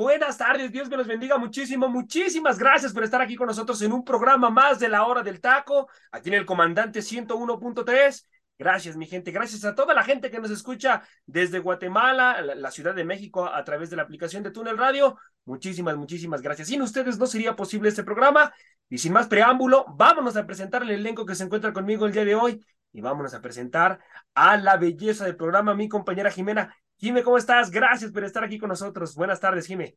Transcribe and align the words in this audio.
Buenas 0.00 0.38
tardes, 0.38 0.72
Dios 0.72 0.88
me 0.88 0.96
los 0.96 1.06
bendiga 1.06 1.36
muchísimo, 1.36 1.86
muchísimas 1.86 2.58
gracias 2.58 2.94
por 2.94 3.04
estar 3.04 3.20
aquí 3.20 3.36
con 3.36 3.46
nosotros 3.46 3.80
en 3.82 3.92
un 3.92 4.02
programa 4.02 4.48
más 4.48 4.80
de 4.80 4.88
la 4.88 5.04
hora 5.04 5.22
del 5.22 5.40
taco, 5.42 5.88
aquí 6.10 6.30
en 6.30 6.36
el 6.36 6.46
comandante 6.46 7.00
101.3. 7.00 8.26
Gracias, 8.58 8.96
mi 8.96 9.06
gente, 9.06 9.30
gracias 9.30 9.64
a 9.64 9.74
toda 9.74 9.92
la 9.94 10.02
gente 10.02 10.30
que 10.30 10.40
nos 10.40 10.50
escucha 10.50 11.02
desde 11.26 11.58
Guatemala, 11.58 12.40
la, 12.42 12.70
Ciudad 12.70 12.94
de 12.94 13.04
México, 13.04 13.46
a 13.46 13.62
través 13.62 13.90
de 13.90 13.96
la 13.96 14.02
aplicación 14.02 14.42
de 14.42 14.50
Túnel 14.50 14.78
Radio. 14.78 15.18
Muchísimas, 15.44 15.96
muchísimas 15.96 16.40
gracias. 16.40 16.68
Sin 16.68 16.80
ustedes 16.82 17.18
no 17.18 17.26
sería 17.26 17.54
posible 17.54 17.88
este 17.90 18.04
programa. 18.04 18.52
Y 18.88 18.98
sin 18.98 19.12
más 19.12 19.28
preámbulo, 19.28 19.86
vámonos 19.96 20.36
a 20.36 20.46
presentar 20.46 20.82
el 20.82 20.90
elenco 20.90 21.24
que 21.24 21.34
se 21.34 21.44
encuentra 21.44 21.72
conmigo 21.72 22.06
el 22.06 22.12
día 22.12 22.24
de 22.24 22.34
hoy 22.34 22.60
y 22.92 23.00
vámonos 23.00 23.32
a 23.34 23.40
presentar 23.40 24.00
a 24.34 24.56
la 24.56 24.76
belleza 24.76 25.24
del 25.24 25.36
programa, 25.36 25.74
mi 25.74 25.88
compañera 25.88 26.30
Jimena. 26.30 26.74
Jime, 27.00 27.22
¿cómo 27.22 27.38
estás? 27.38 27.70
Gracias 27.70 28.12
por 28.12 28.24
estar 28.24 28.44
aquí 28.44 28.58
con 28.58 28.68
nosotros. 28.68 29.14
Buenas 29.14 29.40
tardes, 29.40 29.66
Jime. 29.66 29.96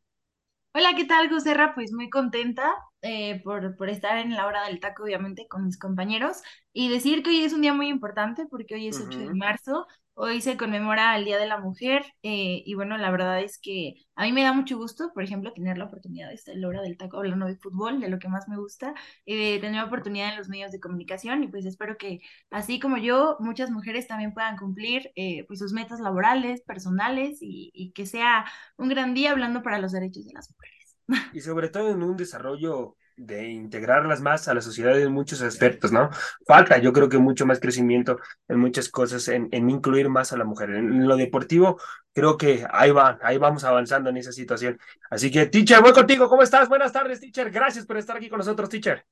Hola, 0.74 0.94
¿qué 0.96 1.04
tal, 1.04 1.28
Joserra? 1.28 1.74
Pues 1.74 1.92
muy 1.92 2.08
contenta 2.08 2.74
eh, 3.04 3.40
por, 3.44 3.76
por 3.76 3.88
estar 3.90 4.18
en 4.18 4.34
la 4.34 4.46
hora 4.46 4.66
del 4.66 4.80
taco, 4.80 5.04
obviamente, 5.04 5.46
con 5.48 5.64
mis 5.66 5.78
compañeros. 5.78 6.42
Y 6.72 6.88
decir 6.88 7.22
que 7.22 7.30
hoy 7.30 7.44
es 7.44 7.52
un 7.52 7.60
día 7.62 7.74
muy 7.74 7.88
importante 7.88 8.46
porque 8.50 8.74
hoy 8.74 8.88
es 8.88 9.00
8 9.00 9.20
de 9.20 9.34
marzo 9.34 9.86
Hoy 10.16 10.40
se 10.40 10.56
conmemora 10.56 11.16
el 11.16 11.24
Día 11.24 11.38
de 11.38 11.46
la 11.46 11.58
Mujer 11.58 12.04
eh, 12.22 12.62
y 12.64 12.74
bueno, 12.74 12.96
la 12.96 13.10
verdad 13.10 13.40
es 13.42 13.58
que 13.58 13.94
a 14.14 14.22
mí 14.24 14.32
me 14.32 14.44
da 14.44 14.52
mucho 14.52 14.76
gusto, 14.76 15.10
por 15.12 15.24
ejemplo, 15.24 15.52
tener 15.52 15.76
la 15.76 15.86
oportunidad 15.86 16.28
de 16.28 16.34
estar 16.36 16.54
en 16.54 16.60
la 16.60 16.68
hora 16.68 16.82
del 16.82 16.96
taco 16.96 17.16
hablando 17.18 17.46
de 17.46 17.56
fútbol, 17.56 18.00
de 18.00 18.08
lo 18.08 18.20
que 18.20 18.28
más 18.28 18.46
me 18.48 18.56
gusta, 18.56 18.94
eh, 19.26 19.58
tener 19.60 19.74
la 19.76 19.86
oportunidad 19.86 20.30
en 20.30 20.38
los 20.38 20.48
medios 20.48 20.70
de 20.70 20.78
comunicación 20.78 21.42
y 21.42 21.48
pues 21.48 21.66
espero 21.66 21.96
que 21.98 22.20
así 22.50 22.78
como 22.78 22.96
yo, 22.98 23.36
muchas 23.40 23.70
mujeres 23.70 24.06
también 24.06 24.32
puedan 24.32 24.56
cumplir 24.56 25.10
eh, 25.16 25.44
pues 25.48 25.58
sus 25.58 25.72
metas 25.72 25.98
laborales, 25.98 26.62
personales 26.62 27.38
y, 27.40 27.70
y 27.74 27.90
que 27.92 28.06
sea 28.06 28.44
un 28.76 28.88
gran 28.88 29.14
día 29.14 29.32
hablando 29.32 29.62
para 29.64 29.78
los 29.78 29.90
derechos 29.92 30.26
de 30.26 30.32
las 30.32 30.48
mujeres. 30.52 30.83
Y 31.32 31.40
sobre 31.40 31.68
todo 31.68 31.90
en 31.90 32.02
un 32.02 32.16
desarrollo 32.16 32.96
de 33.16 33.48
integrarlas 33.48 34.20
más 34.20 34.48
a 34.48 34.54
la 34.54 34.60
sociedad 34.60 34.98
en 35.00 35.12
muchos 35.12 35.40
aspectos, 35.42 35.92
¿no? 35.92 36.10
Falta, 36.46 36.78
yo 36.78 36.92
creo 36.92 37.08
que 37.08 37.18
mucho 37.18 37.46
más 37.46 37.60
crecimiento 37.60 38.18
en 38.48 38.58
muchas 38.58 38.88
cosas, 38.88 39.28
en, 39.28 39.48
incluir 39.52 40.08
más 40.08 40.32
a 40.32 40.36
la 40.36 40.44
mujer. 40.44 40.70
En, 40.70 41.06
lo 41.06 41.16
deportivo, 41.16 41.78
creo 42.12 42.36
que 42.36 42.66
ahí 42.70 42.90
va, 42.90 43.18
ahí 43.22 43.38
vamos 43.38 43.64
avanzando 43.64 44.10
en 44.10 44.16
esa 44.16 44.32
situación. 44.32 44.78
Así 45.10 45.30
que, 45.30 45.46
teacher, 45.46 45.80
voy 45.80 45.92
contigo, 45.92 46.28
¿cómo 46.28 46.42
estás? 46.42 46.68
Buenas 46.68 46.92
tardes, 46.92 47.20
teacher. 47.20 47.50
Gracias 47.50 47.86
por 47.86 47.96
estar 47.96 48.16
aquí 48.16 48.28
con 48.28 48.38
nosotros, 48.38 48.68
teacher. 48.68 49.04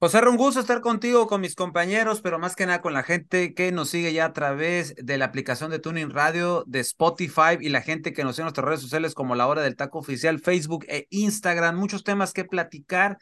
José, 0.00 0.20
un 0.28 0.36
gusto 0.36 0.60
estar 0.60 0.80
contigo, 0.80 1.26
con 1.26 1.40
mis 1.40 1.56
compañeros, 1.56 2.20
pero 2.20 2.38
más 2.38 2.54
que 2.54 2.66
nada 2.66 2.80
con 2.80 2.92
la 2.92 3.02
gente 3.02 3.52
que 3.52 3.72
nos 3.72 3.90
sigue 3.90 4.12
ya 4.12 4.26
a 4.26 4.32
través 4.32 4.94
de 4.94 5.18
la 5.18 5.24
aplicación 5.24 5.72
de 5.72 5.80
Tuning 5.80 6.10
Radio, 6.10 6.62
de 6.68 6.78
Spotify 6.80 7.58
y 7.60 7.68
la 7.68 7.80
gente 7.82 8.12
que 8.12 8.22
nos 8.22 8.36
sigue 8.36 8.42
en 8.42 8.46
nuestras 8.46 8.64
redes 8.64 8.80
sociales 8.80 9.14
como 9.14 9.34
La 9.34 9.48
Hora 9.48 9.62
del 9.62 9.74
Taco 9.74 9.98
Oficial, 9.98 10.38
Facebook 10.38 10.84
e 10.88 11.08
Instagram. 11.10 11.76
Muchos 11.76 12.04
temas 12.04 12.32
que 12.32 12.44
platicar. 12.44 13.18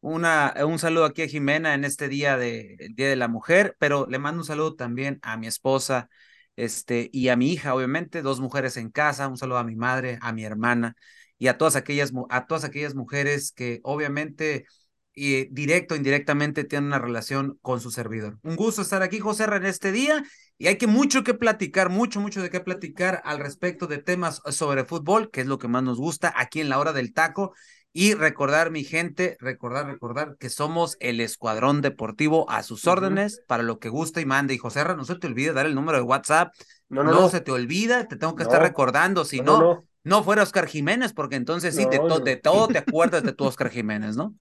Una, 0.00 0.54
un 0.64 0.78
saludo 0.78 1.04
aquí 1.04 1.22
a 1.22 1.28
Jimena 1.28 1.74
en 1.74 1.84
este 1.84 2.08
día 2.08 2.36
de 2.36 2.76
Día 2.94 3.08
de 3.08 3.16
la 3.16 3.26
Mujer, 3.26 3.74
pero 3.80 4.06
le 4.08 4.20
mando 4.20 4.42
un 4.42 4.46
saludo 4.46 4.76
también 4.76 5.18
a 5.22 5.36
mi 5.36 5.48
esposa 5.48 6.08
este, 6.54 7.10
y 7.12 7.28
a 7.28 7.36
mi 7.36 7.50
hija, 7.52 7.74
obviamente, 7.74 8.22
dos 8.22 8.38
mujeres 8.38 8.76
en 8.76 8.90
casa. 8.90 9.26
Un 9.26 9.36
saludo 9.36 9.58
a 9.58 9.64
mi 9.64 9.74
madre, 9.74 10.18
a 10.22 10.32
mi 10.32 10.44
hermana 10.44 10.94
y 11.38 11.48
a 11.48 11.58
todas 11.58 11.74
aquellas, 11.74 12.12
a 12.30 12.46
todas 12.46 12.62
aquellas 12.62 12.94
mujeres 12.94 13.50
que 13.50 13.80
obviamente 13.82 14.66
y 15.14 15.44
directo 15.46 15.94
o 15.94 15.96
indirectamente 15.96 16.64
tiene 16.64 16.86
una 16.86 16.98
relación 16.98 17.58
con 17.62 17.80
su 17.80 17.90
servidor. 17.90 18.38
Un 18.42 18.56
gusto 18.56 18.82
estar 18.82 19.02
aquí, 19.02 19.20
José, 19.20 19.44
en 19.44 19.66
este 19.66 19.92
día 19.92 20.24
y 20.56 20.68
hay 20.68 20.76
que 20.76 20.86
mucho 20.86 21.24
que 21.24 21.34
platicar, 21.34 21.90
mucho, 21.90 22.20
mucho 22.20 22.40
de 22.40 22.50
qué 22.50 22.60
platicar 22.60 23.20
al 23.24 23.38
respecto 23.38 23.86
de 23.86 23.98
temas 23.98 24.40
sobre 24.50 24.84
fútbol, 24.84 25.30
que 25.30 25.40
es 25.40 25.46
lo 25.46 25.58
que 25.58 25.68
más 25.68 25.82
nos 25.82 25.98
gusta 25.98 26.32
aquí 26.36 26.60
en 26.60 26.68
la 26.68 26.78
hora 26.78 26.92
del 26.92 27.12
taco. 27.12 27.54
Y 27.96 28.14
recordar, 28.14 28.72
mi 28.72 28.82
gente, 28.82 29.36
recordar, 29.38 29.86
recordar 29.86 30.36
que 30.38 30.50
somos 30.50 30.96
el 30.98 31.20
escuadrón 31.20 31.80
deportivo 31.80 32.50
a 32.50 32.64
sus 32.64 32.88
órdenes 32.88 33.42
para 33.46 33.62
lo 33.62 33.78
que 33.78 33.88
gusta 33.88 34.20
y 34.20 34.26
mande. 34.26 34.54
Y 34.54 34.58
José, 34.58 34.84
no 34.84 35.04
se 35.04 35.14
te 35.14 35.28
olvide 35.28 35.52
dar 35.52 35.66
el 35.66 35.76
número 35.76 35.98
de 35.98 36.02
WhatsApp. 36.02 36.52
No, 36.88 37.04
no, 37.04 37.12
no, 37.12 37.28
se 37.28 37.40
te 37.40 37.52
olvida, 37.52 38.08
te 38.08 38.16
tengo 38.16 38.34
que 38.34 38.42
estar 38.42 38.60
recordando. 38.60 39.24
Si 39.24 39.40
no, 39.40 39.84
no, 40.02 40.24
fuera 40.24 40.42
Oscar 40.42 40.66
Jiménez, 40.66 41.12
porque 41.12 41.36
entonces 41.36 41.76
sí, 41.76 41.84
de, 41.84 42.00
de 42.24 42.36
todo 42.36 42.66
te 42.66 42.78
acuerdas 42.78 43.22
de 43.22 43.32
tu 43.32 43.44
Oscar 43.44 43.70
Jiménez, 43.70 44.16
¿no? 44.16 44.34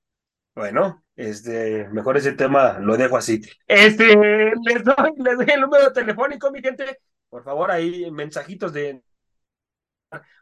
Bueno, 0.55 1.03
este, 1.15 1.87
mejor 1.89 2.17
ese 2.17 2.33
tema 2.33 2.79
lo 2.79 2.95
dejo 2.95 3.17
así. 3.17 3.41
Este, 3.67 4.15
les 4.15 4.83
doy, 4.83 5.13
les 5.17 5.37
doy 5.37 5.47
el 5.53 5.61
número 5.61 5.91
telefónico, 5.91 6.51
mi 6.51 6.61
gente. 6.61 6.99
Por 7.29 7.43
favor, 7.43 7.71
ahí 7.71 8.11
mensajitos 8.11 8.71
de. 8.73 9.01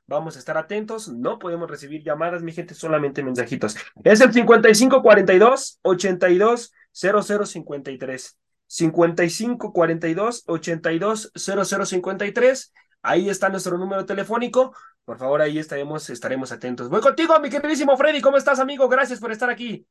Vamos 0.05 0.35
a 0.35 0.39
estar 0.39 0.57
atentos. 0.57 1.07
No 1.07 1.39
podemos 1.39 1.69
recibir 1.69 2.03
llamadas, 2.03 2.43
mi 2.43 2.51
gente, 2.51 2.73
solamente 2.73 3.23
mensajitos. 3.23 3.77
Es 4.03 4.19
el 4.19 4.33
5542 4.33 5.79
82 5.81 6.73
0053. 6.91 8.37
5542 8.67 10.43
82 10.47 11.31
0053. 11.33 12.73
Ahí 13.01 13.29
está 13.29 13.49
nuestro 13.49 13.77
número 13.77 14.05
telefónico. 14.05 14.75
Por 15.11 15.17
favor, 15.17 15.41
ahí 15.41 15.59
estaremos, 15.59 16.09
estaremos 16.09 16.53
atentos. 16.53 16.87
Voy 16.87 17.01
contigo, 17.01 17.37
mi 17.41 17.49
queridísimo 17.49 17.97
Freddy. 17.97 18.21
¿Cómo 18.21 18.37
estás, 18.37 18.59
amigo? 18.59 18.87
Gracias 18.87 19.19
por 19.19 19.29
estar 19.29 19.49
aquí. 19.49 19.85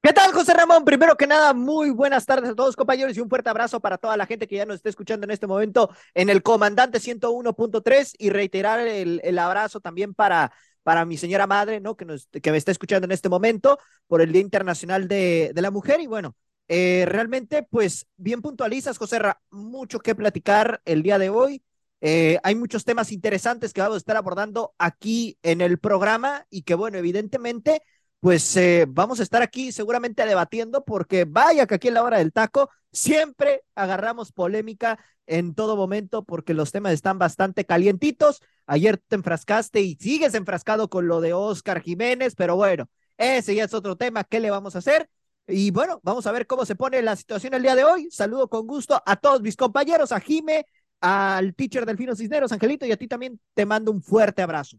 ¿Qué 0.00 0.12
tal, 0.12 0.30
José 0.30 0.54
Ramón? 0.54 0.84
Primero 0.84 1.16
que 1.16 1.26
nada, 1.26 1.52
muy 1.54 1.90
buenas 1.90 2.24
tardes 2.24 2.50
a 2.50 2.54
todos, 2.54 2.76
compañeros, 2.76 3.16
y 3.16 3.20
un 3.20 3.28
fuerte 3.28 3.50
abrazo 3.50 3.80
para 3.80 3.98
toda 3.98 4.16
la 4.16 4.26
gente 4.26 4.46
que 4.46 4.54
ya 4.54 4.66
nos 4.66 4.76
está 4.76 4.88
escuchando 4.88 5.24
en 5.24 5.32
este 5.32 5.48
momento 5.48 5.90
en 6.14 6.30
el 6.30 6.44
Comandante 6.44 7.00
101.3 7.00 8.14
y 8.16 8.30
reiterar 8.30 8.78
el, 8.78 9.20
el, 9.24 9.38
abrazo 9.40 9.80
también 9.80 10.14
para, 10.14 10.52
para 10.84 11.04
mi 11.04 11.16
señora 11.16 11.48
madre, 11.48 11.80
¿no? 11.80 11.96
Que, 11.96 12.04
nos, 12.04 12.28
que 12.28 12.52
me 12.52 12.56
está 12.56 12.70
escuchando 12.70 13.06
en 13.06 13.10
este 13.10 13.28
momento 13.28 13.76
por 14.06 14.20
el 14.22 14.30
Día 14.30 14.42
Internacional 14.42 15.08
de, 15.08 15.50
de 15.52 15.62
la 15.62 15.72
Mujer. 15.72 16.00
Y 16.00 16.06
bueno, 16.06 16.36
eh, 16.68 17.06
realmente, 17.08 17.66
pues 17.68 18.06
bien 18.16 18.40
puntualizas, 18.40 18.98
José 18.98 19.18
Ramón, 19.18 19.36
mucho 19.50 19.98
que 19.98 20.14
platicar 20.14 20.80
el 20.84 21.02
día 21.02 21.18
de 21.18 21.28
hoy. 21.28 21.60
Eh, 22.00 22.38
hay 22.42 22.54
muchos 22.54 22.84
temas 22.84 23.12
interesantes 23.12 23.72
que 23.72 23.80
vamos 23.80 23.96
a 23.96 23.98
estar 23.98 24.16
abordando 24.16 24.74
aquí 24.78 25.38
en 25.42 25.60
el 25.60 25.78
programa 25.78 26.46
y 26.50 26.62
que, 26.62 26.74
bueno, 26.74 26.98
evidentemente 26.98 27.82
pues 28.20 28.54
eh, 28.58 28.84
vamos 28.86 29.18
a 29.18 29.22
estar 29.22 29.40
aquí 29.42 29.72
seguramente 29.72 30.24
debatiendo 30.26 30.84
porque 30.84 31.24
vaya 31.24 31.66
que 31.66 31.76
aquí 31.76 31.88
en 31.88 31.94
la 31.94 32.02
hora 32.02 32.18
del 32.18 32.32
taco 32.32 32.70
siempre 32.92 33.64
agarramos 33.74 34.30
polémica 34.32 34.98
en 35.26 35.54
todo 35.54 35.74
momento 35.76 36.24
porque 36.24 36.52
los 36.52 36.70
temas 36.70 36.92
están 36.92 37.18
bastante 37.18 37.64
calientitos. 37.64 38.42
Ayer 38.66 38.98
te 38.98 39.16
enfrascaste 39.16 39.80
y 39.80 39.96
sigues 39.96 40.34
enfrascado 40.34 40.90
con 40.90 41.08
lo 41.08 41.20
de 41.22 41.32
Oscar 41.32 41.80
Jiménez, 41.82 42.34
pero 42.36 42.56
bueno, 42.56 42.90
ese 43.16 43.54
ya 43.54 43.64
es 43.64 43.74
otro 43.74 43.96
tema. 43.96 44.24
¿Qué 44.24 44.38
le 44.38 44.50
vamos 44.50 44.74
a 44.74 44.80
hacer? 44.80 45.08
Y 45.46 45.70
bueno, 45.70 46.00
vamos 46.02 46.26
a 46.26 46.32
ver 46.32 46.46
cómo 46.46 46.66
se 46.66 46.76
pone 46.76 47.00
la 47.02 47.16
situación 47.16 47.54
el 47.54 47.62
día 47.62 47.74
de 47.74 47.84
hoy. 47.84 48.10
Saludo 48.10 48.48
con 48.48 48.66
gusto 48.66 49.02
a 49.06 49.16
todos 49.16 49.40
mis 49.40 49.56
compañeros, 49.56 50.12
a 50.12 50.20
Jime, 50.20 50.66
al 51.00 51.54
teacher 51.54 51.86
Delfino 51.86 52.14
Cisneros, 52.14 52.52
Angelito, 52.52 52.86
y 52.86 52.92
a 52.92 52.96
ti 52.96 53.08
también 53.08 53.40
te 53.54 53.66
mando 53.66 53.90
un 53.90 54.02
fuerte 54.02 54.42
abrazo. 54.42 54.78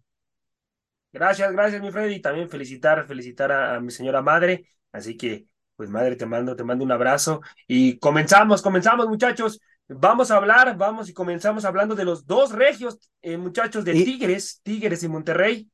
Gracias, 1.11 1.51
gracias, 1.51 1.81
mi 1.81 1.91
Freddy. 1.91 2.21
También 2.21 2.49
felicitar, 2.49 3.05
felicitar 3.05 3.51
a, 3.51 3.79
mi 3.79 3.91
señora 3.91 4.21
madre. 4.21 4.67
Así 4.91 5.17
que, 5.17 5.47
pues, 5.75 5.89
madre, 5.89 6.15
te 6.15 6.25
mando, 6.25 6.55
te 6.55 6.63
mando 6.63 6.85
un 6.85 6.91
abrazo. 6.91 7.41
Y 7.67 7.97
comenzamos, 7.99 8.61
comenzamos, 8.61 9.07
muchachos. 9.07 9.59
Vamos 9.87 10.31
a 10.31 10.37
hablar, 10.37 10.77
vamos 10.77 11.09
y 11.09 11.13
comenzamos 11.13 11.65
hablando 11.65 11.95
de 11.95 12.05
los 12.05 12.25
dos 12.25 12.53
regios, 12.53 12.97
eh, 13.21 13.35
muchachos, 13.35 13.83
de 13.83 13.91
Tigres, 13.91 14.61
Tigres 14.63 15.03
y 15.03 15.09
Monterrey. 15.09 15.69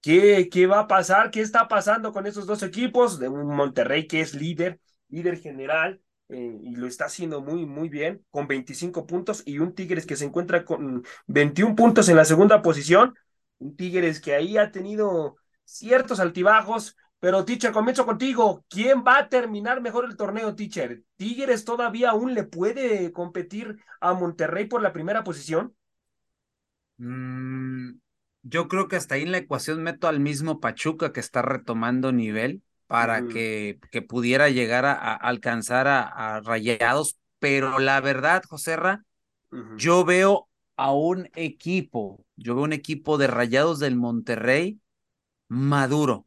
¿Qué, 0.00 0.48
¿Qué 0.50 0.66
va 0.66 0.80
a 0.80 0.86
pasar? 0.86 1.30
¿Qué 1.32 1.40
está 1.40 1.66
pasando 1.66 2.12
con 2.12 2.26
esos 2.26 2.46
dos 2.46 2.62
equipos? 2.62 3.18
De 3.18 3.28
un 3.28 3.54
Monterrey 3.54 4.06
que 4.06 4.20
es 4.20 4.34
líder, 4.34 4.80
líder 5.08 5.38
general, 5.38 6.00
eh, 6.32 6.58
y 6.62 6.76
lo 6.76 6.86
está 6.86 7.06
haciendo 7.06 7.40
muy, 7.40 7.66
muy 7.66 7.88
bien, 7.88 8.24
con 8.30 8.46
25 8.46 9.06
puntos, 9.06 9.42
y 9.46 9.58
un 9.58 9.74
Tigres 9.74 10.06
que 10.06 10.16
se 10.16 10.24
encuentra 10.24 10.64
con 10.64 11.04
21 11.26 11.74
puntos 11.76 12.08
en 12.08 12.16
la 12.16 12.24
segunda 12.24 12.62
posición 12.62 13.14
un 13.58 13.76
Tigres 13.76 14.20
que 14.20 14.34
ahí 14.34 14.56
ha 14.58 14.70
tenido 14.72 15.36
ciertos 15.64 16.20
altibajos, 16.20 16.96
Pero, 17.20 17.44
teacher, 17.44 17.70
comienzo 17.72 18.06
contigo. 18.06 18.64
¿Quién 18.70 19.04
va 19.06 19.18
a 19.18 19.28
terminar 19.28 19.82
mejor 19.82 20.06
el 20.06 20.16
torneo, 20.16 20.54
teacher? 20.54 21.02
¿Tigres 21.16 21.66
todavía 21.66 22.10
aún 22.10 22.32
le 22.32 22.44
puede 22.44 23.12
competir 23.12 23.76
a 24.00 24.14
Monterrey 24.14 24.66
por 24.66 24.80
la 24.80 24.92
primera 24.94 25.22
posición? 25.22 25.74
Mm, 26.98 27.98
yo 28.42 28.68
creo 28.68 28.88
que 28.88 28.96
hasta 28.96 29.14
ahí 29.14 29.22
en 29.22 29.32
la 29.32 29.38
ecuación 29.38 29.82
meto 29.82 30.08
al 30.08 30.20
mismo 30.20 30.60
Pachuca 30.60 31.12
que 31.12 31.20
está 31.20 31.42
retomando 31.42 32.12
nivel 32.12 32.62
para 32.90 33.28
que, 33.28 33.78
que, 33.92 34.02
pudiera 34.02 34.48
llegar 34.48 34.84
a, 34.84 35.14
alcanzar 35.14 35.86
a, 35.86 36.40
Rayados, 36.40 37.20
pero 37.38 37.78
la 37.78 38.00
verdad, 38.00 38.42
Joserra, 38.48 39.04
yo 39.76 40.04
veo 40.04 40.48
a 40.74 40.92
un 40.92 41.30
equipo, 41.36 42.26
yo 42.34 42.56
veo 42.56 42.64
un 42.64 42.72
equipo 42.72 43.16
de 43.16 43.28
Rayados 43.28 43.78
del 43.78 43.94
Monterrey 43.94 44.80
maduro, 45.46 46.26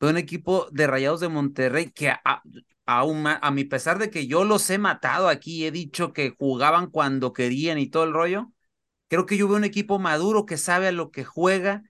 veo 0.00 0.10
un 0.10 0.16
equipo 0.16 0.66
de 0.72 0.88
Rayados 0.88 1.20
de 1.20 1.28
Monterrey 1.28 1.92
que 1.92 2.10
a, 2.10 2.42
aún 2.86 3.24
a 3.28 3.50
mi 3.52 3.62
pesar 3.62 4.00
de 4.00 4.10
que 4.10 4.26
yo 4.26 4.42
los 4.42 4.68
he 4.68 4.78
matado 4.78 5.28
aquí, 5.28 5.64
he 5.64 5.70
dicho 5.70 6.12
que 6.12 6.34
jugaban 6.36 6.90
cuando 6.90 7.32
querían 7.32 7.78
y 7.78 7.86
todo 7.86 8.02
el 8.02 8.12
rollo, 8.12 8.52
creo 9.06 9.26
que 9.26 9.36
yo 9.36 9.46
veo 9.46 9.58
un 9.58 9.64
equipo 9.64 10.00
maduro 10.00 10.44
que 10.44 10.56
sabe 10.56 10.88
a 10.88 10.92
lo 10.92 11.12
que 11.12 11.22
juega, 11.22 11.84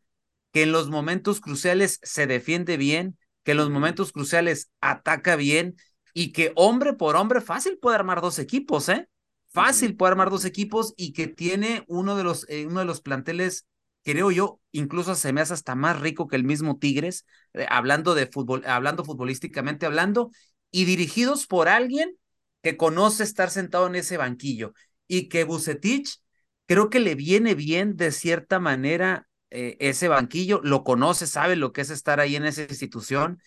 que 0.52 0.64
en 0.64 0.73
los 0.73 0.90
momentos 0.90 1.40
cruciales 1.40 2.00
se 2.02 2.26
defiende 2.26 2.76
bien, 2.76 3.16
que 3.42 3.52
en 3.52 3.56
los 3.56 3.70
momentos 3.70 4.12
cruciales 4.12 4.70
ataca 4.81 5.37
bien 5.37 5.76
y 6.14 6.32
que 6.32 6.52
hombre 6.56 6.92
por 6.94 7.16
hombre 7.16 7.40
fácil 7.40 7.78
puede 7.81 7.96
armar 7.96 8.20
dos 8.20 8.38
equipos, 8.38 8.88
¿eh? 8.88 9.08
Fácil 9.52 9.96
puede 9.96 10.12
armar 10.12 10.31
dos 10.31 10.44
equipos 10.44 10.94
y 10.96 11.12
que 11.12 11.26
tiene 11.26 11.84
uno 11.88 12.16
de 12.16 12.22
los, 12.22 12.48
eh, 12.48 12.66
uno 12.66 12.81
de 12.81 12.87
los 12.87 13.00
planteles, 13.00 13.66
creo 14.04 14.31
yo, 14.31 14.60
incluso 14.70 15.14
se 15.14 15.32
me 15.32 15.40
hace 15.40 15.54
hasta 15.54 15.75
más 15.75 16.00
rico 16.00 16.28
que 16.28 16.37
el 16.37 16.44
mismo 16.44 16.78
Tigres, 16.78 17.26
eh, 17.54 17.66
hablando 17.69 18.14
de 18.14 18.26
fútbol, 18.26 18.64
hablando 18.66 19.04
futbolísticamente 19.04 19.87
hablando, 19.87 20.31
y 20.70 20.84
dirigidos 20.84 21.46
por 21.46 21.69
alguien 21.69 22.16
que 22.62 22.76
conoce 22.76 23.25
estar 23.25 23.50
sentado 23.50 23.87
en 23.87 23.96
ese 23.96 24.16
banquillo 24.16 24.72
y 25.08 25.28
que 25.28 25.44
Bucetich 25.44 26.19
creo 26.66 26.90
que 26.90 27.00
le 27.00 27.16
viene 27.16 27.54
bien 27.56 27.96
de 27.96 28.12
cierta 28.12 28.60
manera 28.60 29.28
eh, 29.50 29.76
ese 29.81 30.08
banquillo, 30.08 30.61
lo 30.62 30.85
conoce, 30.85 31.26
sabe 31.26 31.56
lo 31.56 31.73
que 31.73 31.82
es 31.82 31.91
estar 31.91 32.20
ahí 32.20 32.37
en 32.37 32.44
esa 32.44 32.62
institución 32.62 33.41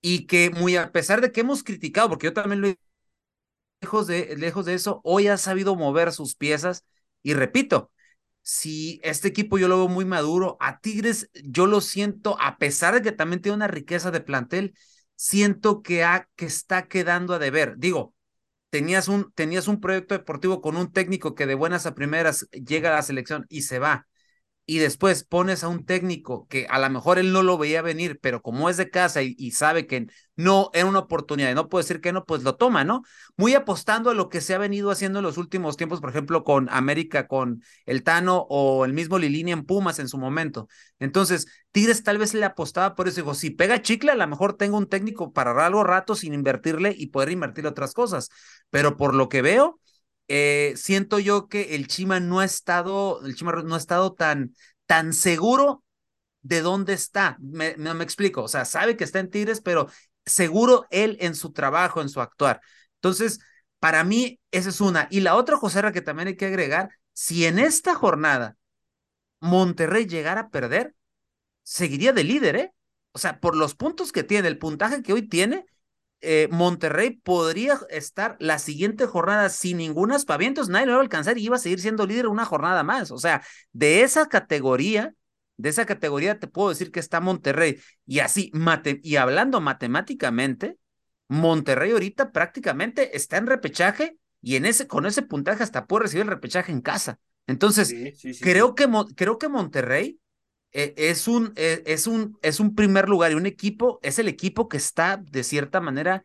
y 0.00 0.26
que 0.26 0.50
muy 0.50 0.76
a 0.76 0.92
pesar 0.92 1.20
de 1.20 1.32
que 1.32 1.42
hemos 1.42 1.64
criticado, 1.64 2.08
porque 2.08 2.26
yo 2.26 2.32
también 2.34 2.60
lo 2.60 2.68
he 2.68 2.78
lejos 3.80 4.06
de, 4.06 4.36
lejos 4.36 4.66
de 4.66 4.74
eso, 4.74 5.00
hoy 5.04 5.28
ha 5.28 5.36
sabido 5.36 5.76
mover 5.76 6.12
sus 6.12 6.36
piezas 6.36 6.84
y 7.22 7.34
repito, 7.34 7.90
si 8.42 9.00
este 9.04 9.28
equipo 9.28 9.58
yo 9.58 9.68
lo 9.68 9.78
veo 9.78 9.88
muy 9.88 10.04
maduro, 10.04 10.56
a 10.60 10.80
Tigres 10.80 11.30
yo 11.44 11.66
lo 11.66 11.80
siento, 11.80 12.36
a 12.40 12.58
pesar 12.58 12.94
de 12.94 13.02
que 13.02 13.12
también 13.12 13.42
tiene 13.42 13.56
una 13.56 13.68
riqueza 13.68 14.10
de 14.10 14.20
plantel, 14.20 14.74
siento 15.16 15.82
que, 15.82 16.04
ha, 16.04 16.28
que 16.36 16.46
está 16.46 16.88
quedando 16.88 17.34
a 17.34 17.38
deber. 17.38 17.74
Digo, 17.78 18.14
tenías 18.70 19.08
un, 19.08 19.32
tenías 19.32 19.68
un 19.68 19.80
proyecto 19.80 20.14
deportivo 20.14 20.60
con 20.60 20.76
un 20.76 20.92
técnico 20.92 21.34
que 21.34 21.46
de 21.46 21.54
buenas 21.54 21.86
a 21.86 21.94
primeras 21.94 22.48
llega 22.50 22.90
a 22.90 22.96
la 22.96 23.02
selección 23.02 23.46
y 23.48 23.62
se 23.62 23.78
va 23.78 24.06
y 24.64 24.78
después 24.78 25.24
pones 25.24 25.64
a 25.64 25.68
un 25.68 25.84
técnico 25.84 26.46
que 26.48 26.66
a 26.70 26.78
lo 26.78 26.88
mejor 26.88 27.18
él 27.18 27.32
no 27.32 27.42
lo 27.42 27.58
veía 27.58 27.82
venir, 27.82 28.18
pero 28.20 28.42
como 28.42 28.70
es 28.70 28.76
de 28.76 28.90
casa 28.90 29.20
y, 29.22 29.50
sabe 29.50 29.86
que 29.86 30.06
no 30.36 30.70
era 30.72 30.86
una 30.86 31.00
oportunidad 31.00 31.50
y 31.50 31.54
no 31.54 31.68
puede 31.68 31.82
decir 31.84 32.00
que 32.00 32.12
no, 32.12 32.24
pues 32.24 32.42
lo 32.42 32.56
toma, 32.56 32.84
¿no? 32.84 33.02
Muy 33.36 33.54
apostando 33.54 34.10
a 34.10 34.14
lo 34.14 34.28
que 34.28 34.40
se 34.40 34.54
ha 34.54 34.58
venido 34.58 34.90
haciendo 34.90 35.18
en 35.18 35.24
los 35.24 35.36
últimos 35.36 35.76
tiempos, 35.76 36.00
por 36.00 36.10
ejemplo, 36.10 36.44
con 36.44 36.68
América, 36.70 37.26
con 37.26 37.62
el 37.86 38.04
Tano 38.04 38.46
o 38.48 38.84
el 38.84 38.92
mismo 38.92 39.18
Lilini 39.18 39.52
en 39.52 39.64
Pumas 39.64 39.98
en 39.98 40.08
su 40.08 40.16
momento. 40.16 40.68
Entonces, 41.00 41.46
Tigres 41.72 42.02
tal 42.04 42.18
vez 42.18 42.32
le 42.32 42.44
apostaba 42.44 42.94
por 42.94 43.08
eso, 43.08 43.16
dijo, 43.16 43.34
si 43.34 43.50
pega 43.50 43.82
chicle, 43.82 44.12
a 44.12 44.14
lo 44.14 44.26
mejor 44.28 44.56
tengo 44.56 44.78
un 44.78 44.88
técnico 44.88 45.32
para 45.32 45.52
algo 45.66 45.82
rato 45.84 46.14
sin 46.14 46.34
invertirle 46.34 46.94
y 46.96 47.08
poder 47.08 47.30
invertir 47.30 47.66
otras 47.66 47.94
cosas, 47.94 48.30
pero 48.70 48.96
por 48.96 49.14
lo 49.14 49.28
que 49.28 49.42
veo, 49.42 49.80
eh, 50.28 50.74
siento 50.76 51.18
yo 51.18 51.48
que 51.48 51.74
el 51.74 51.88
Chima 51.88 52.20
no 52.20 52.40
ha 52.40 52.44
estado, 52.44 53.24
el 53.24 53.34
Chima 53.34 53.52
no 53.52 53.74
ha 53.74 53.78
estado 53.78 54.14
tan, 54.14 54.54
tan 54.86 55.12
seguro 55.12 55.84
de 56.42 56.60
dónde 56.60 56.92
está. 56.92 57.36
Me, 57.40 57.76
me, 57.76 58.04
explico, 58.04 58.42
o 58.42 58.48
sea, 58.48 58.64
sabe 58.64 58.96
que 58.96 59.04
está 59.04 59.20
en 59.20 59.30
Tigres, 59.30 59.60
pero 59.60 59.88
seguro 60.24 60.86
él 60.90 61.16
en 61.20 61.34
su 61.34 61.52
trabajo, 61.52 62.00
en 62.00 62.08
su 62.08 62.20
actuar. 62.20 62.60
Entonces, 62.96 63.40
para 63.78 64.04
mí, 64.04 64.40
esa 64.50 64.68
es 64.68 64.80
una. 64.80 65.08
Y 65.10 65.20
la 65.20 65.36
otra, 65.36 65.56
José, 65.56 65.82
que 65.92 66.02
también 66.02 66.28
hay 66.28 66.36
que 66.36 66.46
agregar, 66.46 66.90
si 67.12 67.46
en 67.46 67.58
esta 67.58 67.94
jornada 67.94 68.56
Monterrey 69.40 70.06
llegara 70.06 70.42
a 70.42 70.50
perder, 70.50 70.94
seguiría 71.62 72.12
de 72.12 72.24
líder, 72.24 72.56
¿eh? 72.56 72.74
O 73.12 73.18
sea, 73.18 73.40
por 73.40 73.56
los 73.56 73.74
puntos 73.74 74.12
que 74.12 74.22
tiene, 74.22 74.48
el 74.48 74.58
puntaje 74.58 75.02
que 75.02 75.12
hoy 75.12 75.28
tiene, 75.28 75.66
eh, 76.22 76.48
Monterrey 76.50 77.10
podría 77.22 77.78
estar 77.90 78.36
la 78.38 78.58
siguiente 78.58 79.06
jornada 79.06 79.48
sin 79.48 79.78
ningún 79.78 80.12
aspavientos, 80.12 80.68
nadie 80.68 80.86
lo 80.86 80.92
va 80.92 80.98
a 80.98 81.02
alcanzar 81.02 81.36
y 81.38 81.44
iba 81.44 81.56
a 81.56 81.58
seguir 81.58 81.80
siendo 81.80 82.06
líder 82.06 82.28
una 82.28 82.44
jornada 82.44 82.82
más. 82.82 83.10
O 83.10 83.18
sea, 83.18 83.42
de 83.72 84.02
esa 84.02 84.28
categoría, 84.28 85.14
de 85.56 85.68
esa 85.68 85.84
categoría 85.86 86.38
te 86.38 86.46
puedo 86.46 86.70
decir 86.70 86.90
que 86.90 87.00
está 87.00 87.20
Monterrey. 87.20 87.80
Y 88.06 88.20
así, 88.20 88.50
mate 88.54 89.00
y 89.02 89.16
hablando 89.16 89.60
matemáticamente, 89.60 90.78
Monterrey 91.28 91.92
ahorita 91.92 92.30
prácticamente 92.30 93.16
está 93.16 93.38
en 93.38 93.46
repechaje 93.46 94.16
y 94.40 94.56
en 94.56 94.66
ese, 94.66 94.86
con 94.86 95.06
ese 95.06 95.22
puntaje 95.22 95.62
hasta 95.62 95.86
puede 95.86 96.04
recibir 96.04 96.22
el 96.22 96.30
repechaje 96.30 96.72
en 96.72 96.80
casa. 96.80 97.18
Entonces, 97.46 97.92
creo, 98.40 98.74
Que, 98.74 98.88
creo 99.16 99.38
que 99.38 99.48
Monterrey 99.48 100.18
es, 100.72 101.28
un, 101.28 101.52
eh, 101.56 101.82
es, 101.86 102.06
un, 102.06 102.38
es 102.42 102.60
un 102.60 102.74
primer 102.74 103.08
lugar 103.08 103.32
y 103.32 103.34
un 103.34 103.46
equipo, 103.46 103.98
es 104.02 104.18
el 104.18 104.28
equipo 104.28 104.68
que 104.68 104.76
está 104.78 105.18
de 105.18 105.44
cierta 105.44 105.80
manera 105.80 106.24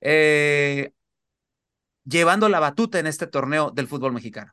eh, 0.00 0.92
llevando 2.04 2.48
la 2.48 2.60
batuta 2.60 2.98
en 2.98 3.06
este 3.06 3.26
torneo 3.26 3.70
del 3.70 3.88
fútbol 3.88 4.12
mexicano. 4.14 4.52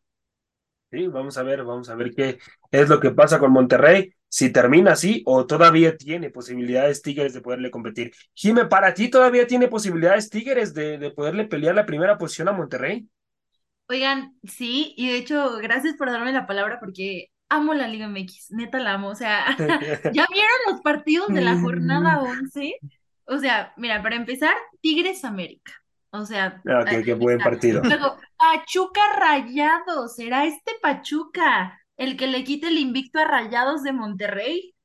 Sí, 0.92 1.08
vamos 1.08 1.38
a 1.38 1.44
ver, 1.44 1.64
vamos 1.64 1.90
a 1.90 1.96
ver 1.96 2.12
qué 2.14 2.38
es 2.70 2.90
lo 2.90 3.00
que 3.00 3.12
pasa 3.12 3.40
con 3.40 3.52
Monterrey, 3.54 4.14
si 4.28 4.52
termina 4.52 4.92
así 4.92 5.24
o 5.26 5.46
todavía 5.46 5.96
tiene 5.96 6.30
posibilidades 6.30 7.02
Tigres 7.02 7.34
de 7.34 7.40
poderle 7.42 7.72
competir. 7.72 8.12
Jime, 8.34 8.66
¿para 8.66 8.94
ti 8.94 9.10
todavía 9.10 9.48
tiene 9.48 9.70
posibilidades 9.70 10.30
Tigres 10.30 10.74
de, 10.74 10.98
de 10.98 11.12
poderle 11.12 11.46
pelear 11.46 11.76
la 11.76 11.86
primera 11.86 12.18
posición 12.18 12.50
a 12.50 12.52
Monterrey? 12.52 13.08
Oigan, 13.90 14.38
sí, 14.44 14.94
y 14.98 15.10
de 15.10 15.18
hecho, 15.18 15.58
gracias 15.58 15.96
por 15.98 16.10
darme 16.10 16.32
la 16.32 16.48
palabra 16.48 16.80
porque 16.80 17.28
amo 17.52 17.74
la 17.74 17.88
Liga 17.88 18.08
MX, 18.08 18.52
neta 18.52 18.80
la 18.80 18.94
amo. 18.94 19.10
O 19.10 19.16
sea, 19.16 19.46
¿ya 20.14 20.26
vieron 20.32 20.58
los 20.70 20.82
partidos 20.82 21.28
de 21.30 21.42
la 21.42 21.60
jornada 21.60 22.22
11? 22.22 22.78
O 23.26 23.38
sea, 23.38 23.74
mira, 23.78 24.02
para 24.02 24.16
empezar, 24.16 24.54
Tigres 24.82 25.24
América. 25.24 25.74
O 26.14 26.26
sea, 26.26 26.62
ah, 26.68 26.84
qué, 26.86 27.14
buen 27.14 27.40
partido. 27.40 27.82
Luego, 27.84 28.18
Pachuca 28.38 29.02
Rayados, 29.18 30.16
¿será 30.16 30.46
este 30.46 30.74
Pachuca 30.82 31.80
el 31.96 32.18
que 32.18 32.28
le 32.28 32.44
quite 32.44 32.68
el 32.68 32.78
invicto 32.78 33.20
a 33.20 33.26
Rayados 33.26 33.84
de 33.84 33.94
Monterrey? 33.94 34.76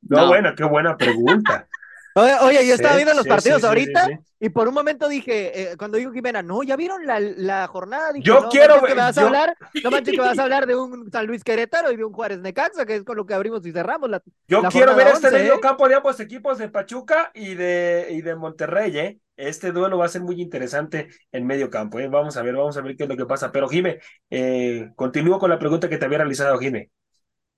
No, 0.00 0.28
bueno, 0.28 0.54
qué 0.54 0.64
buena 0.64 0.96
pregunta. 0.96 1.68
Oye, 2.14 2.66
yo 2.66 2.74
estaba 2.74 2.96
viendo 2.96 3.14
los 3.14 3.26
partidos 3.26 3.64
ahorita 3.64 4.08
y 4.38 4.48
por 4.50 4.68
un 4.68 4.74
momento 4.74 5.08
dije, 5.08 5.72
eh, 5.72 5.76
cuando 5.76 5.96
dijo 5.96 6.12
Jimena, 6.12 6.42
no, 6.42 6.62
¿ya 6.62 6.76
vieron 6.76 7.06
la, 7.06 7.18
la 7.18 7.66
jornada? 7.66 8.10
yo 8.20 8.42
no, 8.42 8.48
quiero 8.50 8.80
ver. 8.80 8.92
que 8.92 8.94
vas 8.94 9.16
a 9.18 9.22
hablar, 9.22 9.56
no 9.82 9.90
manches 9.90 10.14
que 10.14 10.20
vas 10.20 10.38
a 10.38 10.42
hablar 10.44 10.66
de 10.66 10.76
un 10.76 11.10
San 11.10 11.26
Luis 11.26 11.42
Querétaro 11.42 11.90
y 11.90 11.96
de 11.96 12.04
un 12.04 12.12
Juárez 12.12 12.38
Necaxa, 12.40 12.84
que 12.84 12.96
es 12.96 13.04
con 13.04 13.16
lo 13.16 13.26
que 13.26 13.34
abrimos 13.34 13.64
y 13.66 13.72
cerramos 13.72 14.10
la 14.10 14.22
Yo 14.46 14.62
quiero 14.64 14.94
ver 14.94 15.08
este 15.08 15.30
medio 15.30 15.54
¿eh? 15.54 15.60
campo 15.60 15.88
de 15.88 15.94
ambos 15.96 16.20
equipos 16.20 16.58
de 16.58 16.68
Pachuca 16.68 17.32
y 17.34 17.54
de, 17.54 18.08
y 18.10 18.22
de 18.22 18.36
Monterrey, 18.36 18.96
¿eh? 18.98 19.18
Este 19.36 19.72
duelo 19.72 19.98
va 19.98 20.04
a 20.04 20.08
ser 20.08 20.22
muy 20.22 20.40
interesante 20.40 21.08
en 21.32 21.46
medio 21.46 21.68
campo, 21.68 21.98
¿eh? 21.98 22.06
Vamos 22.08 22.36
a 22.36 22.42
ver, 22.42 22.54
vamos 22.54 22.76
a 22.76 22.82
ver 22.82 22.96
qué 22.96 23.04
es 23.04 23.08
lo 23.08 23.16
que 23.16 23.26
pasa. 23.26 23.50
Pero 23.50 23.68
Jime, 23.68 23.98
eh, 24.30 24.90
continúo 24.94 25.40
con 25.40 25.50
la 25.50 25.58
pregunta 25.58 25.88
que 25.88 25.98
te 25.98 26.04
había 26.04 26.18
realizado, 26.18 26.58
Jime. 26.58 26.90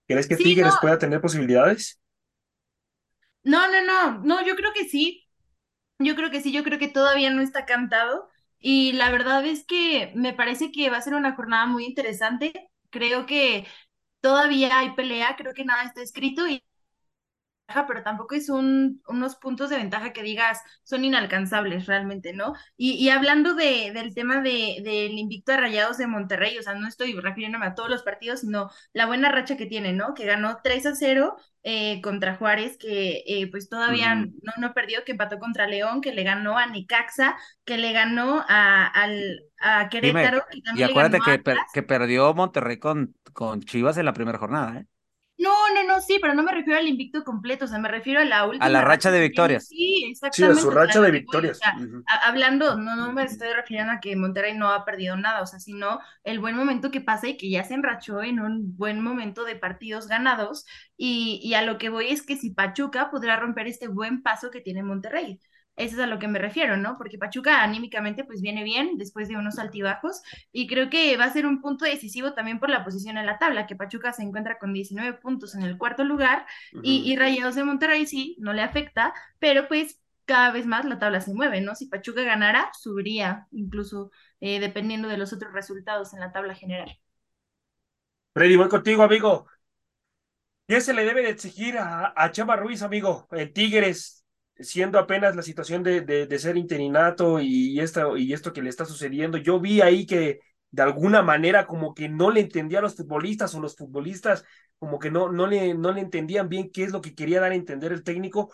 ¿Crees 0.07 0.29
que 0.29 0.37
Tigres 0.37 0.75
pueda 0.81 0.99
tener 0.99 1.21
posibilidades? 1.21 2.01
No, 3.53 3.69
no, 3.71 3.81
no, 3.85 4.19
no, 4.25 4.45
yo 4.47 4.57
creo 4.57 4.73
que 4.73 4.89
sí. 4.89 5.23
Yo 6.01 6.17
creo 6.17 6.31
que 6.31 6.41
sí, 6.43 6.53
yo 6.53 6.65
creo 6.65 6.79
que 6.79 6.89
todavía 6.89 7.31
no 7.31 7.43
está 7.43 7.67
cantado. 7.67 8.29
Y 8.61 8.93
la 8.95 9.11
verdad 9.11 9.47
es 9.47 9.65
que 9.67 10.13
me 10.17 10.35
parece 10.35 10.73
que 10.73 10.91
va 10.91 10.99
a 10.99 11.03
ser 11.03 11.15
una 11.15 11.35
jornada 11.37 11.67
muy 11.67 11.85
interesante. 11.87 12.71
Creo 12.91 13.27
que 13.27 13.67
todavía 14.21 14.79
hay 14.81 14.93
pelea, 14.95 15.37
creo 15.37 15.55
que 15.55 15.65
nada 15.67 15.85
está 15.85 16.03
escrito 16.03 16.49
y 16.49 16.65
pero 17.89 18.03
tampoco 18.03 18.35
es 18.35 18.49
un, 18.49 19.03
unos 19.09 19.37
puntos 19.37 19.71
de 19.71 19.77
ventaja 19.77 20.13
que 20.13 20.23
digas 20.23 20.61
son 20.85 21.05
inalcanzables 21.05 21.87
realmente, 21.87 22.33
¿no? 22.33 22.55
Y, 22.77 22.93
y 22.93 23.11
hablando 23.11 23.55
de, 23.55 23.93
del 23.93 24.15
tema 24.15 24.41
de, 24.41 24.81
del 24.85 25.19
invicto 25.19 25.53
a 25.53 25.57
Rayados 25.57 25.99
de 25.99 26.07
Monterrey, 26.07 26.57
o 26.59 26.63
sea, 26.63 26.75
no 26.75 26.87
estoy 26.87 27.15
refiriéndome 27.15 27.67
a 27.67 27.75
todos 27.75 27.91
los 27.91 28.03
partidos, 28.03 28.41
sino 28.41 28.71
la 28.93 29.07
buena 29.07 29.31
racha 29.31 29.57
que 29.57 29.67
tiene, 29.67 29.93
¿no? 29.93 30.15
Que 30.15 30.27
ganó 30.27 30.59
3 30.63 30.87
a 30.87 30.95
0 30.95 31.37
eh, 31.65 32.01
contra 32.03 32.37
Juárez, 32.37 32.79
que 32.79 33.25
eh, 33.27 33.51
pues 33.51 33.69
todavía 33.69 34.15
no, 34.15 34.53
no 34.59 34.73
perdió, 34.73 35.05
que 35.05 35.13
empató 35.13 35.39
contra 35.41 35.67
León, 35.67 36.01
que 36.01 36.15
le 36.15 36.23
ganó 36.23 36.57
a 36.59 36.67
Nicaxa, 36.67 37.37
que 37.65 37.79
le 37.79 37.93
ganó 37.93 38.45
a, 38.49 38.87
al, 38.87 39.41
a 39.59 39.89
Querétaro. 39.89 40.45
y 40.77 40.83
acuérdate 40.85 41.19
que, 41.21 41.43
que 41.73 41.83
perdió 41.83 42.33
Monterrey 42.35 42.79
con, 42.79 43.17
con 43.33 43.61
Chivas 43.63 43.99
en 43.99 44.05
la 44.05 44.13
primera 44.13 44.39
jornada, 44.39 44.79
¿eh? 44.79 44.87
No, 45.39 45.53
no, 45.75 45.85
no, 45.85 46.01
sí, 46.01 46.19
pero 46.21 46.35
no 46.35 46.43
me 46.43 46.53
refiero 46.53 46.79
al 46.79 46.89
invicto 46.89 47.23
completo, 47.23 47.67
o 47.67 47.69
sea, 47.69 47.79
me 47.79 47.89
refiero 47.89 48.21
a 48.21 48.25
la 48.25 48.47
última. 48.47 48.65
A 48.65 48.69
la 48.71 48.81
racha 48.81 49.11
de 49.11 49.21
victorias. 49.21 49.67
Sí, 49.67 50.07
exactamente. 50.11 50.55
Sí, 50.55 50.61
a 50.61 50.63
su 50.63 50.71
racha 50.71 51.01
de 51.01 51.11
victorias. 51.11 51.61
Hablando, 52.25 52.77
no, 52.77 52.97
no 52.97 53.13
me 53.13 53.25
estoy 53.25 53.53
refiriendo 53.53 53.93
a 53.93 54.01
que 54.01 54.17
Monterrey 54.17 54.57
no 54.57 54.71
ha 54.71 54.85
perdido 54.87 55.17
nada, 55.17 55.43
o 55.43 55.47
sea, 55.47 55.61
sino 55.61 56.01
el 56.25 56.39
buen 56.39 56.57
momento 56.57 56.91
que 56.91 57.03
pasa 57.03 57.29
y 57.29 57.37
que 57.37 57.51
ya 57.51 57.65
se 57.65 57.75
enrachó 57.75 58.23
en 58.23 58.41
un 58.41 58.77
buen 58.77 59.03
momento 59.03 59.45
de 59.45 59.57
partidos 59.57 60.09
ganados. 60.09 60.65
Y, 60.97 61.41
y 61.43 61.53
a 61.55 61.63
lo 61.63 61.77
que 61.77 61.91
voy 61.91 62.09
es 62.09 62.23
que 62.23 62.37
si 62.37 62.51
Pachuca 62.51 63.11
podrá 63.11 63.37
romper 63.37 63.67
este 63.67 63.89
buen 63.89 64.23
paso 64.23 64.51
que 64.51 64.63
tiene 64.63 64.83
Monterrey. 64.83 65.39
Eso 65.77 65.97
es 65.97 66.01
a 66.03 66.07
lo 66.07 66.19
que 66.19 66.29
me 66.29 66.39
refiero, 66.39 66.77
¿no? 66.77 66.97
Porque 66.99 67.19
Pachuca 67.19 67.63
anímicamente 67.63 68.25
pues 68.25 68.41
viene 68.41 68.65
bien 68.65 68.97
después 68.99 69.29
de 69.29 69.37
unos 69.37 69.59
altibajos 69.59 70.23
y 70.53 70.67
creo 70.67 70.91
que 70.91 71.17
va 71.17 71.25
a 71.25 71.33
ser 71.33 71.47
un 71.47 71.61
punto 71.61 71.85
decisivo 71.85 72.33
también 72.35 72.59
por 72.61 72.71
la 72.71 72.85
posición 72.85 73.19
en 73.19 73.27
la 73.27 73.39
tabla, 73.39 73.67
que 73.67 73.77
Pachuca 73.77 74.13
se 74.13 74.23
encuentra 74.23 74.59
con 74.59 74.73
19 74.73 75.15
puntos 75.19 75.55
en 75.55 75.63
el 75.63 75.79
cuarto 75.79 76.05
lugar 76.05 76.47
y, 76.81 77.11
y 77.11 77.17
Rayados 77.17 77.55
de 77.55 77.65
Monterrey 77.65 78.07
sí, 78.07 78.37
no 78.41 78.53
le 78.53 78.63
afecta, 78.63 79.13
pero 79.39 79.69
pues 79.69 80.01
cada 80.25 80.51
vez 80.53 80.67
más 80.67 80.85
la 80.85 80.99
tabla 80.99 81.21
se 81.21 81.33
mueve, 81.35 81.61
¿no? 81.61 81.75
Si 81.75 81.87
Pachuca 81.87 82.23
ganara, 82.23 82.71
subiría 82.75 83.47
incluso 83.53 84.11
eh, 84.41 84.61
dependiendo 84.61 85.09
de 85.09 85.19
los 85.19 85.33
otros 85.33 85.53
resultados 85.53 86.13
en 86.15 86.21
la 86.21 86.33
tabla 86.33 86.55
general. 86.55 86.99
Freddy, 88.35 88.57
voy 88.57 88.69
contigo, 88.69 89.03
amigo. 89.03 89.47
¿Qué 90.69 90.81
se 90.81 90.93
le 90.95 91.05
debe 91.05 91.23
de 91.23 91.31
exigir 91.31 91.79
a, 91.79 92.13
a 92.17 92.33
Chava 92.33 92.57
Ruiz, 92.57 92.83
amigo? 92.83 93.29
En 93.31 93.53
Tigres, 93.53 94.26
siendo 94.59 94.99
apenas 94.99 95.37
la 95.37 95.43
situación 95.43 95.83
de, 95.83 96.01
de, 96.03 96.39
ser 96.39 96.57
interinato 96.57 97.41
y 97.41 97.79
esto, 97.81 98.17
y 98.17 98.33
esto 98.33 98.53
que 98.53 98.63
le 98.63 98.71
está 98.71 98.85
sucediendo, 98.85 99.39
yo 99.39 99.61
vi 99.61 99.81
ahí 99.81 100.07
que 100.07 100.41
de 100.71 100.83
alguna 100.83 101.23
manera 101.23 101.67
como 101.67 101.95
que 101.95 102.09
no 102.09 102.31
le 102.31 102.41
entendía 102.41 102.79
a 102.81 102.83
los 102.83 102.97
futbolistas 102.97 103.55
o 103.55 103.61
los 103.61 103.77
futbolistas 103.77 104.45
como 104.79 104.99
que 104.99 105.11
no, 105.11 105.31
no, 105.31 105.47
le, 105.47 105.75
no 105.75 105.93
le 105.93 106.01
entendían 106.01 106.49
bien 106.49 106.71
qué 106.71 106.85
es 106.85 106.93
lo 106.93 107.01
que 107.01 107.15
quería 107.15 107.41
dar 107.41 107.53
a 107.53 107.55
entender 107.55 107.93
el 107.93 108.03
técnico, 108.03 108.53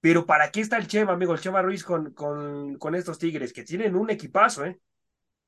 pero 0.00 0.26
¿para 0.26 0.50
qué 0.50 0.60
está 0.60 0.76
el 0.78 0.86
Chema, 0.86 1.12
amigo, 1.12 1.32
el 1.34 1.40
Chema 1.40 1.62
Ruiz 1.62 1.84
con, 1.84 2.12
con, 2.12 2.76
con 2.78 2.94
estos 2.94 3.18
Tigres, 3.18 3.52
que 3.52 3.64
tienen 3.64 3.96
un 3.96 4.10
equipazo, 4.10 4.64
¿eh? 4.64 4.80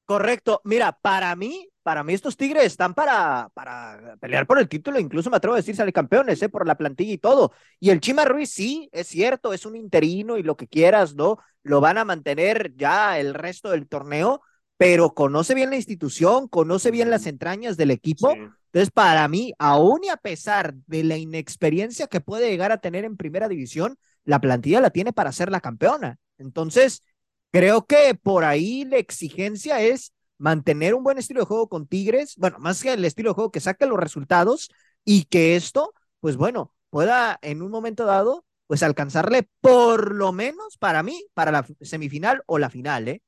Correcto. 0.08 0.62
Mira, 0.64 0.98
para 1.02 1.36
mí, 1.36 1.68
para 1.82 2.02
mí 2.02 2.14
estos 2.14 2.34
Tigres 2.34 2.64
están 2.64 2.94
para, 2.94 3.50
para 3.52 4.16
pelear 4.18 4.46
por 4.46 4.58
el 4.58 4.66
título, 4.66 4.98
incluso 4.98 5.28
me 5.28 5.36
atrevo 5.36 5.52
a 5.52 5.58
decir 5.58 5.76
salir 5.76 5.92
campeones, 5.92 6.40
¿eh? 6.40 6.48
por 6.48 6.66
la 6.66 6.78
plantilla 6.78 7.12
y 7.12 7.18
todo. 7.18 7.52
Y 7.78 7.90
el 7.90 8.00
Chima 8.00 8.24
Ruiz 8.24 8.48
sí, 8.48 8.88
es 8.90 9.06
cierto, 9.06 9.52
es 9.52 9.66
un 9.66 9.76
interino 9.76 10.38
y 10.38 10.42
lo 10.42 10.56
que 10.56 10.66
quieras, 10.66 11.14
¿no? 11.14 11.36
Lo 11.62 11.82
van 11.82 11.98
a 11.98 12.06
mantener 12.06 12.72
ya 12.74 13.18
el 13.18 13.34
resto 13.34 13.68
del 13.68 13.86
torneo, 13.86 14.40
pero 14.78 15.12
conoce 15.12 15.54
bien 15.54 15.68
la 15.68 15.76
institución, 15.76 16.48
conoce 16.48 16.90
bien 16.90 17.10
las 17.10 17.26
entrañas 17.26 17.76
del 17.76 17.90
equipo. 17.90 18.32
Entonces, 18.32 18.90
para 18.90 19.28
mí, 19.28 19.52
aún 19.58 20.04
y 20.04 20.08
a 20.08 20.16
pesar 20.16 20.72
de 20.86 21.04
la 21.04 21.18
inexperiencia 21.18 22.06
que 22.06 22.22
puede 22.22 22.48
llegar 22.48 22.72
a 22.72 22.78
tener 22.78 23.04
en 23.04 23.18
primera 23.18 23.46
división, 23.46 23.98
la 24.24 24.40
plantilla 24.40 24.80
la 24.80 24.88
tiene 24.88 25.12
para 25.12 25.32
ser 25.32 25.50
la 25.50 25.60
campeona. 25.60 26.18
Entonces, 26.38 27.02
Creo 27.50 27.87
que 27.87 28.14
por 28.14 28.45
ahí 28.45 28.85
la 28.85 28.99
exigencia 28.99 29.81
es 29.81 30.12
mantener 30.38 30.95
un 30.95 31.02
buen 31.02 31.19
estilo 31.19 31.40
de 31.40 31.47
juego 31.47 31.69
con 31.69 31.87
Tigres, 31.87 32.35
bueno, 32.37 32.59
más 32.59 32.83
que 32.83 32.93
el 32.93 33.05
estilo 33.05 33.31
de 33.31 33.35
juego 33.35 33.50
que 33.50 33.61
saque 33.61 33.87
los 33.87 33.99
resultados 33.99 34.71
y 35.05 35.25
que 35.25 35.57
esto, 35.57 35.95
pues 36.21 36.37
bueno, 36.37 36.75
pueda 36.90 37.38
en 37.43 37.62
un 37.62 37.71
momento 37.71 38.05
dado, 38.05 38.45
pues 38.67 38.83
alcanzarle 38.83 39.49
por 39.61 40.14
lo 40.14 40.33
menos 40.33 40.76
para 40.78 41.02
mí, 41.02 41.25
para 41.35 41.50
la 41.52 41.67
semifinal 41.81 42.43
o 42.47 42.59
la 42.59 42.71
final, 42.71 43.09
¿eh? 43.09 43.23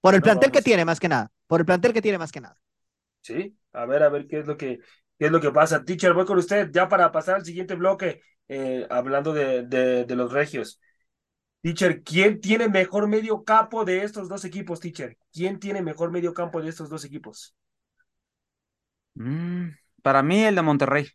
Por 0.00 0.14
el 0.14 0.22
plantel 0.22 0.50
que 0.52 0.62
tiene 0.62 0.84
más 0.84 1.00
que 1.00 1.08
nada, 1.08 1.30
por 1.46 1.60
el 1.60 1.66
plantel 1.66 1.92
que 1.92 2.02
tiene 2.02 2.18
más 2.18 2.32
que 2.32 2.40
nada. 2.40 2.56
Sí, 3.20 3.56
a 3.72 3.86
ver, 3.86 4.02
a 4.02 4.08
ver 4.08 4.26
qué 4.26 4.40
es 4.40 4.46
lo 4.46 4.56
que, 4.56 4.78
qué 5.18 5.26
es 5.26 5.32
lo 5.32 5.40
que 5.40 5.50
pasa. 5.52 5.84
Teacher, 5.84 6.12
voy 6.12 6.24
con 6.26 6.38
usted 6.38 6.70
ya 6.72 6.88
para 6.88 7.12
pasar 7.12 7.36
al 7.36 7.44
siguiente 7.44 7.74
bloque, 7.74 8.20
eh, 8.48 8.86
hablando 8.90 9.32
de, 9.32 9.62
de, 9.66 10.04
de 10.04 10.16
los 10.16 10.32
regios. 10.32 10.80
Teacher, 11.62 12.02
¿quién 12.02 12.40
tiene 12.40 12.68
mejor 12.68 13.06
medio 13.06 13.44
campo 13.44 13.84
de 13.84 14.02
estos 14.02 14.28
dos 14.28 14.44
equipos, 14.44 14.80
teacher? 14.80 15.16
¿Quién 15.32 15.60
tiene 15.60 15.80
mejor 15.80 16.10
medio 16.10 16.34
campo 16.34 16.60
de 16.60 16.68
estos 16.68 16.90
dos 16.90 17.04
equipos? 17.04 17.54
Mm, 19.14 19.68
para 20.02 20.24
mí, 20.24 20.42
el 20.42 20.56
de 20.56 20.62
Monterrey. 20.62 21.06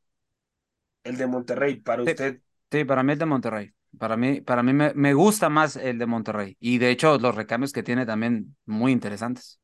El 1.03 1.17
de 1.17 1.27
Monterrey, 1.27 1.81
para 1.81 2.03
usted. 2.03 2.39
Sí, 2.71 2.85
para 2.85 3.03
mí 3.03 3.11
el 3.11 3.19
de 3.19 3.25
Monterrey. 3.25 3.73
Para 3.99 4.15
mí, 4.15 4.39
para 4.39 4.63
mí 4.63 4.71
me, 4.71 4.93
me, 4.93 5.13
gusta 5.13 5.49
más 5.49 5.75
el 5.75 5.97
de 5.97 6.05
Monterrey. 6.05 6.55
Y 6.61 6.77
de 6.77 6.91
hecho, 6.91 7.17
los 7.17 7.35
recambios 7.35 7.73
que 7.73 7.83
tiene 7.83 8.05
también 8.05 8.55
muy 8.65 8.93
interesantes. 8.93 9.59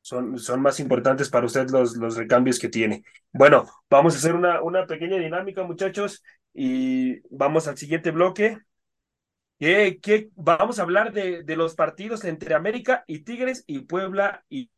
Son, 0.00 0.38
son 0.38 0.62
más 0.62 0.80
importantes 0.80 1.28
para 1.28 1.44
usted 1.44 1.68
los, 1.68 1.98
los 1.98 2.16
recambios 2.16 2.58
que 2.58 2.70
tiene. 2.70 3.04
Bueno, 3.30 3.66
vamos 3.90 4.14
a 4.14 4.18
hacer 4.18 4.34
una, 4.34 4.62
una 4.62 4.86
pequeña 4.86 5.18
dinámica, 5.18 5.64
muchachos, 5.64 6.22
y 6.54 7.20
vamos 7.28 7.68
al 7.68 7.76
siguiente 7.76 8.10
bloque 8.10 8.58
que, 9.58 10.30
vamos 10.36 10.78
a 10.78 10.82
hablar 10.82 11.12
de, 11.12 11.42
de, 11.42 11.56
los 11.56 11.74
partidos 11.74 12.24
entre 12.24 12.54
América 12.54 13.04
y 13.06 13.20
Tigres 13.20 13.64
y 13.66 13.80
Puebla 13.80 14.44
y 14.48 14.70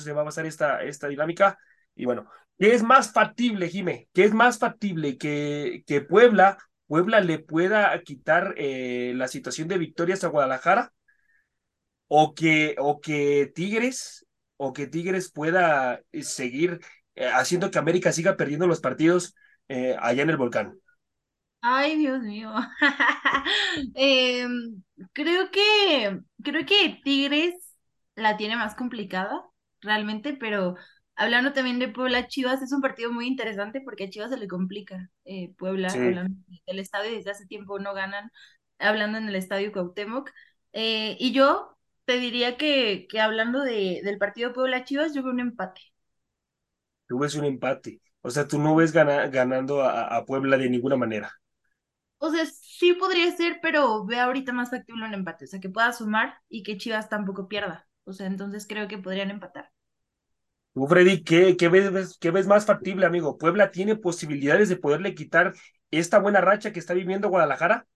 se 0.00 0.12
va 0.12 0.22
a 0.22 0.24
pasar 0.24 0.46
esta, 0.46 0.82
esta 0.82 1.08
dinámica. 1.08 1.58
Y 1.94 2.04
bueno, 2.04 2.28
¿qué 2.58 2.74
es 2.74 2.82
más 2.82 3.12
factible, 3.12 3.68
Jime? 3.68 4.08
¿Qué 4.12 4.24
es 4.24 4.32
más 4.32 4.58
factible 4.58 5.18
que, 5.18 5.84
que 5.86 6.00
Puebla, 6.00 6.58
Puebla 6.86 7.20
le 7.20 7.38
pueda 7.38 8.00
quitar 8.02 8.54
eh, 8.56 9.12
la 9.16 9.28
situación 9.28 9.68
de 9.68 9.78
victorias 9.78 10.24
a 10.24 10.28
Guadalajara? 10.28 10.92
¿O 12.08 12.34
que, 12.34 12.74
o 12.78 13.00
que 13.00 13.52
Tigres, 13.54 14.26
o 14.56 14.72
que 14.72 14.88
Tigres 14.88 15.30
pueda 15.30 16.00
eh, 16.10 16.22
seguir 16.24 16.80
eh, 17.14 17.26
haciendo 17.32 17.70
que 17.70 17.78
América 17.78 18.12
siga 18.12 18.36
perdiendo 18.36 18.66
los 18.66 18.80
partidos 18.80 19.34
allá 20.00 20.24
en 20.24 20.30
el 20.30 20.36
volcán? 20.36 20.80
Ay, 21.62 21.96
Dios 21.98 22.22
mío. 22.22 22.52
Em, 23.94 24.82
creo 25.12 25.50
que, 25.50 26.20
creo 26.42 26.64
que 26.66 27.00
Tigres 27.04 27.54
la 28.14 28.36
tiene 28.36 28.56
más 28.56 28.74
complicada, 28.74 29.42
realmente, 29.80 30.34
pero 30.34 30.76
hablando 31.16 31.52
también 31.52 31.78
de 31.78 31.88
Puebla 31.88 32.26
Chivas, 32.28 32.62
es 32.62 32.72
un 32.72 32.80
partido 32.80 33.12
muy 33.12 33.26
interesante 33.26 33.80
porque 33.82 34.04
a 34.04 34.10
Chivas 34.10 34.30
se 34.30 34.38
le 34.38 34.48
complica. 34.48 35.10
Eh, 35.24 35.54
Puebla, 35.58 36.00
el 36.66 36.78
estadio 36.78 37.12
desde 37.12 37.30
hace 37.30 37.46
tiempo 37.46 37.78
no 37.78 37.92
ganan, 37.94 38.30
hablando 38.78 39.18
en 39.18 39.28
el 39.28 39.36
estadio 39.36 39.72
Cuauhtémoc. 39.72 40.30
Eh, 40.72 41.16
y 41.20 41.32
yo 41.32 41.76
te 42.06 42.18
diría 42.18 42.56
que, 42.56 43.06
que 43.08 43.20
hablando 43.20 43.60
de, 43.62 44.00
del 44.04 44.18
partido 44.18 44.52
Puebla 44.54 44.84
Chivas, 44.84 45.14
yo 45.14 45.22
veo 45.22 45.32
un 45.32 45.40
empate. 45.40 45.80
Tú 47.06 47.18
ves 47.18 47.34
un 47.34 47.44
empate. 47.44 48.00
O 48.22 48.30
sea, 48.30 48.46
tú 48.48 48.58
no 48.58 48.74
ves 48.76 48.92
ganando 48.92 49.82
a 49.82 50.24
Puebla 50.24 50.56
de 50.56 50.70
ninguna 50.70 50.96
manera. 50.96 51.39
O 52.22 52.30
sea, 52.30 52.44
sí 52.44 52.92
podría 52.92 53.34
ser, 53.34 53.60
pero 53.62 54.04
ve 54.04 54.20
ahorita 54.20 54.52
más 54.52 54.68
factible 54.68 55.06
un 55.06 55.14
empate. 55.14 55.46
O 55.46 55.48
sea, 55.48 55.58
que 55.58 55.70
pueda 55.70 55.90
sumar 55.94 56.34
y 56.50 56.62
que 56.62 56.76
Chivas 56.76 57.08
tampoco 57.08 57.48
pierda. 57.48 57.88
O 58.04 58.12
sea, 58.12 58.26
entonces 58.26 58.66
creo 58.68 58.88
que 58.88 58.98
podrían 58.98 59.30
empatar. 59.30 59.72
Tú, 60.74 60.86
Freddy, 60.86 61.24
¿qué, 61.24 61.56
qué, 61.56 61.68
ves, 61.68 62.18
¿qué 62.20 62.30
ves 62.30 62.46
más 62.46 62.66
factible, 62.66 63.06
amigo? 63.06 63.38
¿Puebla 63.38 63.70
tiene 63.70 63.96
posibilidades 63.96 64.68
de 64.68 64.76
poderle 64.76 65.14
quitar 65.14 65.54
esta 65.90 66.18
buena 66.18 66.42
racha 66.42 66.72
que 66.74 66.78
está 66.78 66.92
viviendo 66.92 67.30
Guadalajara? 67.30 67.86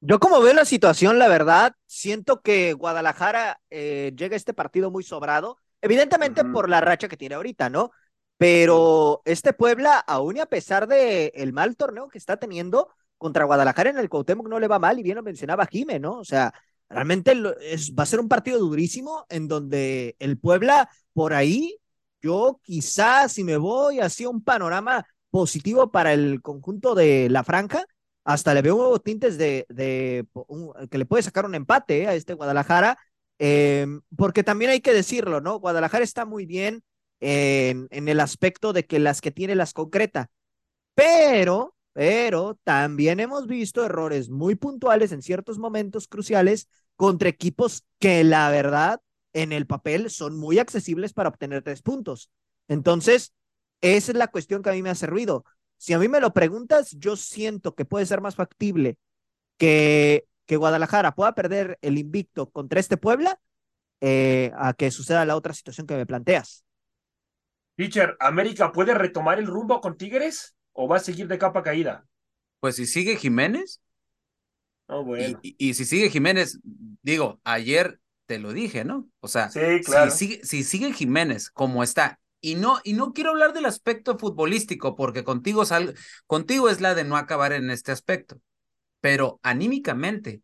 Yo 0.00 0.20
como 0.20 0.40
veo 0.40 0.54
la 0.54 0.64
situación, 0.64 1.18
la 1.18 1.26
verdad, 1.26 1.74
siento 1.86 2.40
que 2.40 2.74
Guadalajara 2.74 3.60
eh, 3.70 4.12
llega 4.16 4.34
a 4.34 4.36
este 4.36 4.54
partido 4.54 4.92
muy 4.92 5.02
sobrado, 5.02 5.58
evidentemente 5.82 6.44
por 6.44 6.68
la 6.68 6.80
racha 6.80 7.08
que 7.08 7.16
tiene 7.16 7.34
ahorita, 7.34 7.68
¿no? 7.70 7.90
Pero 8.36 9.20
este 9.24 9.52
Puebla, 9.52 9.98
aún 9.98 10.36
y 10.36 10.40
a 10.40 10.46
pesar 10.46 10.86
de 10.86 11.32
el 11.34 11.52
mal 11.52 11.76
torneo 11.76 12.08
que 12.08 12.18
está 12.18 12.36
teniendo, 12.36 12.94
contra 13.18 13.44
Guadalajara 13.44 13.90
en 13.90 13.98
el 13.98 14.08
Cuauhtémoc 14.08 14.48
no 14.48 14.60
le 14.60 14.68
va 14.68 14.78
mal 14.78 14.98
y 14.98 15.02
bien 15.02 15.16
lo 15.16 15.22
mencionaba 15.22 15.66
Jime, 15.66 15.98
¿no? 15.98 16.18
O 16.18 16.24
sea, 16.24 16.54
realmente 16.88 17.34
va 17.34 18.02
a 18.02 18.06
ser 18.06 18.20
un 18.20 18.28
partido 18.28 18.58
durísimo 18.58 19.26
en 19.28 19.48
donde 19.48 20.16
el 20.18 20.38
Puebla 20.38 20.88
por 21.12 21.34
ahí, 21.34 21.76
yo 22.22 22.60
quizás 22.62 23.32
si 23.32 23.44
me 23.44 23.56
voy 23.56 24.00
hacia 24.00 24.28
un 24.28 24.42
panorama 24.42 25.06
positivo 25.30 25.90
para 25.90 26.12
el 26.12 26.40
conjunto 26.40 26.94
de 26.94 27.28
la 27.28 27.44
franja, 27.44 27.84
hasta 28.24 28.54
le 28.54 28.62
veo 28.62 28.98
tintes 29.00 29.38
de, 29.38 29.66
de 29.68 30.26
que 30.90 30.98
le 30.98 31.06
puede 31.06 31.22
sacar 31.22 31.46
un 31.46 31.54
empate 31.54 32.02
eh, 32.02 32.06
a 32.08 32.14
este 32.14 32.34
Guadalajara, 32.34 32.98
em, 33.38 34.00
porque 34.16 34.42
también 34.44 34.70
hay 34.70 34.80
que 34.80 34.92
decirlo, 34.92 35.40
¿no? 35.40 35.58
Guadalajara 35.58 36.04
está 36.04 36.24
muy 36.24 36.46
bien 36.46 36.82
en, 37.20 37.88
en 37.90 38.08
el 38.08 38.20
aspecto 38.20 38.72
de 38.72 38.86
que 38.86 38.98
las 38.98 39.20
que 39.20 39.30
tiene 39.30 39.54
las 39.54 39.72
concreta, 39.72 40.30
pero 40.94 41.74
pero 41.98 42.56
también 42.62 43.18
hemos 43.18 43.48
visto 43.48 43.84
errores 43.84 44.30
muy 44.30 44.54
puntuales 44.54 45.10
en 45.10 45.20
ciertos 45.20 45.58
momentos 45.58 46.06
cruciales 46.06 46.68
contra 46.94 47.28
equipos 47.28 47.84
que 47.98 48.22
la 48.22 48.48
verdad 48.50 49.00
en 49.32 49.50
el 49.50 49.66
papel 49.66 50.08
son 50.08 50.38
muy 50.38 50.60
accesibles 50.60 51.12
para 51.12 51.28
obtener 51.28 51.64
tres 51.64 51.82
puntos. 51.82 52.30
Entonces, 52.68 53.34
esa 53.80 54.12
es 54.12 54.16
la 54.16 54.28
cuestión 54.28 54.62
que 54.62 54.70
a 54.70 54.74
mí 54.74 54.80
me 54.80 54.90
hace 54.90 55.08
ruido. 55.08 55.44
Si 55.76 55.92
a 55.92 55.98
mí 55.98 56.06
me 56.06 56.20
lo 56.20 56.32
preguntas, 56.32 56.92
yo 56.92 57.16
siento 57.16 57.74
que 57.74 57.84
puede 57.84 58.06
ser 58.06 58.20
más 58.20 58.36
factible 58.36 58.96
que, 59.56 60.24
que 60.46 60.56
Guadalajara 60.56 61.16
pueda 61.16 61.34
perder 61.34 61.80
el 61.82 61.98
invicto 61.98 62.48
contra 62.48 62.78
este 62.78 62.96
Puebla 62.96 63.40
eh, 64.00 64.52
a 64.56 64.72
que 64.72 64.92
suceda 64.92 65.24
la 65.24 65.34
otra 65.34 65.52
situación 65.52 65.88
que 65.88 65.96
me 65.96 66.06
planteas. 66.06 66.64
Teacher, 67.74 68.16
¿América 68.20 68.70
puede 68.70 68.94
retomar 68.94 69.40
el 69.40 69.48
rumbo 69.48 69.80
con 69.80 69.96
Tigres 69.96 70.54
o 70.80 70.86
va 70.86 70.98
a 70.98 71.00
seguir 71.00 71.26
de 71.26 71.38
capa 71.38 71.64
caída? 71.64 72.06
Pues 72.60 72.76
si 72.76 72.86
sigue 72.86 73.16
Jiménez. 73.16 73.80
Oh, 74.86 75.04
bueno. 75.04 75.38
y, 75.42 75.74
si 75.74 75.84
sigue 75.84 76.08
Jiménez, 76.08 76.60
digo, 77.02 77.40
ayer 77.42 78.00
te 78.26 78.38
lo 78.38 78.52
dije, 78.52 78.84
¿no? 78.84 79.08
O 79.18 79.26
sea, 79.26 79.50
sí, 79.50 79.80
claro. 79.84 80.10
si, 80.12 80.16
sigue, 80.16 80.44
si 80.44 80.62
sigue 80.62 80.92
Jiménez 80.92 81.50
como 81.50 81.82
está, 81.82 82.20
y 82.40 82.54
no, 82.54 82.78
y 82.84 82.92
no 82.92 83.12
quiero 83.12 83.30
hablar 83.30 83.52
del 83.52 83.66
aspecto 83.66 84.18
futbolístico, 84.18 84.94
porque 84.94 85.24
contigo, 85.24 85.64
sal, 85.66 85.94
contigo 86.26 86.68
es 86.68 86.80
la 86.80 86.94
de 86.94 87.02
no 87.02 87.16
acabar 87.16 87.52
en 87.52 87.70
este 87.70 87.90
aspecto, 87.90 88.40
pero 89.00 89.40
anímicamente, 89.42 90.42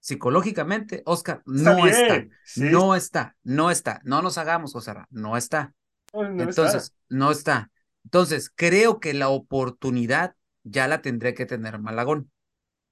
psicológicamente, 0.00 1.02
Oscar, 1.06 1.42
no 1.46 1.86
está, 1.86 2.26
no 2.56 2.96
está, 2.96 3.36
no 3.44 3.70
está, 3.70 4.00
no 4.02 4.22
nos 4.22 4.38
hagamos, 4.38 4.72
José 4.72 4.92
no 5.10 5.36
está. 5.36 5.72
Entonces, 6.12 6.94
no 7.08 7.30
está. 7.30 7.70
Entonces, 8.04 8.50
creo 8.54 9.00
que 9.00 9.14
la 9.14 9.28
oportunidad 9.28 10.34
ya 10.62 10.88
la 10.88 11.02
tendré 11.02 11.34
que 11.34 11.46
tener 11.46 11.78
Malagón. 11.78 12.30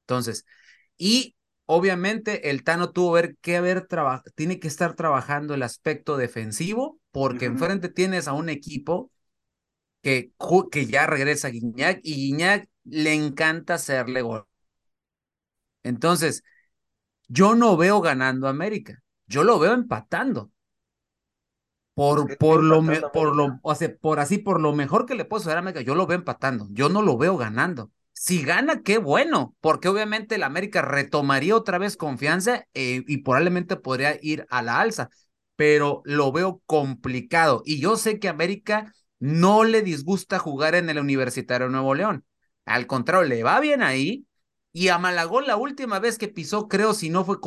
Entonces, 0.02 0.46
y 0.96 1.36
obviamente 1.66 2.50
el 2.50 2.64
Tano 2.64 2.92
tuvo 2.92 3.12
ver 3.12 3.36
que 3.40 3.56
haber 3.56 3.86
tiene 4.34 4.60
que 4.60 4.68
estar 4.68 4.94
trabajando 4.94 5.54
el 5.54 5.62
aspecto 5.62 6.16
defensivo, 6.16 7.00
porque 7.10 7.46
enfrente 7.46 7.88
tienes 7.88 8.28
a 8.28 8.32
un 8.32 8.48
equipo 8.48 9.10
que, 10.02 10.32
que 10.70 10.86
ya 10.86 11.06
regresa 11.06 11.48
a 11.48 11.50
Guiñac 11.50 12.00
y 12.02 12.14
Guiñac 12.14 12.68
le 12.84 13.14
encanta 13.14 13.74
hacerle 13.74 14.22
gol. 14.22 14.46
Entonces, 15.82 16.42
yo 17.28 17.54
no 17.54 17.76
veo 17.76 18.00
ganando 18.00 18.46
a 18.46 18.50
América, 18.50 19.02
yo 19.26 19.44
lo 19.44 19.58
veo 19.58 19.74
empatando. 19.74 20.52
Por, 21.96 22.36
por 22.36 22.62
lo, 22.62 22.82
por 23.10 23.34
lo, 23.34 23.58
o 23.62 23.74
sea, 23.74 23.96
por 23.96 24.20
así, 24.20 24.36
por 24.36 24.60
lo 24.60 24.74
mejor 24.74 25.06
que 25.06 25.14
le 25.14 25.24
puedo 25.24 25.40
hacer 25.40 25.56
a 25.56 25.60
América, 25.60 25.80
yo 25.80 25.94
lo 25.94 26.06
veo 26.06 26.18
empatando, 26.18 26.68
yo 26.70 26.90
no 26.90 27.00
lo 27.00 27.16
veo 27.16 27.38
ganando. 27.38 27.90
Si 28.12 28.42
gana, 28.42 28.82
qué 28.82 28.98
bueno, 28.98 29.56
porque 29.62 29.88
obviamente 29.88 30.34
el 30.34 30.42
América 30.42 30.82
retomaría 30.82 31.56
otra 31.56 31.78
vez 31.78 31.96
confianza 31.96 32.66
eh, 32.74 33.02
y 33.06 33.18
probablemente 33.22 33.76
podría 33.76 34.18
ir 34.20 34.46
a 34.50 34.60
la 34.60 34.78
alza, 34.78 35.08
pero 35.56 36.02
lo 36.04 36.32
veo 36.32 36.60
complicado. 36.66 37.62
Y 37.64 37.80
yo 37.80 37.96
sé 37.96 38.18
que 38.20 38.28
a 38.28 38.32
América 38.32 38.92
no 39.18 39.64
le 39.64 39.80
disgusta 39.80 40.38
jugar 40.38 40.74
en 40.74 40.90
el 40.90 40.98
Universitario 40.98 41.68
de 41.68 41.72
Nuevo 41.72 41.94
León. 41.94 42.26
Al 42.66 42.86
contrario, 42.86 43.26
le 43.26 43.42
va 43.42 43.58
bien 43.60 43.82
ahí, 43.82 44.26
y 44.76 44.88
a 44.88 44.98
Malagón 44.98 45.46
la 45.46 45.56
última 45.56 46.00
vez 46.00 46.18
que 46.18 46.28
pisó, 46.28 46.68
creo, 46.68 46.92
si 46.92 47.08
no 47.08 47.24
fue 47.24 47.38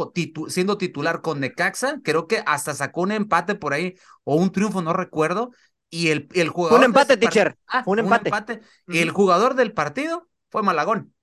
siendo 0.48 0.79
titular 0.79 1.21
con 1.21 1.39
Necaxa, 1.39 2.00
creo 2.03 2.25
que 2.25 2.41
hasta 2.48 2.74
sacó 2.74 3.01
un 3.01 3.12
empate 3.12 3.53
por 3.53 3.74
ahí 3.74 3.93
o 4.24 4.36
un 4.36 4.51
triunfo, 4.51 4.81
no 4.81 4.93
recuerdo. 4.93 5.51
Y 5.91 6.07
el, 6.07 6.27
el 6.33 6.50
jugador. 6.50 6.79
Un 6.79 6.86
empate, 6.86 7.17
teacher. 7.17 7.55
Ah, 7.67 7.83
un 7.86 8.00
empate. 8.00 8.62
Y 8.88 8.98
el 8.98 9.12
jugador 9.12 9.53
del 9.53 9.74
partido 9.74 10.27
fue 10.50 10.63
Malagón. 10.63 11.13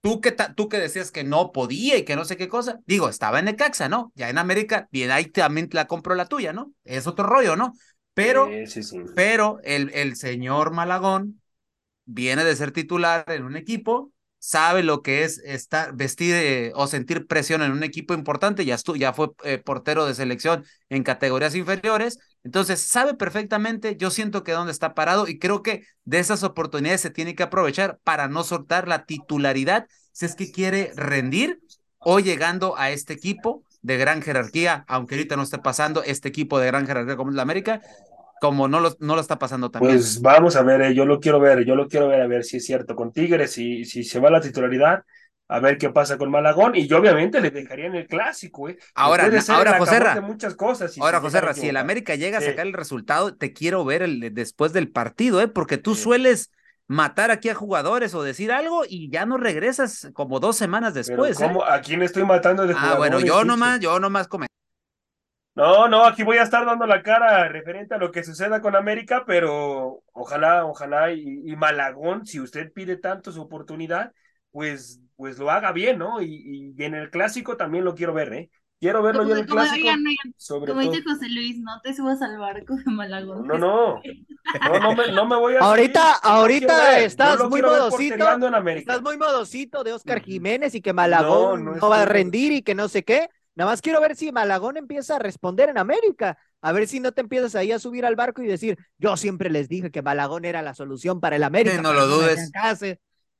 Tú 0.00 0.20
que, 0.20 0.30
tú 0.30 0.68
que 0.68 0.78
decías 0.78 1.10
que 1.10 1.24
no 1.24 1.50
podía 1.50 1.96
y 1.96 2.04
que 2.04 2.14
no 2.14 2.24
sé 2.24 2.36
qué 2.36 2.46
cosa. 2.46 2.78
Digo, 2.86 3.08
estaba 3.08 3.40
en 3.40 3.46
Necaxa, 3.46 3.88
¿no? 3.88 4.12
Ya 4.14 4.28
en 4.30 4.38
América, 4.38 4.86
bien, 4.92 5.10
ahí 5.10 5.24
también 5.24 5.68
la 5.72 5.88
compró 5.88 6.14
la 6.14 6.26
tuya, 6.26 6.52
¿no? 6.52 6.72
Es 6.84 7.08
otro 7.08 7.26
rollo, 7.26 7.56
¿no? 7.56 7.72
Pero, 8.14 8.48
pero 9.16 9.58
el, 9.64 9.90
el 9.92 10.14
señor 10.14 10.70
Malagón 10.72 11.40
viene 12.04 12.44
de 12.44 12.54
ser 12.54 12.70
titular 12.70 13.24
en 13.26 13.42
un 13.42 13.56
equipo 13.56 14.12
sabe 14.38 14.82
lo 14.82 15.02
que 15.02 15.24
es 15.24 15.38
estar, 15.38 15.94
vestir 15.94 16.34
eh, 16.34 16.72
o 16.74 16.86
sentir 16.86 17.26
presión 17.26 17.62
en 17.62 17.72
un 17.72 17.82
equipo 17.82 18.14
importante, 18.14 18.64
ya, 18.64 18.76
ya 18.96 19.12
fue 19.12 19.30
eh, 19.44 19.58
portero 19.58 20.06
de 20.06 20.14
selección 20.14 20.64
en 20.88 21.02
categorías 21.02 21.54
inferiores, 21.54 22.18
entonces 22.44 22.80
sabe 22.80 23.14
perfectamente, 23.14 23.96
yo 23.96 24.10
siento 24.10 24.44
que 24.44 24.52
dónde 24.52 24.72
está 24.72 24.94
parado 24.94 25.28
y 25.28 25.38
creo 25.38 25.62
que 25.62 25.82
de 26.04 26.18
esas 26.18 26.42
oportunidades 26.42 27.00
se 27.00 27.10
tiene 27.10 27.34
que 27.34 27.42
aprovechar 27.42 27.98
para 28.04 28.28
no 28.28 28.44
soltar 28.44 28.88
la 28.88 29.04
titularidad 29.04 29.86
si 30.12 30.26
es 30.26 30.34
que 30.34 30.50
quiere 30.50 30.92
rendir 30.96 31.60
o 31.98 32.20
llegando 32.20 32.76
a 32.76 32.90
este 32.90 33.12
equipo 33.12 33.64
de 33.82 33.96
gran 33.96 34.22
jerarquía, 34.22 34.84
aunque 34.88 35.14
ahorita 35.14 35.36
no 35.36 35.42
esté 35.42 35.58
pasando 35.58 36.02
este 36.02 36.28
equipo 36.28 36.58
de 36.58 36.66
gran 36.66 36.86
jerarquía 36.86 37.16
como 37.16 37.30
es 37.30 37.36
la 37.36 37.42
América, 37.42 37.80
como 38.40 38.68
no 38.68 38.80
lo, 38.80 38.94
no 39.00 39.14
lo 39.14 39.20
está 39.20 39.38
pasando 39.38 39.70
también. 39.70 39.94
Pues 39.94 40.20
vamos 40.20 40.56
a 40.56 40.62
ver, 40.62 40.82
eh, 40.82 40.94
yo 40.94 41.04
lo 41.04 41.20
quiero 41.20 41.40
ver, 41.40 41.64
yo 41.64 41.74
lo 41.74 41.88
quiero 41.88 42.08
ver 42.08 42.20
a 42.20 42.26
ver 42.26 42.44
si 42.44 42.58
es 42.58 42.66
cierto 42.66 42.94
con 42.94 43.12
Tigres, 43.12 43.52
si, 43.52 43.84
si 43.84 44.04
se 44.04 44.20
va 44.20 44.30
la 44.30 44.40
titularidad, 44.40 45.02
a 45.48 45.60
ver 45.60 45.78
qué 45.78 45.90
pasa 45.90 46.18
con 46.18 46.30
Malagón, 46.30 46.76
y 46.76 46.86
yo 46.86 46.98
obviamente 46.98 47.40
le 47.40 47.50
dejaría 47.50 47.86
en 47.86 47.94
el 47.94 48.06
clásico, 48.06 48.68
¿eh? 48.68 48.78
Ahora, 48.94 49.30
ahora 49.48 49.78
José 49.78 50.20
muchas 50.20 50.54
cosas. 50.54 50.96
ahora, 50.98 51.20
José 51.20 51.40
si 51.54 51.68
el 51.68 51.76
América 51.76 52.14
llega 52.14 52.38
a 52.38 52.42
sacar 52.42 52.66
el 52.66 52.74
resultado, 52.74 53.34
te 53.34 53.52
quiero 53.52 53.84
ver 53.84 54.02
el, 54.02 54.34
después 54.34 54.72
del 54.72 54.90
partido, 54.90 55.40
¿eh? 55.40 55.48
Porque 55.48 55.78
tú 55.78 55.94
sueles 55.94 56.50
matar 56.86 57.30
aquí 57.30 57.50
a 57.50 57.54
jugadores 57.54 58.14
o 58.14 58.22
decir 58.22 58.50
algo 58.50 58.82
y 58.88 59.10
ya 59.10 59.26
no 59.26 59.36
regresas 59.36 60.10
como 60.14 60.40
dos 60.40 60.56
semanas 60.56 60.94
después. 60.94 61.40
¿eh? 61.40 61.50
¿A 61.66 61.80
quién 61.80 62.02
estoy 62.02 62.24
matando 62.24 62.66
de 62.66 62.74
Ah, 62.76 62.94
bueno, 62.96 63.20
yo 63.20 63.44
nomás, 63.44 63.78
yo 63.80 64.00
nomás 64.00 64.26
comento. 64.26 64.48
No, 65.58 65.88
no, 65.88 66.04
aquí 66.04 66.22
voy 66.22 66.36
a 66.36 66.44
estar 66.44 66.64
dando 66.64 66.86
la 66.86 67.02
cara 67.02 67.48
referente 67.48 67.94
a 67.94 67.98
lo 67.98 68.12
que 68.12 68.22
suceda 68.22 68.60
con 68.60 68.76
América, 68.76 69.24
pero 69.26 70.04
ojalá, 70.12 70.64
ojalá 70.64 71.12
y, 71.12 71.56
Malagón, 71.56 72.24
si 72.24 72.38
usted 72.38 72.72
pide 72.72 72.96
tanto 72.96 73.32
su 73.32 73.42
oportunidad, 73.42 74.12
pues, 74.52 75.00
pues 75.16 75.36
lo 75.38 75.50
haga 75.50 75.72
bien, 75.72 75.98
¿no? 75.98 76.22
Y, 76.22 76.74
y 76.78 76.84
en 76.84 76.94
el 76.94 77.10
clásico 77.10 77.56
también 77.56 77.84
lo 77.84 77.96
quiero 77.96 78.14
ver, 78.14 78.32
¿eh? 78.34 78.50
Quiero 78.80 79.02
verlo 79.02 79.24
yo 79.24 79.32
en 79.32 79.38
el 79.38 79.46
clásico. 79.46 79.88
como 80.66 80.80
dice 80.80 81.02
José 81.02 81.28
Luis, 81.28 81.58
no 81.58 81.80
te 81.82 81.92
subas 81.94 82.22
al 82.22 82.38
barco 82.38 82.76
de 82.76 82.92
Malagón. 82.92 83.44
No, 83.44 83.58
no, 83.58 84.00
no, 84.62 84.80
no 84.80 84.94
me, 84.94 85.10
no 85.10 85.26
me 85.26 85.36
voy 85.36 85.56
a 85.56 85.58
Ahorita, 85.58 86.12
ahorita 86.12 87.00
estás 87.00 87.42
muy 87.48 87.60
modosito. 87.60 88.24
Estás 88.76 89.02
muy 89.02 89.16
modosito 89.16 89.82
de 89.82 89.92
Oscar 89.92 90.22
Jiménez 90.22 90.76
y 90.76 90.80
que 90.80 90.92
Malagón 90.92 91.64
no 91.64 91.90
va 91.90 92.02
a 92.02 92.04
rendir 92.04 92.52
y 92.52 92.62
que 92.62 92.76
no 92.76 92.86
sé 92.86 93.02
qué. 93.02 93.28
Nada 93.58 93.72
más 93.72 93.82
quiero 93.82 94.00
ver 94.00 94.14
si 94.14 94.30
Malagón 94.30 94.76
empieza 94.76 95.16
a 95.16 95.18
responder 95.18 95.68
en 95.68 95.78
América. 95.78 96.38
A 96.60 96.70
ver 96.70 96.86
si 96.86 97.00
no 97.00 97.10
te 97.10 97.22
empiezas 97.22 97.56
ahí 97.56 97.72
a 97.72 97.80
subir 97.80 98.06
al 98.06 98.14
barco 98.14 98.40
y 98.40 98.46
decir, 98.46 98.78
yo 98.98 99.16
siempre 99.16 99.50
les 99.50 99.68
dije 99.68 99.90
que 99.90 100.00
Malagón 100.00 100.44
era 100.44 100.62
la 100.62 100.74
solución 100.74 101.18
para 101.18 101.34
el 101.34 101.42
América. 101.42 101.82
no 101.82 101.92
lo 101.92 102.06
dudes. 102.06 102.52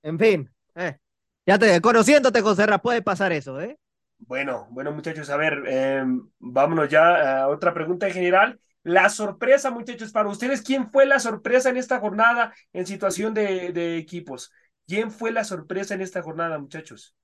en 0.03 0.19
fin, 0.19 0.51
eh. 0.75 0.99
ya 1.47 1.57
te, 1.57 1.81
conociéndote, 1.81 2.41
José 2.41 2.67
Ra, 2.67 2.79
puede 2.79 3.01
pasar 3.01 3.31
eso, 3.31 3.61
¿eh? 3.61 3.79
Bueno, 4.19 4.67
bueno, 4.73 4.91
muchachos, 4.91 5.31
a 5.31 5.37
ver, 5.37 5.63
em, 5.69 6.29
vámonos 6.41 6.89
ya 6.89 7.43
a 7.45 7.49
otra 7.49 7.73
pregunta 7.73 8.09
en 8.09 8.15
general. 8.15 8.61
La 8.83 9.11
sorpresa, 9.11 9.71
muchachos, 9.71 10.11
para 10.11 10.29
ustedes, 10.29 10.63
¿quién 10.63 10.91
fue 10.91 11.07
la 11.07 11.21
sorpresa 11.21 11.71
en 11.71 11.77
esta 11.77 12.01
jornada 12.01 12.53
en 12.73 12.87
situación 12.87 13.35
de, 13.35 13.71
de 13.71 13.99
equipos? 13.99 14.51
¿Quién 14.85 15.13
fue 15.13 15.31
la 15.31 15.45
sorpresa 15.45 15.95
en 15.95 16.01
esta 16.01 16.23
jornada, 16.23 16.59
muchachos? 16.59 17.15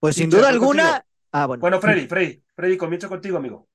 Pues 0.00 0.16
sin 0.16 0.28
duda 0.28 0.48
alguna, 0.48 1.04
Ah, 1.32 1.46
bueno. 1.46 1.60
Bueno, 1.62 1.80
Freddy, 1.80 2.06
Freddy, 2.06 2.42
Freddy, 2.54 2.76
comienzo 2.76 3.08
contigo, 3.08 3.38
amigo. 3.38 3.68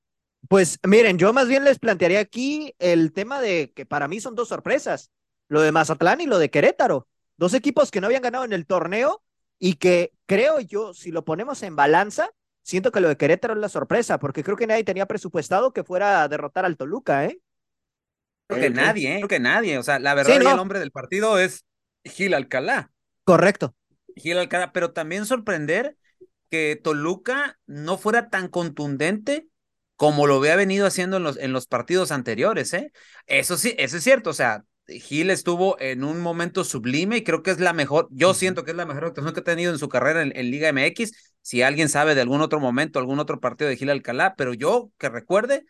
Pues 0.48 0.78
miren, 0.86 1.18
yo 1.18 1.32
más 1.32 1.48
bien 1.48 1.64
les 1.64 1.78
plantearía 1.78 2.20
aquí 2.20 2.74
el 2.78 3.12
tema 3.12 3.40
de 3.40 3.72
que 3.74 3.84
para 3.84 4.06
mí 4.06 4.20
son 4.20 4.36
dos 4.36 4.48
sorpresas, 4.48 5.10
lo 5.48 5.60
de 5.60 5.72
Mazatlán 5.72 6.20
y 6.20 6.26
lo 6.26 6.38
de 6.38 6.50
Querétaro, 6.50 7.08
dos 7.36 7.54
equipos 7.54 7.90
que 7.90 8.00
no 8.00 8.06
habían 8.06 8.22
ganado 8.22 8.44
en 8.44 8.52
el 8.52 8.64
torneo 8.64 9.22
y 9.58 9.74
que 9.74 10.12
creo 10.26 10.60
yo, 10.60 10.94
si 10.94 11.10
lo 11.10 11.24
ponemos 11.24 11.62
en 11.64 11.74
balanza, 11.74 12.30
siento 12.62 12.92
que 12.92 13.00
lo 13.00 13.08
de 13.08 13.16
Querétaro 13.16 13.54
es 13.54 13.60
la 13.60 13.68
sorpresa, 13.68 14.20
porque 14.20 14.44
creo 14.44 14.56
que 14.56 14.68
nadie 14.68 14.84
tenía 14.84 15.06
presupuestado 15.06 15.72
que 15.72 15.82
fuera 15.82 16.22
a 16.22 16.28
derrotar 16.28 16.64
al 16.64 16.76
Toluca, 16.76 17.24
¿eh? 17.24 17.40
Creo 18.46 18.62
que 18.62 18.70
nadie, 18.70 19.14
¿eh? 19.14 19.16
Creo 19.16 19.28
que 19.28 19.40
nadie, 19.40 19.76
o 19.76 19.82
sea, 19.82 19.98
la 19.98 20.14
verdad 20.14 20.36
el 20.36 20.44
nombre 20.44 20.78
del 20.78 20.92
partido 20.92 21.38
es 21.38 21.66
Gil 22.04 22.32
Alcalá. 22.32 22.92
Correcto. 23.24 23.74
Gil 24.16 24.38
Alcalá, 24.38 24.72
pero 24.72 24.92
también 24.92 25.26
sorprender 25.26 25.97
que 26.50 26.80
Toluca 26.82 27.58
no 27.66 27.98
fuera 27.98 28.28
tan 28.28 28.48
contundente 28.48 29.48
como 29.96 30.26
lo 30.26 30.36
había 30.36 30.54
venido 30.56 30.86
haciendo 30.86 31.16
en 31.16 31.24
los, 31.24 31.36
en 31.38 31.52
los 31.52 31.66
partidos 31.66 32.12
anteriores, 32.12 32.72
¿eh? 32.72 32.92
Eso 33.26 33.56
sí, 33.56 33.74
eso 33.78 33.96
es 33.96 34.04
cierto, 34.04 34.30
o 34.30 34.34
sea, 34.34 34.64
Gil 34.86 35.30
estuvo 35.30 35.78
en 35.80 36.04
un 36.04 36.20
momento 36.20 36.64
sublime 36.64 37.18
y 37.18 37.24
creo 37.24 37.42
que 37.42 37.50
es 37.50 37.60
la 37.60 37.72
mejor, 37.72 38.08
yo 38.10 38.32
siento 38.32 38.64
que 38.64 38.70
es 38.70 38.76
la 38.76 38.86
mejor 38.86 39.06
actuación 39.06 39.34
que 39.34 39.40
ha 39.40 39.44
tenido 39.44 39.72
en 39.72 39.78
su 39.78 39.88
carrera 39.88 40.22
en, 40.22 40.32
en, 40.36 40.50
Liga 40.50 40.68
MX. 40.72 41.12
Si 41.42 41.62
alguien 41.62 41.88
sabe 41.88 42.14
de 42.14 42.20
algún 42.20 42.40
otro 42.40 42.60
momento, 42.60 42.98
algún 42.98 43.18
otro 43.18 43.40
partido 43.40 43.68
de 43.68 43.76
Gil 43.76 43.90
Alcalá, 43.90 44.34
pero 44.36 44.54
yo 44.54 44.90
que 44.98 45.08
recuerde, 45.08 45.64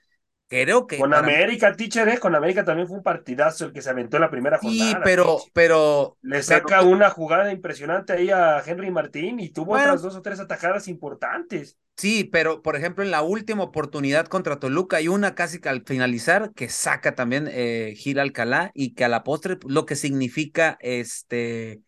Creo 0.48 0.86
que. 0.86 0.96
Con 0.96 1.12
América, 1.12 1.76
teacher, 1.76 2.08
¿eh? 2.08 2.18
con 2.18 2.34
América 2.34 2.64
también 2.64 2.88
fue 2.88 2.96
un 2.96 3.02
partidazo 3.02 3.66
el 3.66 3.72
que 3.72 3.82
se 3.82 3.90
aventó 3.90 4.16
en 4.16 4.22
la 4.22 4.30
primera 4.30 4.56
jornada. 4.56 4.90
Sí, 4.92 4.96
pero, 5.04 5.38
pero. 5.52 6.16
Le 6.22 6.42
saca 6.42 6.82
una 6.82 7.10
jugada 7.10 7.52
impresionante 7.52 8.14
ahí 8.14 8.30
a 8.30 8.62
Henry 8.64 8.90
Martín 8.90 9.40
y 9.40 9.50
tuvo 9.50 9.74
otras 9.74 10.00
dos 10.00 10.16
o 10.16 10.22
tres 10.22 10.40
atajadas 10.40 10.88
importantes. 10.88 11.76
Sí, 11.96 12.24
pero 12.24 12.62
por 12.62 12.76
ejemplo, 12.76 13.04
en 13.04 13.10
la 13.10 13.22
última 13.22 13.64
oportunidad 13.64 14.26
contra 14.26 14.58
Toluca 14.58 14.98
hay 14.98 15.08
una 15.08 15.34
casi 15.34 15.60
que 15.60 15.68
al 15.68 15.82
finalizar 15.84 16.52
que 16.54 16.68
saca 16.68 17.14
también 17.14 17.48
eh, 17.50 17.94
Gil 17.96 18.18
Alcalá 18.18 18.70
y 18.72 18.94
que 18.94 19.04
a 19.04 19.08
la 19.08 19.24
postre 19.24 19.58
lo 19.66 19.84
que 19.84 19.96
significa 19.96 20.78
este. 20.80 21.82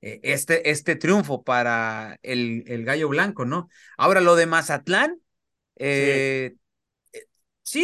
Eh, 0.00 0.20
este, 0.22 0.70
este 0.70 0.94
triunfo 0.94 1.42
para 1.42 2.20
el, 2.22 2.62
el 2.68 2.84
gallo 2.84 3.08
blanco, 3.08 3.44
¿no? 3.44 3.68
Ahora, 3.96 4.20
lo 4.20 4.36
de 4.36 4.46
Mazatlán, 4.46 5.20
eh, 5.74 6.52
Sí, 6.54 6.67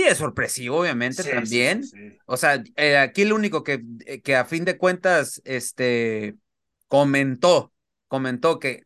es 0.03 0.19
sorpresivo, 0.19 0.79
obviamente, 0.81 1.23
Sí, 1.23 1.31
también. 1.31 1.85
sí, 1.85 1.91
sí, 1.99 2.11
sí. 2.11 2.19
O 2.27 2.37
sea, 2.37 2.63
eh, 2.77 2.97
aquí 2.99 3.23
el 3.23 3.33
único 3.33 3.63
que, 3.63 3.83
eh, 4.07 4.21
que 4.23 4.37
a 4.37 4.45
fin 4.45 4.65
de 4.65 4.79
cuentas, 4.79 5.43
este, 5.45 6.37
comentó, 6.89 7.73
comentó 8.09 8.59
que 8.59 8.85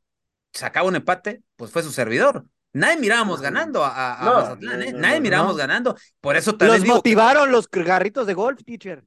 sacaba 0.52 0.88
un 0.88 0.96
empate, 0.96 1.42
pues 1.56 1.70
fue 1.70 1.82
su 1.82 1.92
servidor. 1.92 2.46
Nadie 2.72 2.98
mirábamos 2.98 3.40
ganando 3.40 3.84
a, 3.84 4.20
a- 4.20 4.24
No, 4.24 4.34
Mazatlán, 4.34 4.82
¿eh? 4.82 4.92
Nadie 4.92 5.16
no, 5.16 5.22
mirábamos 5.22 5.52
no. 5.54 5.58
ganando. 5.58 5.96
Por 6.20 6.36
eso 6.36 6.56
tal 6.56 6.68
vez 6.68 6.78
Los 6.78 6.84
digo, 6.84 6.96
motivaron 6.96 7.50
los 7.50 7.68
garritos 7.70 8.26
de 8.26 8.34
golf, 8.34 8.62
teacher. 8.64 9.04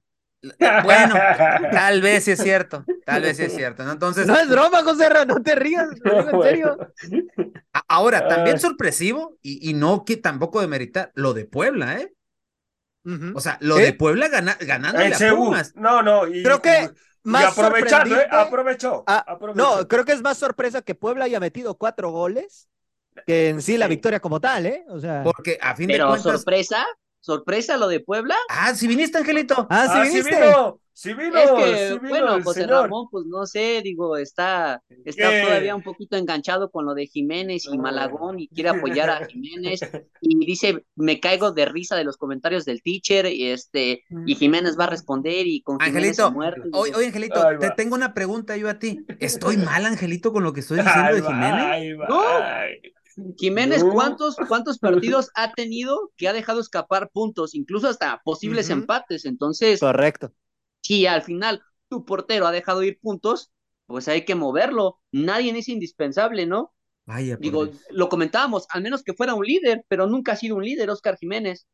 Bueno, 0.84 1.16
tal 1.72 2.02
vez 2.02 2.24
sí 2.26 2.32
es 2.32 2.40
cierto, 2.42 2.84
tal 3.06 3.22
vez 3.22 3.38
sí 3.38 3.44
es 3.44 3.54
cierto, 3.54 3.84
¿no? 3.84 3.92
Entonces, 3.92 4.26
No 4.26 4.36
es 4.38 4.50
broma, 4.50 4.84
José 4.84 5.10
Ra, 5.10 5.26
no 5.26 5.42
te 5.42 5.56
rías, 5.56 5.88
lo 6.04 6.16
digo 6.16 6.30
en 6.32 6.42
serio. 6.42 6.78
ahora, 7.88 8.28
también 8.28 8.56
Ay. 8.56 8.62
sorpresivo, 8.62 9.38
y, 9.42 9.70
y 9.70 9.74
no 9.74 10.04
que 10.06 10.18
tampoco 10.18 10.62
demeritar, 10.62 11.12
lo 11.16 11.34
de 11.34 11.46
Puebla, 11.46 12.00
¿eh? 12.00 12.14
O 13.34 13.40
sea, 13.40 13.58
lo 13.62 13.78
de 13.78 13.94
Puebla 13.94 14.28
gana, 14.30 14.58
ganando 14.62 15.02
Seúl. 15.18 15.46
Pumas. 15.48 15.76
No, 15.76 16.02
no. 16.04 16.28
Y, 16.28 16.44
Creo 16.44 16.62
que 16.62 16.90
y 17.24 17.30
más 17.30 17.58
aprovechando, 17.58 18.16
¿eh? 18.16 18.28
Aprovechó. 18.30 19.04
Ah, 19.08 19.24
aprovechó. 19.28 19.58
No, 19.58 19.88
creo 19.88 20.06
que 20.06 20.12
es 20.12 20.22
más 20.22 20.38
sorpresa 20.38 20.82
que 20.82 20.96
Puebla 20.96 21.26
haya 21.26 21.40
metido 21.40 21.78
cuatro 21.78 22.12
goles 22.12 22.68
que 23.26 23.50
en 23.50 23.62
sí 23.62 23.78
la 23.78 23.86
Sí. 23.86 23.90
victoria 23.90 24.20
como 24.20 24.40
tal, 24.40 24.66
¿eh? 24.68 24.84
O 24.90 25.00
sea. 25.00 25.24
Porque 25.24 25.58
a 25.62 25.76
fin 25.76 25.88
de 25.88 25.94
Pero 25.96 26.08
cuentas. 26.10 26.32
sorpresa, 26.34 26.86
sorpresa 27.22 27.78
lo 27.78 27.88
de 27.88 28.00
Puebla. 28.02 28.36
Ah, 28.50 28.74
si 28.76 28.88
viniste, 28.88 29.18
Angelito. 29.18 29.68
Ah, 29.70 29.86
sí, 29.86 29.92
Ah, 29.96 30.06
sí 30.06 30.10
viniste. 30.18 30.36
vino, 30.36 30.80
sí 30.94 31.14
vino, 31.14 31.38
es 31.40 31.52
que, 31.52 31.88
sí 31.94 31.94
vino 32.00 32.10
bueno, 32.10 32.44
José 32.44 32.62
señor. 32.62 32.82
Ramón, 32.84 33.08
pues 33.12 33.26
no 33.28 33.46
sé, 33.46 33.82
digo, 33.84 34.18
está, 34.18 34.82
está 35.06 35.30
¿Qué? 35.30 35.42
todavía 35.44 35.76
un 35.76 35.84
poquito 35.84 36.18
enganchado 36.18 36.70
con 36.72 36.86
lo 36.86 36.94
de 36.96 37.06
Jiménez 37.08 37.66
y 37.66 37.78
Ah. 37.78 37.82
Malagón 37.82 38.40
y 38.40 38.48
quiere 38.48 38.70
apoyar 38.70 39.10
a 39.10 39.26
Jiménez 39.28 39.80
y 40.22 40.46
dice, 40.46 40.84
me 40.96 41.20
caigo 41.20 41.52
de 41.52 41.66
risa 41.66 41.96
de 41.96 42.04
los 42.04 42.18
comentarios 42.18 42.66
del 42.66 42.82
teacher 42.82 43.26
y 43.28 43.48
este, 43.52 44.04
y 44.26 44.36
Jiménez 44.36 44.78
va 44.80 44.86
a 44.86 44.90
responder 44.90 45.46
y 45.48 45.62
con 45.62 45.80
Jiménez 45.80 46.20
Angelito, 46.20 46.64
digo, 46.64 46.78
Oye, 46.80 46.96
oye, 46.96 47.06
Angelito, 47.08 47.42
te 47.60 47.70
tengo 47.72 47.96
una 47.96 48.14
pregunta 48.14 48.58
yo 48.58 48.70
a 48.70 48.80
ti. 48.80 49.00
¿Estoy 49.20 49.58
mal, 49.58 49.86
Angelito, 49.86 50.34
con 50.34 50.44
lo 50.44 50.54
que 50.54 50.62
estoy 50.62 50.80
diciendo 50.80 51.04
Ahí 51.10 51.16
de 51.16 51.22
va, 51.22 51.28
Jiménez? 51.30 51.66
ahí 51.66 51.94
va, 51.94 52.08
No. 52.08 52.22
ay. 52.42 52.94
Jiménez. 53.38 53.84
¿cuántos, 53.84 54.36
¿cuántos 54.48 54.80
partidos 54.80 55.32
ha 55.36 55.54
tenido 55.54 56.12
que 56.18 56.28
ha 56.28 56.34
dejado 56.34 56.60
escapar 56.62 57.10
puntos, 57.10 57.56
incluso 57.56 57.88
hasta 57.88 58.22
posibles 58.24 58.70
empates? 58.70 59.26
Entonces, 59.26 59.80
Correcto. 59.80 60.32
si 60.82 61.06
al 61.08 61.22
final 61.24 61.62
tu 61.90 62.06
portero 62.06 62.48
ha 62.48 62.52
dejado 62.52 62.84
ir 62.84 63.00
puntos, 63.02 63.52
pues 63.86 64.08
hay 64.08 64.24
que 64.26 64.36
moverlo. 64.36 65.00
Nadie 65.12 65.58
es 65.58 65.68
indispensable, 65.70 66.46
¿no? 66.46 66.74
Vaya, 67.06 67.36
Digo, 67.38 67.66
Dios. 67.66 67.78
lo 67.90 68.08
comentábamos, 68.10 68.66
al 68.70 68.82
menos 68.84 69.04
que 69.04 69.14
fuera 69.14 69.34
un 69.34 69.44
líder, 69.46 69.84
pero 69.88 70.08
nunca 70.08 70.34
ha 70.34 70.36
sido 70.36 70.56
un 70.56 70.64
líder, 70.64 70.90
Oscar 70.90 71.18
Jiménez. 71.18 71.68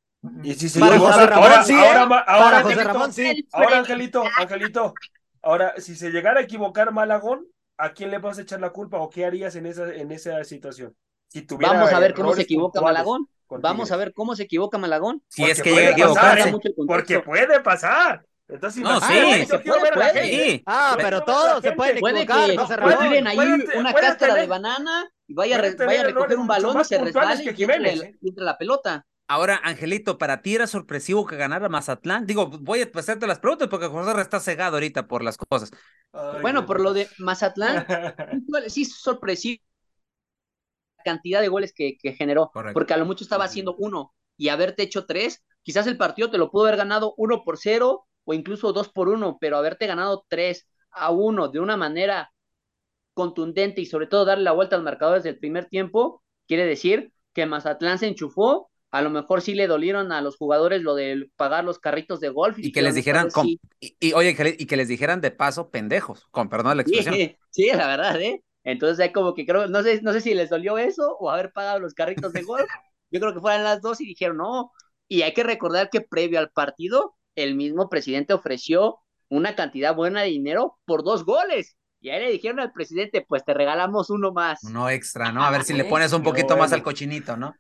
Y 0.44 0.54
si 0.56 0.68
se 0.70 0.80
Para 0.80 0.96
equivoca- 0.96 1.14
José 1.14 1.26
Ramón, 1.28 1.44
ahora, 1.44 1.64
sí, 1.64 1.74
¿eh? 1.74 1.78
ahora, 1.78 2.62
José 2.64 2.74
Angelito, 2.74 2.84
Ramón, 2.88 3.14
sí. 3.14 3.48
ahora, 3.52 3.78
Angelito, 3.80 4.24
Angelito, 4.40 4.94
ahora, 5.44 5.74
si 5.78 5.96
se 5.96 6.10
llegara 6.10 6.40
a 6.40 6.44
equivocar 6.44 6.92
Malagón, 6.92 7.46
¿a 7.78 7.94
quién 7.94 8.10
le 8.10 8.18
vas 8.18 8.40
a 8.40 8.42
echar 8.42 8.60
la 8.60 8.72
culpa 8.72 8.98
o 9.00 9.10
qué 9.12 9.26
harías 9.26 9.56
en 9.56 9.68
esa, 9.68 9.94
en 9.94 10.12
esa 10.12 10.44
situación? 10.44 10.96
Si 11.30 11.42
tuviera 11.42 11.74
Vamos 11.74 11.92
a 11.94 12.00
ver 12.00 12.14
cómo 12.14 12.34
se 12.34 12.44
equivoca 12.44 12.82
Malagón. 12.82 13.28
Vamos 13.50 13.92
a 13.92 13.98
ver 13.98 14.14
cómo 14.14 14.36
se 14.36 14.44
equivoca 14.44 14.78
Malagón. 14.78 15.24
Si 15.30 15.44
es 15.44 15.62
que 15.62 15.72
puede 15.72 15.94
llega 15.94 16.06
a 16.06 16.14
pasar, 16.14 16.40
equivocarse. 16.40 16.70
¿eh? 16.70 16.86
Porque 16.88 17.20
puede 17.20 17.60
pasar. 17.62 18.26
Entonces, 18.50 18.82
No, 18.82 19.02
sí. 19.02 19.46
Se 19.46 19.60
puede, 19.60 19.92
puede. 19.92 20.64
Ah, 20.66 20.96
pero 21.00 21.22
todos 21.24 21.62
se 21.62 21.74
pueden 21.74 22.00
Puede 22.00 22.22
equivocar, 22.22 22.50
que 22.80 22.98
tiren 23.08 23.28
ahí 23.28 23.36
puede- 23.36 23.78
una 23.78 23.92
puede 23.92 24.06
cáscara 24.08 24.36
de 24.36 24.48
banana 24.48 25.10
y 25.28 25.34
vaya, 25.34 25.58
re- 25.58 25.76
vaya 25.76 26.02
a 26.02 26.04
recoger 26.06 26.38
un 26.38 26.48
balón 26.48 26.80
y 26.80 26.86
se 26.86 26.98
resbale 26.98 27.44
que 27.44 27.56
y 27.58 27.64
entre, 27.64 27.94
¿eh? 27.94 28.18
entre 28.22 28.46
la 28.46 28.58
pelota. 28.58 29.06
Ahora, 29.30 29.60
Angelito, 29.62 30.18
¿para 30.18 30.42
ti 30.42 30.56
era 30.56 30.68
sorpresivo 30.68 31.26
que 31.28 31.36
ganara 31.36 31.68
Mazatlán? 31.68 32.26
Digo, 32.26 32.48
voy 32.48 32.82
a 32.82 32.90
hacerte 32.98 33.28
las 33.28 33.40
preguntas 33.40 33.68
porque 33.68 33.88
José 33.88 34.22
está 34.22 34.40
cegado 34.40 34.78
ahorita 34.78 35.08
por 35.08 35.22
las 35.22 35.38
cosas. 35.38 35.70
Ay, 36.14 36.42
Bueno, 36.42 36.66
por 36.66 36.80
lo 36.80 36.94
de 36.94 37.10
Mazatlán, 37.18 37.86
sí 38.70 38.84
es 38.84 38.96
sorpresivo 38.96 39.62
cantidad 41.08 41.42
de 41.42 41.48
goles 41.50 41.74
que, 41.74 41.98
que 41.98 42.14
generó, 42.14 42.52
Correcto. 42.54 42.80
porque 42.80 42.94
a 42.94 42.98
lo 42.98 43.06
mucho 43.06 43.24
estaba 43.24 43.46
haciendo 43.46 43.76
uno 43.78 44.14
y 44.38 44.50
haberte 44.50 44.84
hecho 44.84 45.06
tres, 45.06 45.44
quizás 45.64 45.88
el 45.88 45.98
partido 45.98 46.30
te 46.32 46.38
lo 46.38 46.52
pudo 46.52 46.66
haber 46.66 46.78
ganado 46.78 47.14
uno 47.18 47.44
por 47.44 47.58
cero 47.58 48.06
o 48.26 48.34
incluso 48.34 48.74
dos 48.74 48.90
por 48.90 49.10
uno, 49.10 49.38
pero 49.42 49.58
haberte 49.58 49.88
ganado 49.88 50.26
tres 50.30 50.68
a 50.92 51.12
uno 51.12 51.48
de 51.50 51.60
una 51.60 51.78
manera 51.78 52.32
contundente 53.14 53.82
y 53.82 53.86
sobre 53.86 54.08
todo 54.08 54.26
darle 54.26 54.44
la 54.44 54.52
vuelta 54.52 54.76
al 54.76 54.84
marcador 54.84 55.18
desde 55.18 55.30
el 55.30 55.40
primer 55.40 55.66
tiempo, 55.68 56.24
quiere 56.48 56.66
decir 56.66 57.12
que 57.34 57.46
Mazatlán 57.46 58.00
se 58.00 58.08
enchufó, 58.08 58.70
a 58.92 59.02
lo 59.02 59.10
mejor 59.10 59.42
sí 59.42 59.54
le 59.56 59.68
dolieron 59.68 60.12
a 60.12 60.22
los 60.22 60.38
jugadores 60.38 60.82
lo 60.82 60.96
de 60.96 61.30
pagar 61.36 61.64
los 61.64 61.80
carritos 61.80 62.20
de 62.20 62.30
golf. 62.30 62.58
Y 62.62 62.72
que 62.72 62.82
les 62.82 62.96
dijeran, 62.96 63.28
"Esta 63.28 63.42
con- 63.42 63.48
vez 63.48 63.58
sí". 63.58 63.62
y, 63.80 63.96
y, 64.10 64.14
oye, 64.14 64.36
y 64.60 64.66
que 64.66 64.78
les 64.78 64.88
dijeran 64.88 65.22
de 65.22 65.32
paso 65.32 65.70
pendejos, 65.70 66.28
con 66.32 66.50
perdón 66.50 66.78
la 66.78 66.84
expresión. 66.84 67.16
Sí, 67.16 67.38
sí, 67.52 67.68
la 67.74 67.88
verdad, 67.88 68.20
¿eh? 68.22 68.44
Entonces 68.68 69.00
hay 69.00 69.14
como 69.14 69.34
que 69.34 69.46
creo, 69.46 69.68
no 69.70 69.82
sé, 69.82 70.02
no 70.02 70.12
sé 70.12 70.20
si 70.20 70.34
les 70.34 70.50
dolió 70.50 70.78
eso 70.78 71.16
o 71.22 71.32
haber 71.32 71.54
pagado 71.54 71.80
los 71.80 71.94
carritos 71.94 72.34
de 72.34 72.44
golf. 72.44 72.68
Yo 73.12 73.22
creo 73.22 73.34
que 73.34 73.40
fueran 73.40 73.64
las 73.64 73.82
dos 73.82 74.02
y 74.02 74.06
dijeron 74.06 74.38
no. 74.38 74.72
Y 75.08 75.22
hay 75.22 75.34
que 75.34 75.44
recordar 75.44 75.90
que 75.90 76.02
previo 76.02 76.38
al 76.40 76.52
partido, 76.52 77.16
el 77.36 77.56
mismo 77.56 77.88
presidente 77.88 78.34
ofreció 78.34 78.98
una 79.30 79.56
cantidad 79.56 79.96
buena 79.96 80.22
de 80.24 80.28
dinero 80.28 80.78
por 80.84 81.06
dos 81.06 81.24
goles. 81.24 81.78
Y 82.02 82.10
ahí 82.10 82.20
le 82.22 82.30
dijeron 82.32 82.60
al 82.60 82.74
presidente, 82.74 83.26
pues 83.26 83.46
te 83.46 83.54
regalamos 83.54 84.10
uno 84.10 84.34
más. 84.34 84.62
Uno 84.66 84.90
extra, 84.90 85.32
¿no? 85.32 85.44
A 85.44 85.52
ver 85.52 85.64
si 85.64 85.74
le 85.74 85.84
Ah, 85.84 85.90
pones 85.90 86.12
un 86.12 86.24
poquito 86.24 86.58
más 86.58 86.74
al 86.74 86.84
cochinito, 86.84 87.38
¿no? 87.38 87.56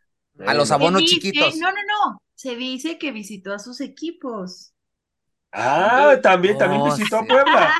A 0.45 0.53
los 0.53 0.71
abonos 0.71 1.01
dice- 1.01 1.15
chiquitos. 1.15 1.55
No, 1.55 1.69
no, 1.71 1.77
no. 1.77 2.21
Se 2.35 2.57
dice 2.57 2.97
que 2.99 3.11
visitó 3.13 3.53
a 3.53 3.59
sus 3.59 3.79
equipos. 3.79 4.73
Ah, 5.59 6.15
también, 6.21 6.57
también 6.57 6.81
Oh, 6.81 6.85
visitó 6.85 7.17
a 7.19 7.21
sí. 7.21 7.27
Puebla. 7.27 7.73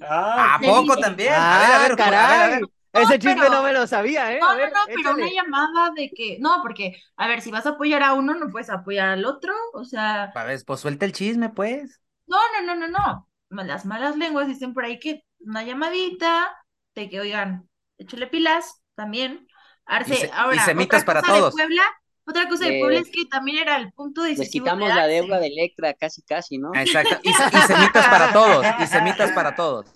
Ah, 0.00 0.54
¿A 0.54 0.60
poco 0.60 0.96
también? 0.96 1.32
a 1.34 1.36
ver, 1.36 1.40
a 1.40 1.74
Ah, 1.74 1.76
a 1.76 1.82
ver, 1.82 1.92
a 1.92 1.96
caray. 1.96 2.62
Ese 2.92 3.18
chisme 3.18 3.36
pero- 3.42 3.50
no 3.54 3.62
me 3.62 3.72
lo 3.72 3.86
sabía, 3.86 4.32
¿eh? 4.34 4.40
No, 4.40 4.54
no, 4.54 4.66
no, 4.66 4.70
pero 4.86 5.00
échale. 5.00 5.22
una 5.22 5.30
llamada 5.32 5.90
de 5.94 6.10
que, 6.10 6.38
no, 6.40 6.60
porque, 6.62 7.00
a 7.16 7.28
ver, 7.28 7.42
si 7.42 7.50
vas 7.50 7.66
a 7.66 7.70
apoyar 7.70 8.02
a 8.02 8.14
uno, 8.14 8.34
no 8.34 8.48
puedes 8.48 8.70
apoyar 8.70 9.10
al 9.10 9.24
otro, 9.26 9.52
o 9.74 9.84
sea, 9.84 10.24
A 10.34 10.44
ver, 10.44 10.58
pues 10.66 10.80
suelta 10.80 11.04
el 11.04 11.12
chisme, 11.12 11.50
pues. 11.50 12.00
no, 12.26 12.38
no, 12.60 12.74
no, 12.74 12.88
no, 12.88 12.88
no. 12.88 13.28
Las 13.64 13.84
malas 13.86 14.16
lenguas 14.16 14.46
dicen 14.48 14.74
por 14.74 14.84
ahí 14.84 14.98
que 14.98 15.22
una 15.40 15.62
llamadita 15.62 16.54
de 16.94 17.08
que, 17.08 17.20
oigan, 17.20 17.68
échale 17.98 18.26
pilas 18.26 18.82
también. 18.94 19.46
Arce, 19.86 20.14
Y 20.14 20.16
se- 20.18 20.26
y 20.26 20.30
ahora, 20.32 20.64
semitas 20.64 21.04
para 21.04 21.22
todos. 21.22 21.54
Puebla, 21.54 21.82
otra 22.28 22.48
cosa 22.48 22.66
de 22.66 22.72
Eh, 22.72 22.78
Puebla 22.78 23.00
es 23.00 23.10
que 23.10 23.26
también 23.26 23.58
era 23.58 23.76
el 23.76 23.92
punto 23.92 24.22
Les 24.36 24.48
decisivo 24.48 24.48
quitamos 24.50 24.88
de 24.88 24.94
la 24.94 25.06
deuda 25.06 25.38
de 25.40 25.48
Electra, 25.48 25.94
casi, 25.94 26.22
casi, 26.22 26.58
¿no? 26.58 26.70
Exacto. 26.74 27.18
Y, 27.22 27.30
y 27.50 27.62
semitas 27.62 28.06
para 28.08 28.32
todos. 28.32 28.72
Y 28.78 28.86
semitas 28.86 29.32
para 29.32 29.54
todos. 29.54 29.86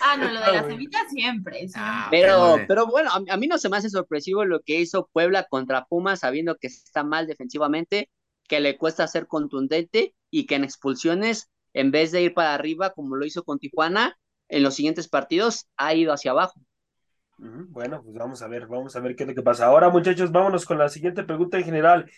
Ah, 0.00 0.16
no, 0.16 0.28
lo 0.32 0.40
de 0.40 0.46
Ah, 0.46 0.52
las 0.52 0.62
bueno. 0.62 0.68
semitas 0.68 1.08
siempre. 1.10 1.68
siempre. 1.68 1.74
Ah, 1.74 2.08
Pero, 2.10 2.64
pero 2.66 2.86
bueno, 2.86 3.10
a, 3.10 3.22
a 3.34 3.36
mí 3.36 3.46
no 3.46 3.58
se 3.58 3.68
me 3.68 3.76
hace 3.76 3.90
sorpresivo 3.90 4.44
lo 4.44 4.60
que 4.62 4.80
hizo 4.80 5.08
Puebla 5.12 5.44
contra 5.48 5.84
Pumas, 5.86 6.20
sabiendo 6.20 6.56
que 6.56 6.68
está 6.68 7.04
mal 7.04 7.26
defensivamente, 7.26 8.10
que 8.48 8.60
le 8.60 8.76
cuesta 8.78 9.06
ser 9.08 9.26
contundente 9.26 10.14
y 10.30 10.46
que 10.46 10.56
en 10.56 10.64
expulsiones, 10.64 11.50
en 11.74 11.90
vez 11.90 12.12
de 12.12 12.22
ir 12.22 12.34
para 12.34 12.54
arriba 12.54 12.90
como 12.94 13.16
lo 13.16 13.26
hizo 13.26 13.44
con 13.44 13.58
Tijuana, 13.58 14.18
en 14.48 14.62
los 14.62 14.74
siguientes 14.74 15.08
partidos 15.08 15.66
ha 15.76 15.94
ido 15.94 16.12
hacia 16.12 16.30
abajo. 16.32 16.60
Bueno, 17.40 18.02
pues 18.02 18.14
vamos 18.16 18.42
a 18.42 18.48
ver, 18.48 18.66
vamos 18.66 18.96
a 18.96 19.00
ver 19.00 19.14
qué 19.14 19.22
es 19.22 19.28
lo 19.28 19.34
que 19.34 19.42
pasa. 19.42 19.66
Ahora, 19.66 19.90
muchachos, 19.90 20.32
vámonos 20.32 20.64
con 20.66 20.76
la 20.78 20.88
siguiente 20.88 21.22
pregunta 21.22 21.56
en 21.58 21.64
general. 21.64 22.10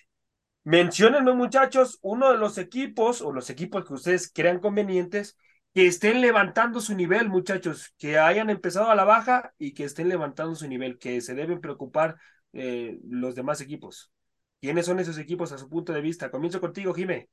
Menciónenme, 0.64 1.34
muchachos, 1.34 1.98
uno 2.02 2.32
de 2.32 2.38
los 2.38 2.58
equipos 2.58 3.22
o 3.22 3.32
los 3.32 3.50
equipos 3.50 3.84
que 3.86 3.94
ustedes 3.94 4.32
crean 4.32 4.60
convenientes 4.60 5.36
que 5.74 5.86
estén 5.86 6.20
levantando 6.20 6.80
su 6.80 6.94
nivel, 6.96 7.28
muchachos, 7.28 7.94
que 7.98 8.18
hayan 8.18 8.50
empezado 8.50 8.90
a 8.90 8.94
la 8.94 9.04
baja 9.04 9.54
y 9.58 9.74
que 9.74 9.84
estén 9.84 10.08
levantando 10.08 10.54
su 10.54 10.68
nivel, 10.68 10.98
que 10.98 11.20
se 11.20 11.34
deben 11.34 11.60
preocupar 11.60 12.16
eh, 12.52 12.98
los 13.08 13.34
demás 13.34 13.60
equipos. 13.60 14.12
¿Quiénes 14.60 14.86
son 14.86 15.00
esos 15.00 15.18
equipos 15.18 15.52
a 15.52 15.58
su 15.58 15.68
punto 15.68 15.92
de 15.92 16.00
vista? 16.02 16.30
Comienzo 16.30 16.60
contigo, 16.60 16.94
Jime. 16.94 17.28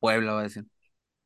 Puebla, 0.00 0.32
va 0.34 0.40
a 0.40 0.42
decir. 0.44 0.64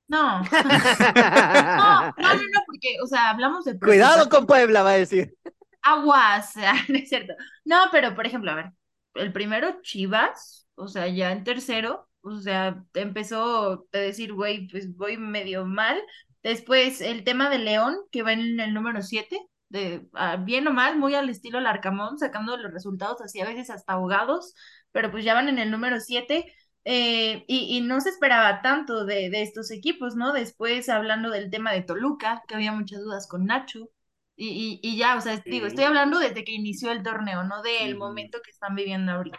No. 0.09 0.40
no, 0.42 2.01
no, 2.01 2.12
no, 2.16 2.35
no, 2.35 2.61
porque, 2.66 2.97
o 3.03 3.07
sea, 3.07 3.31
hablamos 3.31 3.64
de 3.64 3.79
Cuidado 3.79 4.29
con 4.29 4.47
Puebla, 4.47 4.83
va 4.83 4.90
a 4.90 4.94
decir. 4.94 5.35
aguas, 5.83 6.55
no 6.88 6.97
es 6.97 7.09
cierto. 7.09 7.35
No, 7.64 7.77
pero 7.92 8.14
por 8.14 8.27
ejemplo, 8.27 8.51
a 8.51 8.55
ver, 8.55 8.73
el 9.14 9.33
primero 9.33 9.81
Chivas, 9.83 10.66
o 10.75 10.88
sea, 10.88 11.09
ya 11.09 11.33
en 11.33 11.44
tercero, 11.44 12.09
o 12.23 12.38
sea, 12.38 12.83
empezó 12.94 13.87
a 13.92 13.99
decir, 13.99 14.33
güey, 14.33 14.68
pues 14.68 14.97
voy 14.97 15.16
medio 15.16 15.64
mal. 15.64 16.01
Después 16.42 17.01
el 17.01 17.25
tema 17.25 17.51
de 17.51 17.59
León, 17.59 17.97
que 18.11 18.23
va 18.23 18.33
en 18.33 18.61
el 18.61 18.73
número 18.75 19.03
7, 19.03 19.38
de 19.68 20.09
ah, 20.14 20.37
bien 20.37 20.66
o 20.68 20.73
mal, 20.73 20.99
muy 20.99 21.14
al 21.14 21.29
estilo 21.29 21.61
Larcamón, 21.61 22.18
sacando 22.18 22.57
los 22.57 22.73
resultados 22.73 23.21
así 23.21 23.40
a 23.40 23.47
veces 23.47 23.71
hasta 23.71 23.94
ahogados, 23.94 24.55
pero 24.92 25.11
pues 25.11 25.25
ya 25.25 25.35
van 25.35 25.49
en 25.49 25.59
el 25.59 25.71
número 25.71 26.01
7. 26.01 26.55
Eh, 26.90 27.44
y, 27.48 27.77
y 27.77 27.81
no 27.83 28.01
se 28.01 28.11
esperaba 28.11 28.62
tanto 28.62 29.05
de, 29.05 29.31
de 29.31 29.42
estos 29.42 29.70
equipos, 29.70 30.16
¿no? 30.16 30.33
Después 30.33 30.88
hablando 30.88 31.31
del 31.31 31.51
tema 31.51 31.72
de 31.72 31.83
Toluca, 31.83 32.42
que 32.48 32.55
había 32.57 32.72
muchas 32.72 33.01
dudas 33.01 33.29
con 33.29 33.44
Nacho, 33.46 33.90
y, 34.37 34.81
y, 34.83 34.88
y 34.88 34.96
ya, 34.96 35.16
o 35.16 35.20
sea, 35.20 35.42
digo, 35.48 35.66
Sí. 35.66 35.68
estoy 35.68 35.85
hablando 35.85 36.18
desde 36.20 36.44
que 36.44 36.53
inició 36.53 36.92
el 36.92 37.03
torneo, 37.03 37.44
no 37.44 37.62
del 37.62 37.96
Ujú. 37.96 37.98
momento 37.98 38.38
que 38.44 38.51
están 38.53 38.74
viviendo 38.74 39.12
ahorita. 39.12 39.38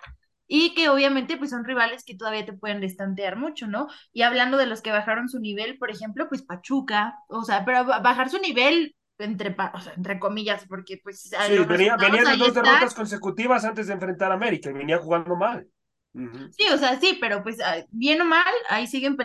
y 0.52 0.74
que 0.74 0.90
obviamente 0.90 1.38
pues 1.38 1.52
son 1.52 1.64
rivales 1.64 2.04
que 2.04 2.16
todavía 2.18 2.46
te 2.46 2.54
pueden 2.54 2.82
destantear 2.82 3.36
mucho, 3.38 3.68
¿no? 3.68 3.88
Y 4.14 4.24
hablando 4.24 4.58
de 4.58 4.66
los 4.66 4.82
que 4.82 4.92
bajaron 4.92 5.30
su 5.30 5.40
nivel, 5.40 5.78
por 5.78 5.92
ejemplo, 5.92 6.28
pues 6.28 6.42
Pachuca, 6.44 7.16
o 7.30 7.44
sea, 7.44 7.66
pero 7.66 7.86
bajar 7.86 8.30
su 8.30 8.40
nivel 8.40 8.96
entre, 9.20 9.56
o 9.74 9.80
sea, 9.82 9.94
entre 9.94 10.20
comillas, 10.20 10.66
porque 10.68 11.00
pues... 11.04 11.30
Sí, 11.38 11.58
venía, 11.66 11.98
venía 11.98 12.24
de 12.26 12.38
dos 12.38 12.54
derrotas 12.54 12.94
consecutivas 12.94 13.64
antes 13.66 13.88
de 13.88 13.94
enfrentar 13.94 14.32
a 14.32 14.36
América, 14.36 14.70
y 14.70 14.74
venía 14.74 14.98
jugando 15.00 15.36
mal. 15.36 15.68
Sí, 16.14 16.68
o 16.74 16.78
sea, 16.78 17.00
sí, 17.00 17.18
pero 17.22 17.44
pues 17.44 17.60
ah, 17.62 17.78
bien 17.92 18.22
o 18.22 18.26
mal, 18.26 18.54
ahí 18.70 18.88
siguen 18.88 19.16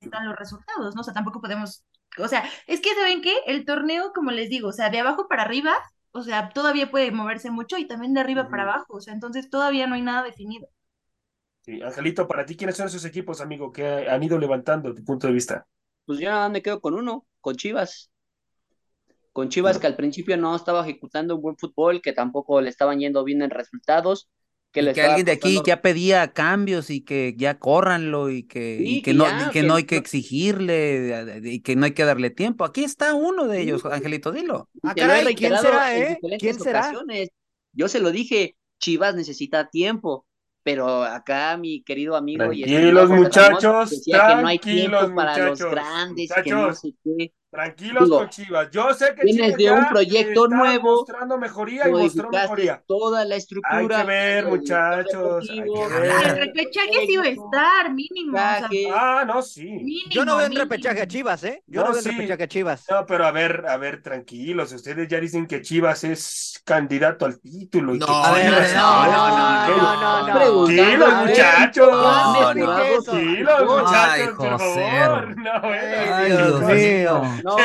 están 0.00 0.26
los 0.26 0.36
resultados, 0.36 0.94
¿no? 0.94 1.02
O 1.02 1.04
sea, 1.04 1.14
tampoco 1.14 1.40
podemos, 1.40 1.84
o 2.18 2.28
sea, 2.28 2.44
es 2.66 2.80
que 2.80 2.94
saben 2.94 3.22
que 3.22 3.34
el 3.46 3.64
torneo, 3.64 4.12
como 4.14 4.30
les 4.30 4.48
digo, 4.48 4.68
o 4.68 4.72
sea, 4.72 4.90
de 4.90 4.98
abajo 4.98 5.28
para 5.28 5.42
arriba, 5.42 5.74
o 6.12 6.22
sea, 6.22 6.48
todavía 6.48 6.90
puede 6.90 7.10
moverse 7.12 7.50
mucho 7.50 7.78
y 7.78 7.86
también 7.86 8.14
de 8.14 8.20
arriba 8.20 8.48
para 8.48 8.64
abajo, 8.64 8.96
o 8.96 9.00
sea, 9.00 9.14
entonces 9.14 9.50
todavía 9.50 9.86
no 9.86 9.94
hay 9.94 10.02
nada 10.02 10.22
definido. 10.22 10.68
Sí, 11.60 11.80
Angelito, 11.82 12.26
para 12.26 12.46
ti, 12.46 12.56
¿quiénes 12.56 12.76
son 12.76 12.86
esos 12.86 13.04
equipos, 13.04 13.40
amigo, 13.40 13.70
que 13.70 14.08
han 14.08 14.22
ido 14.22 14.38
levantando 14.38 14.94
tu 14.94 15.04
punto 15.04 15.26
de 15.26 15.34
vista? 15.34 15.66
Pues 16.06 16.18
ya 16.18 16.48
me 16.48 16.62
quedo 16.62 16.80
con 16.80 16.94
uno, 16.94 17.26
con 17.40 17.54
Chivas. 17.54 18.10
Con 19.32 19.50
Chivas 19.50 19.78
que 19.78 19.86
al 19.86 19.94
principio 19.94 20.36
no 20.36 20.56
estaba 20.56 20.82
ejecutando 20.82 21.36
un 21.36 21.42
buen 21.42 21.56
fútbol, 21.56 22.00
que 22.00 22.12
tampoco 22.12 22.60
le 22.60 22.70
estaban 22.70 22.98
yendo 22.98 23.22
bien 23.22 23.42
en 23.42 23.50
resultados, 23.50 24.28
que, 24.72 24.80
alguien 24.80 25.26
de 25.26 25.32
aquí 25.32 25.60
ya 25.66 25.82
pedía 25.82 26.32
cambios 26.32 26.90
y 26.90 27.00
que 27.00 27.34
ya 27.36 27.58
córranlo 27.58 28.30
y 28.30 28.44
que, 28.44 29.02
que, 29.04 29.14
no, 29.14 29.26
que, 29.52 29.62
no 29.62 29.74
hay 29.74 29.84
que 29.84 29.96
exigirle 29.96 31.40
y 31.42 31.60
que 31.60 31.74
no 31.74 31.86
hay 31.86 31.92
que 31.92 32.04
darle 32.04 32.30
tiempo. 32.30 32.64
Aquí 32.64 32.84
está 32.84 33.14
uno 33.14 33.46
de 33.48 33.60
ellos, 33.62 33.84
Angelito, 33.84 34.30
dilo. 34.30 34.68
Ah, 34.82 34.94
¿quién 34.94 35.56
será, 35.58 35.98
eh? 35.98 36.18
¿Quién 36.38 36.58
será? 36.58 36.92
Yo 37.72 37.88
se 37.88 38.00
lo 38.00 38.10
dije, 38.10 38.56
Chivas 38.78 39.14
necesita 39.14 39.68
tiempo, 39.70 40.26
pero 40.62 41.02
acá 41.02 41.56
mi 41.56 41.82
querido 41.82 42.16
amigo 42.16 42.44
tranquilos 42.44 43.10
muchachos 43.10 43.90
decía 43.90 44.26
que 44.28 44.42
no 44.42 44.48
hay 44.48 44.58
tiempo 44.58 45.14
para 45.14 45.48
los 45.48 45.60
grandes 45.60 46.30
que 46.44 46.50
no 46.50 46.74
sé 46.74 46.94
qué 47.02 47.32
tranquilos 47.50 48.08
con 48.08 48.28
Chivas 48.28 48.68
yo 48.70 48.94
sé 48.94 49.14
que 49.14 49.22
tienes 49.22 49.56
de 49.56 49.70
un 49.72 49.88
proyecto 49.88 50.46
nuevo 50.48 50.96
mostrando 50.96 51.36
mejoría 51.36 51.88
y 51.88 51.92
mostró 51.92 52.30
mejoría 52.30 52.82
toda 52.86 53.24
la 53.24 53.36
estructura 53.36 53.78
hay 53.78 53.88
que 53.88 54.04
ver 54.04 54.46
muchachos 54.46 55.50
hay 55.50 55.62
que 55.64 56.00
ver. 56.00 56.26
el 56.26 56.36
repechaje 56.36 57.06
sí 57.06 57.16
va 57.16 57.24
a 57.24 57.28
estar 57.28 57.92
mínimo 57.92 58.38
ah 58.38 59.24
no 59.26 59.42
sí 59.42 60.04
yo 60.10 60.24
no 60.24 60.36
veo 60.36 60.46
en 60.46 60.56
repechaje 60.56 61.02
a 61.02 61.08
Chivas 61.08 61.42
eh 61.44 61.62
yo 61.66 61.82
no, 61.82 61.90
veo 61.90 61.98
en 61.98 62.04
repechaje 62.04 62.42
a 62.44 62.48
Chivas 62.48 62.84
no 62.88 63.04
pero 63.06 63.26
a 63.26 63.32
ver 63.32 63.64
a 63.68 63.76
ver 63.76 64.02
tranquilos 64.02 64.72
ustedes 64.72 65.08
ya 65.08 65.18
dicen 65.18 65.46
que 65.46 65.60
Chivas 65.60 66.04
es 66.04 66.62
candidato 66.64 67.26
al 67.26 67.40
título 67.40 67.94
y 67.94 67.98
no, 67.98 68.06
que 68.06 68.12
no, 68.12 69.06
no, 69.06 69.28
no, 69.28 70.00
no, 70.00 70.28
no 70.28 70.30
Tranquilos, 70.66 71.14
muchachos. 71.26 72.54
Tranquilos, 72.54 73.64
muchachos, 73.66 74.34
por 74.36 74.58
favor. 74.58 75.36
No, 75.36 75.50
Ay, 75.62 76.32
Dios 76.32 76.60
mío. 76.62 77.22
No, 77.44 77.56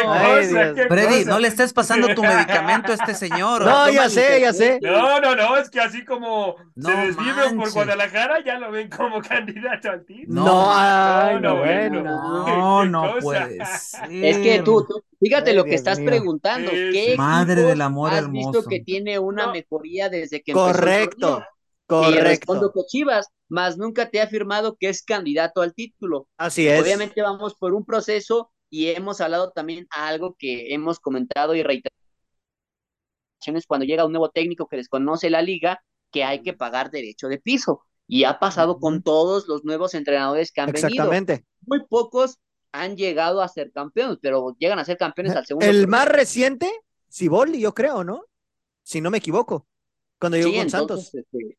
Freddy, 0.88 1.26
no 1.26 1.40
le 1.40 1.48
estés 1.48 1.74
pasando 1.74 2.14
tu 2.14 2.22
medicamento 2.22 2.92
a 2.92 2.96
este 2.96 3.14
señor. 3.14 3.64
No, 3.64 3.90
ya 3.90 4.10
sé, 4.10 4.40
ya 4.42 4.54
sé. 4.54 4.80
No, 4.82 5.20
no, 5.20 5.36
no, 5.36 5.58
es 5.58 5.70
que 5.70 5.80
así 5.80 6.06
como 6.06 6.56
se 6.80 6.92
desviven 6.92 7.58
por 7.58 7.72
Guadalajara, 7.72 8.44
ya 8.44 8.60
lo 8.60 8.72
ven 8.72 8.90
como 8.90 9.22
candidato 9.22 9.92
al 9.92 10.06
título. 10.06 10.44
No, 10.44 11.40
no, 11.40 11.58
bueno. 11.58 12.04
No, 12.04 12.86
no 12.86 13.20
puede 13.20 13.58
Es 14.10 14.38
que 14.38 14.62
tú, 14.64 14.86
fíjate 15.20 15.54
lo 15.54 15.64
que 15.64 15.76
estás 15.76 16.00
preguntando. 16.00 16.72
¿Qué 16.72 17.16
Madre 17.18 17.64
del 17.64 17.82
amor 17.82 18.12
has 18.12 18.20
hermoso. 18.20 18.52
visto 18.52 18.70
que 18.70 18.80
tiene 18.82 19.20
una 19.20 19.52
mejoría 19.52 20.10
desde 20.10 20.42
que 20.42 20.54
Correcto. 20.54 21.44
Correcto. 21.88 22.20
Y 22.20 22.24
respondo 22.24 22.72
que 22.74 22.82
Chivas, 22.88 23.28
más 23.48 23.78
nunca 23.78 24.10
te 24.10 24.20
ha 24.20 24.24
afirmado 24.24 24.76
que 24.80 24.90
es 24.90 25.04
candidato 25.04 25.62
al 25.62 25.74
título. 25.74 26.28
Así 26.38 26.68
es. 26.68 26.82
Obviamente 26.82 27.22
vamos 27.22 27.56
por 27.56 27.74
un 27.74 27.86
proceso 27.86 28.52
y 28.76 28.90
hemos 28.90 29.22
hablado 29.22 29.52
también 29.52 29.88
algo 29.90 30.36
que 30.38 30.74
hemos 30.74 31.00
comentado 31.00 31.56
y 31.56 31.64
reiterado 31.64 31.96
cuando 33.68 33.86
llega 33.86 34.06
un 34.06 34.12
nuevo 34.12 34.32
técnico 34.32 34.68
que 34.68 34.76
desconoce 34.76 35.30
la 35.30 35.42
liga, 35.42 35.80
que 36.12 36.26
hay 36.26 36.42
que 36.42 36.52
pagar 36.52 36.92
derecho 36.92 37.30
de 37.30 37.38
piso. 37.38 37.84
Y 38.06 38.26
ha 38.26 38.38
pasado 38.38 38.80
con 38.80 39.02
todos 39.02 39.48
los 39.48 39.64
nuevos 39.64 39.94
entrenadores 39.94 40.52
que 40.52 40.60
han 40.60 40.70
Exactamente. 40.72 41.34
venido. 41.34 41.48
Muy 41.62 41.86
pocos 41.88 42.38
han 42.74 42.98
llegado 42.98 43.42
a 43.42 43.48
ser 43.48 43.72
campeones, 43.72 44.18
pero 44.22 44.54
llegan 44.60 44.80
a 44.80 44.84
ser 44.84 44.98
campeones 44.98 45.38
al 45.38 45.46
segundo. 45.46 45.66
El 45.66 45.88
más 45.88 46.10
reciente, 46.10 46.70
Ciboli, 47.10 47.62
yo 47.62 47.74
creo, 47.74 48.04
¿no? 48.04 48.26
Si 48.84 49.00
no 49.00 49.10
me 49.10 49.20
equivoco. 49.20 49.68
Cuando 50.20 50.38
llegó 50.38 50.54
con 50.54 50.70
Santos. 50.70 51.16
Este, 51.16 51.58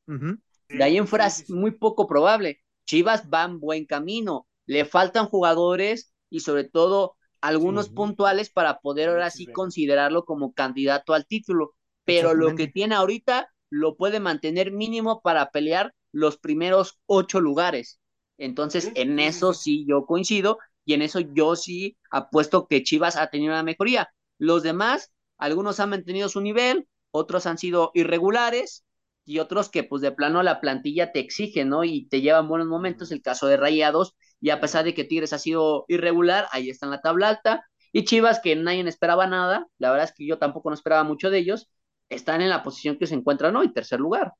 de 0.68 0.84
ahí 0.84 0.98
en 0.98 1.06
fuera 1.06 1.28
es 1.28 1.48
muy 1.48 1.70
poco 1.70 2.06
probable. 2.06 2.60
Chivas 2.84 3.24
va 3.32 3.44
en 3.44 3.58
buen 3.58 3.86
camino. 3.86 4.46
Le 4.66 4.84
faltan 4.84 5.28
jugadores 5.28 6.12
y 6.30 6.40
sobre 6.40 6.64
todo 6.64 7.16
algunos 7.40 7.88
puntuales 7.88 8.50
para 8.50 8.80
poder 8.80 9.08
ahora 9.10 9.30
sí 9.30 9.46
considerarlo 9.46 10.24
como 10.24 10.52
candidato 10.52 11.14
al 11.14 11.26
título. 11.26 11.74
Pero 12.04 12.34
lo 12.34 12.54
que 12.54 12.68
tiene 12.68 12.94
ahorita 12.94 13.48
lo 13.70 13.96
puede 13.96 14.20
mantener 14.20 14.72
mínimo 14.72 15.20
para 15.22 15.50
pelear 15.50 15.94
los 16.12 16.38
primeros 16.38 16.98
ocho 17.06 17.40
lugares. 17.40 18.00
Entonces, 18.38 18.90
en 18.94 19.18
eso 19.18 19.54
sí 19.54 19.84
yo 19.88 20.06
coincido 20.06 20.58
y 20.84 20.94
en 20.94 21.02
eso 21.02 21.20
yo 21.20 21.56
sí 21.56 21.96
apuesto 22.10 22.66
que 22.68 22.82
Chivas 22.82 23.16
ha 23.16 23.28
tenido 23.28 23.52
una 23.52 23.62
mejoría. 23.62 24.08
Los 24.38 24.62
demás, 24.62 25.12
algunos 25.38 25.80
han 25.80 25.90
mantenido 25.90 26.28
su 26.28 26.40
nivel, 26.40 26.88
otros 27.10 27.46
han 27.46 27.58
sido 27.58 27.90
irregulares 27.94 28.84
y 29.24 29.40
otros 29.40 29.68
que 29.68 29.82
pues 29.84 30.02
de 30.02 30.12
plano 30.12 30.42
la 30.42 30.60
plantilla 30.60 31.12
te 31.12 31.20
exige, 31.20 31.64
¿no? 31.64 31.82
Y 31.84 32.06
te 32.06 32.20
llevan 32.20 32.48
buenos 32.48 32.68
momentos, 32.68 33.10
el 33.10 33.22
caso 33.22 33.46
de 33.46 33.56
Rayados, 33.56 34.14
y 34.40 34.50
a 34.50 34.60
pesar 34.60 34.84
de 34.84 34.94
que 34.94 35.04
Tigres 35.04 35.32
ha 35.32 35.38
sido 35.38 35.84
irregular, 35.88 36.46
ahí 36.52 36.70
está 36.70 36.86
en 36.86 36.90
la 36.90 37.00
tabla 37.00 37.28
alta, 37.28 37.64
y 37.92 38.04
Chivas, 38.04 38.40
que 38.40 38.56
nadie 38.56 38.86
esperaba 38.88 39.26
nada, 39.26 39.66
la 39.78 39.90
verdad 39.90 40.06
es 40.06 40.14
que 40.14 40.26
yo 40.26 40.38
tampoco 40.38 40.70
no 40.70 40.74
esperaba 40.74 41.04
mucho 41.04 41.30
de 41.30 41.38
ellos, 41.38 41.70
están 42.08 42.42
en 42.42 42.50
la 42.50 42.62
posición 42.62 42.98
que 42.98 43.06
se 43.06 43.14
encuentran 43.14 43.56
hoy, 43.56 43.72
tercer 43.72 44.00
lugar. 44.00 44.32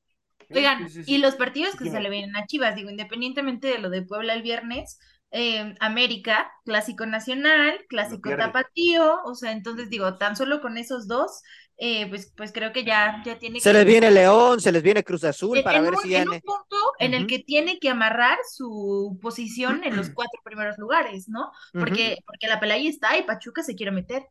Oigan, 0.51 0.87
y 1.07 1.19
los 1.19 1.35
partidos 1.35 1.75
que 1.75 1.91
se 1.91 2.01
le 2.01 2.11
vienen 2.11 2.37
a 2.37 2.47
Chivas, 2.47 2.77
digo, 2.77 2.91
independientemente 2.91 3.69
de 3.69 3.79
lo 3.79 3.91
de 3.91 4.03
Puebla 4.03 4.35
el 4.35 4.43
viernes, 4.43 4.99
eh, 5.33 5.75
América, 5.81 6.51
Clásico 6.65 7.05
Nacional, 7.05 7.85
Clásico 7.89 8.31
Tapatío, 8.37 9.23
o 9.25 9.35
sea, 9.35 9.53
entonces 9.53 9.91
digo, 9.91 10.19
tan 10.19 10.37
solo 10.37 10.61
con 10.61 10.79
esos 10.79 11.09
dos, 11.09 11.43
eh, 11.77 12.09
pues, 12.09 12.33
pues 12.37 12.53
creo 12.53 12.73
que 12.73 12.85
ya, 12.85 13.23
ya 13.25 13.39
tiene 13.39 13.61
se 13.61 13.73
les 13.73 13.85
viene 13.85 14.11
León, 14.11 14.61
se 14.61 14.73
les 14.73 14.83
viene 14.83 15.05
Cruz 15.05 15.25
Azul 15.25 15.63
para 15.63 15.81
ver 15.81 15.95
si 16.03 16.15
en 16.15 16.29
un 16.29 16.41
punto 16.41 16.77
en 16.99 17.15
el 17.15 17.27
que 17.27 17.39
tiene 17.41 17.79
que 17.79 17.91
amarrar 17.91 18.39
su 18.51 19.19
posición 19.21 19.85
en 19.85 19.97
los 19.97 20.11
cuatro 20.11 20.41
primeros 20.43 20.79
lugares, 20.79 21.29
¿no? 21.29 21.53
Porque, 21.73 22.19
porque 22.27 22.49
la 22.49 22.61
pelea 22.61 22.77
está 22.77 23.17
y 23.19 23.25
Pachuca 23.25 23.63
se 23.63 23.75
quiere 23.75 23.93
meter. 23.93 24.27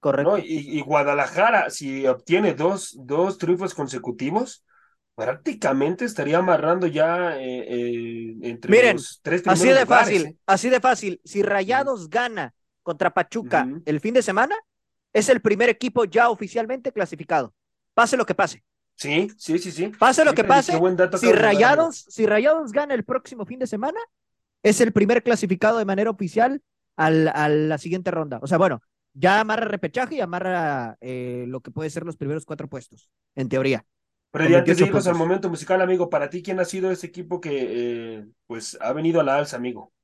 Correcto. 0.00 0.38
y, 0.38 0.80
Guadalajara, 0.82 1.70
si 1.70 2.06
obtiene 2.06 2.54
dos, 2.54 2.94
dos 2.96 3.38
triunfos 3.38 3.74
consecutivos, 3.74 4.64
prácticamente 5.16 6.04
estaría 6.04 6.38
amarrando 6.38 6.86
ya 6.86 7.38
eh, 7.38 7.64
eh, 7.66 8.36
entre 8.42 8.70
Miren, 8.70 8.96
los 8.96 9.18
tres 9.22 9.42
así 9.46 9.68
de 9.68 9.86
fácil, 9.86 10.26
¿eh? 10.26 10.36
así 10.46 10.68
de 10.68 10.78
fácil. 10.78 11.20
Si 11.24 11.42
Rayados 11.42 12.08
gana 12.10 12.54
contra 12.82 13.12
Pachuca 13.12 13.66
el 13.86 14.00
fin 14.00 14.14
de 14.14 14.22
semana, 14.22 14.54
es 15.16 15.30
el 15.30 15.40
primer 15.40 15.70
equipo 15.70 16.04
ya 16.04 16.28
oficialmente 16.28 16.92
clasificado. 16.92 17.54
Pase 17.94 18.18
lo 18.18 18.26
que 18.26 18.34
pase. 18.34 18.62
Sí, 18.96 19.28
sí, 19.38 19.58
sí, 19.58 19.72
sí. 19.72 19.86
Pase 19.98 20.26
lo 20.26 20.34
que 20.34 20.44
pase. 20.44 20.78
Si 21.18 21.32
Rayados, 21.32 22.04
si 22.06 22.26
Rayados 22.26 22.70
gana 22.70 22.92
el 22.92 23.02
próximo 23.02 23.46
fin 23.46 23.58
de 23.58 23.66
semana, 23.66 23.98
es 24.62 24.82
el 24.82 24.92
primer 24.92 25.22
clasificado 25.22 25.78
de 25.78 25.86
manera 25.86 26.10
oficial 26.10 26.62
al, 26.96 27.28
a 27.28 27.48
la 27.48 27.78
siguiente 27.78 28.10
ronda. 28.10 28.40
O 28.42 28.46
sea, 28.46 28.58
bueno, 28.58 28.82
ya 29.14 29.40
amarra 29.40 29.64
repechaje 29.64 30.16
y 30.16 30.20
amarra 30.20 30.98
lo 31.00 31.60
que 31.62 31.70
puede 31.70 31.88
ser 31.88 32.04
los 32.04 32.18
primeros 32.18 32.44
cuatro 32.44 32.68
puestos, 32.68 33.10
en 33.34 33.48
teoría. 33.48 33.86
Pero 34.32 34.58
antes 34.58 34.76
de 34.76 34.84
irnos 34.84 35.06
al 35.06 35.14
momento 35.14 35.48
musical, 35.48 35.80
amigo, 35.80 36.10
para 36.10 36.28
ti, 36.28 36.42
¿quién 36.42 36.60
ha 36.60 36.66
sido 36.66 36.90
ese 36.90 37.06
equipo 37.06 37.40
que 37.40 38.18
eh, 38.18 38.26
pues 38.46 38.76
ha 38.82 38.92
venido 38.92 39.20
a 39.20 39.24
la 39.24 39.36
alza, 39.38 39.56
amigo? 39.56 39.94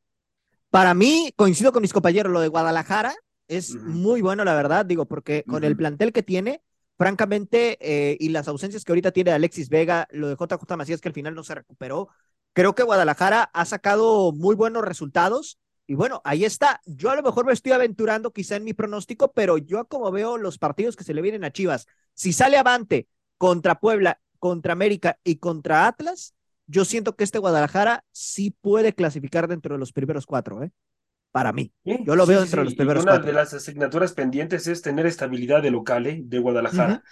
Para 0.70 0.94
mí, 0.94 1.35
coincido 1.37 1.70
con 1.70 1.83
mis 1.83 1.92
compañeros, 1.92 2.33
lo 2.33 2.40
de 2.40 2.48
Guadalajara 2.48 3.14
es 3.56 3.74
muy 3.74 4.22
bueno, 4.22 4.44
la 4.44 4.54
verdad, 4.54 4.86
digo, 4.86 5.06
porque 5.06 5.44
con 5.44 5.64
el 5.64 5.76
plantel 5.76 6.12
que 6.12 6.22
tiene, 6.22 6.62
francamente, 6.96 7.78
eh, 7.80 8.16
y 8.18 8.30
las 8.30 8.48
ausencias 8.48 8.84
que 8.84 8.92
ahorita 8.92 9.12
tiene 9.12 9.32
Alexis 9.32 9.68
Vega, 9.68 10.08
lo 10.10 10.28
de 10.28 10.36
JJ 10.36 10.76
Macías 10.76 11.00
que 11.00 11.08
al 11.08 11.14
final 11.14 11.34
no 11.34 11.44
se 11.44 11.54
recuperó, 11.54 12.08
creo 12.52 12.74
que 12.74 12.82
Guadalajara 12.82 13.42
ha 13.52 13.64
sacado 13.64 14.32
muy 14.32 14.54
buenos 14.54 14.84
resultados. 14.84 15.58
Y 15.86 15.94
bueno, 15.94 16.22
ahí 16.24 16.44
está. 16.44 16.80
Yo 16.86 17.10
a 17.10 17.16
lo 17.16 17.22
mejor 17.22 17.44
me 17.44 17.52
estoy 17.52 17.72
aventurando 17.72 18.32
quizá 18.32 18.56
en 18.56 18.64
mi 18.64 18.72
pronóstico, 18.72 19.32
pero 19.32 19.58
yo 19.58 19.86
como 19.86 20.10
veo 20.10 20.38
los 20.38 20.58
partidos 20.58 20.96
que 20.96 21.04
se 21.04 21.12
le 21.12 21.22
vienen 21.22 21.44
a 21.44 21.52
Chivas, 21.52 21.86
si 22.14 22.32
sale 22.32 22.56
avante 22.56 23.08
contra 23.36 23.80
Puebla, 23.80 24.20
contra 24.38 24.72
América 24.72 25.18
y 25.24 25.36
contra 25.36 25.86
Atlas, 25.86 26.34
yo 26.66 26.84
siento 26.84 27.16
que 27.16 27.24
este 27.24 27.38
Guadalajara 27.38 28.04
sí 28.12 28.56
puede 28.60 28.94
clasificar 28.94 29.48
dentro 29.48 29.74
de 29.74 29.78
los 29.78 29.92
primeros 29.92 30.26
cuatro, 30.26 30.62
¿eh? 30.62 30.70
Para 31.33 31.53
mí. 31.53 31.73
Yo 31.85 32.14
lo 32.14 32.27
veo 32.27 32.40
dentro 32.40 32.61
de 32.61 32.66
los 32.66 32.75
primeros 32.75 33.03
una 33.03 33.12
cuatro. 33.12 33.27
de 33.27 33.33
las 33.33 33.55
asignaturas 33.55 34.12
pendientes 34.12 34.66
es 34.66 34.83
tener 34.83 35.07
estabilidad 35.07 35.62
de 35.62 35.71
local, 35.71 36.07
¿eh? 36.07 36.21
De 36.25 36.38
Guadalajara. 36.38 37.03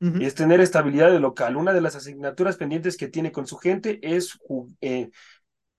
es 0.00 0.34
tener 0.34 0.60
estabilidad 0.60 1.10
de 1.10 1.20
local. 1.20 1.56
Una 1.56 1.72
de 1.72 1.80
las 1.80 1.94
asignaturas 1.96 2.56
pendientes 2.56 2.96
que 2.96 3.08
tiene 3.08 3.32
con 3.32 3.46
su 3.46 3.56
gente 3.58 3.98
es, 4.02 4.38
eh, 4.80 5.10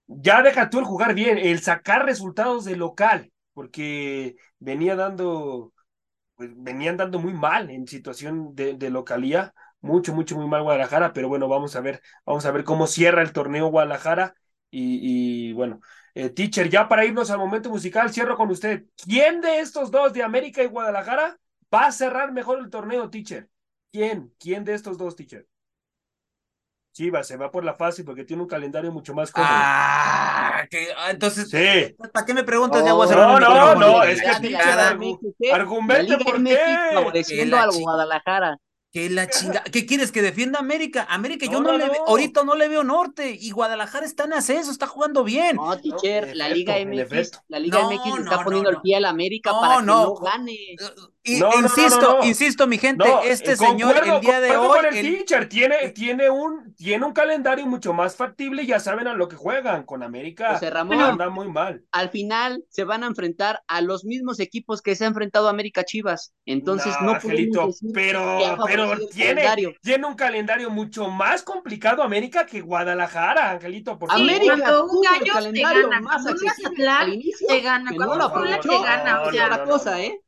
ya 0.08 0.42
deja 0.44 0.70
tú 0.70 0.80
el 0.80 0.86
jugar 0.86 1.14
bien, 1.16 1.38
el 1.38 1.60
sacar 1.60 2.06
resultados 2.06 2.66
de 2.66 2.76
local, 2.76 3.32
porque 3.54 4.36
venía 4.60 4.96
dando, 4.96 5.74
pues, 6.36 6.52
venían 6.56 6.98
dando 6.98 7.20
muy 7.20 7.34
mal 7.34 7.70
en 7.70 7.88
situación 7.88 8.56
de, 8.56 8.76
de 8.76 8.90
localía, 8.90 9.54
mucho, 9.82 10.14
mucho, 10.14 10.36
muy 10.36 10.48
mal 10.48 10.64
Guadalajara, 10.64 11.14
pero 11.14 11.30
bueno, 11.30 11.48
vamos 11.48 11.76
a 11.76 11.82
ver, 11.82 12.02
vamos 12.26 12.46
a 12.46 12.52
ver 12.52 12.64
cómo 12.64 12.88
cierra 12.88 13.22
el 13.22 13.32
torneo 13.34 13.68
Guadalajara 13.68 14.36
y, 14.70 15.50
y 15.50 15.54
bueno, 15.54 15.82
eh, 16.20 16.30
teacher, 16.32 16.68
ya 16.68 16.88
para 16.88 17.06
irnos 17.06 17.30
al 17.30 17.38
momento 17.38 17.70
musical, 17.70 18.12
cierro 18.12 18.36
con 18.36 18.50
usted. 18.50 18.86
¿Quién 19.06 19.40
de 19.40 19.60
estos 19.60 19.92
dos, 19.92 20.14
de 20.14 20.24
América 20.24 20.64
y 20.64 20.66
Guadalajara, 20.66 21.38
va 21.72 21.86
a 21.86 21.92
cerrar 21.92 22.32
mejor 22.32 22.58
el 22.58 22.72
torneo, 22.72 23.12
teacher? 23.12 23.48
¿Quién? 23.92 24.34
¿Quién 24.40 24.64
de 24.64 24.74
estos 24.74 24.98
dos, 24.98 25.16
teacher? 25.16 25.48
Chivas 26.92 27.28
se 27.28 27.38
va 27.38 27.52
por 27.52 27.64
la 27.64 27.76
fácil 27.76 28.04
porque 28.04 28.24
tiene 28.24 28.42
un 28.42 28.48
calendario 28.48 28.92
mucho 28.92 29.14
más 29.14 29.32
cómodo. 29.32 29.52
Ah, 29.52 30.66
que, 30.72 30.88
ah, 30.98 31.12
entonces, 31.12 31.52
sí. 31.52 31.96
¿para 32.12 32.26
qué 32.26 32.34
me 32.34 32.44
preguntas? 32.44 32.84
ya 32.84 32.94
voy 32.94 33.06
a 33.06 33.10
cerrar 33.10 33.40
no, 33.40 33.40
no, 33.40 33.76
no, 33.76 34.04
es 34.04 34.20
que 34.20 34.48
teacher, 34.48 35.54
argumente 35.54 36.18
por 36.18 36.44
qué. 36.44 36.58
Favoreciendo 36.96 37.58
al 37.58 37.70
Guadalajara. 37.80 38.58
Que 38.92 39.10
la 39.10 39.28
chinga, 39.30 39.64
¿qué 39.64 39.86
quieres 39.86 40.12
que 40.12 40.22
defienda 40.22 40.60
América? 40.60 41.06
América, 41.10 41.46
yo 41.46 41.62
no, 41.62 41.78
le 41.78 41.90
veo, 41.90 42.08
ahorita 42.08 42.44
no 42.44 42.56
le 42.56 42.68
veo 42.68 42.84
norte 42.84 43.38
y 43.40 43.52
Guadalajara 43.52 44.06
está 44.06 44.26
en 44.26 44.34
ascenso, 44.34 44.72
está 44.72 44.88
jugando 44.88 45.24
bien. 45.24 45.56
No, 45.56 45.78
teacher, 45.78 46.36
la 46.36 46.50
Liga 46.50 46.76
MX, 46.80 47.42
la 47.48 47.60
Liga 47.60 47.82
MX 47.84 48.20
está 48.20 48.44
poniendo 48.44 48.70
el 48.70 48.82
pie 48.82 48.96
a 48.96 49.00
la 49.00 49.10
América 49.10 49.52
para 49.52 49.80
que 49.80 49.86
no 49.86 50.16
gane. 50.16 50.58
Y, 51.28 51.44
insisto, 51.60 52.20
insisto, 52.24 52.68
mi 52.68 52.78
gente, 52.78 53.04
este 53.26 53.52
eh, 53.52 53.58
señor 53.58 53.98
el 53.98 54.22
día 54.22 54.40
de 54.40 54.56
hoy. 54.56 54.80
el, 54.94 55.02
teacher 55.02 55.50
tiene, 55.50 55.90
tiene, 55.90 56.30
un, 56.30 56.74
tiene 56.76 57.06
un 57.06 57.12
calendario 57.12 57.66
mucho 57.66 57.92
más 57.92 58.16
factible 58.16 58.64
y 58.64 58.68
ya 58.68 58.80
saben 58.80 59.08
a 59.08 59.14
lo 59.14 59.28
que 59.28 59.36
juegan. 59.36 59.84
Con 59.84 60.04
América 60.04 60.54
José 60.54 60.70
Ramón, 60.70 61.02
anda 61.02 61.30
muy 61.30 61.50
mal. 61.50 61.84
Al 61.92 62.10
final 62.12 62.64
se 62.70 62.86
van 62.86 63.04
a 63.04 63.08
enfrentar 63.08 63.62
a 63.68 63.82
los 63.82 64.06
mismos 64.06 64.40
equipos 64.40 64.82
que 64.82 64.96
se 64.96 65.04
ha 65.04 65.08
enfrentado 65.08 65.50
América 65.50 65.84
Chivas. 65.84 66.34
Entonces 66.46 66.96
no, 67.02 67.12
Angelito, 67.12 67.72
pero, 67.94 68.40
pero 68.78 69.08
tiene, 69.08 69.78
tiene 69.82 70.06
un 70.06 70.16
calendario 70.16 70.70
mucho 70.70 71.10
más 71.10 71.44
complicado 71.44 72.04
América 72.04 72.46
que 72.46 72.62
Guadalajara, 72.62 73.52
Angelito. 73.52 73.98
Por 73.98 74.12
América 74.12 74.82
un 74.84 75.02
gallo 75.02 75.52
te 75.52 75.62
gana, 75.62 76.02
más 76.02 76.26
al 76.26 77.14
inicio, 77.14 77.48
te 77.48 77.62
gana, 77.62 77.92
cuando 77.96 78.30
no 78.30 78.60
te 78.60 78.68
gana, 78.68 79.22
o 79.22 79.32
sea, 79.32 79.50
la 79.50 79.64
cosa, 79.64 80.02
¿eh? 80.02 80.22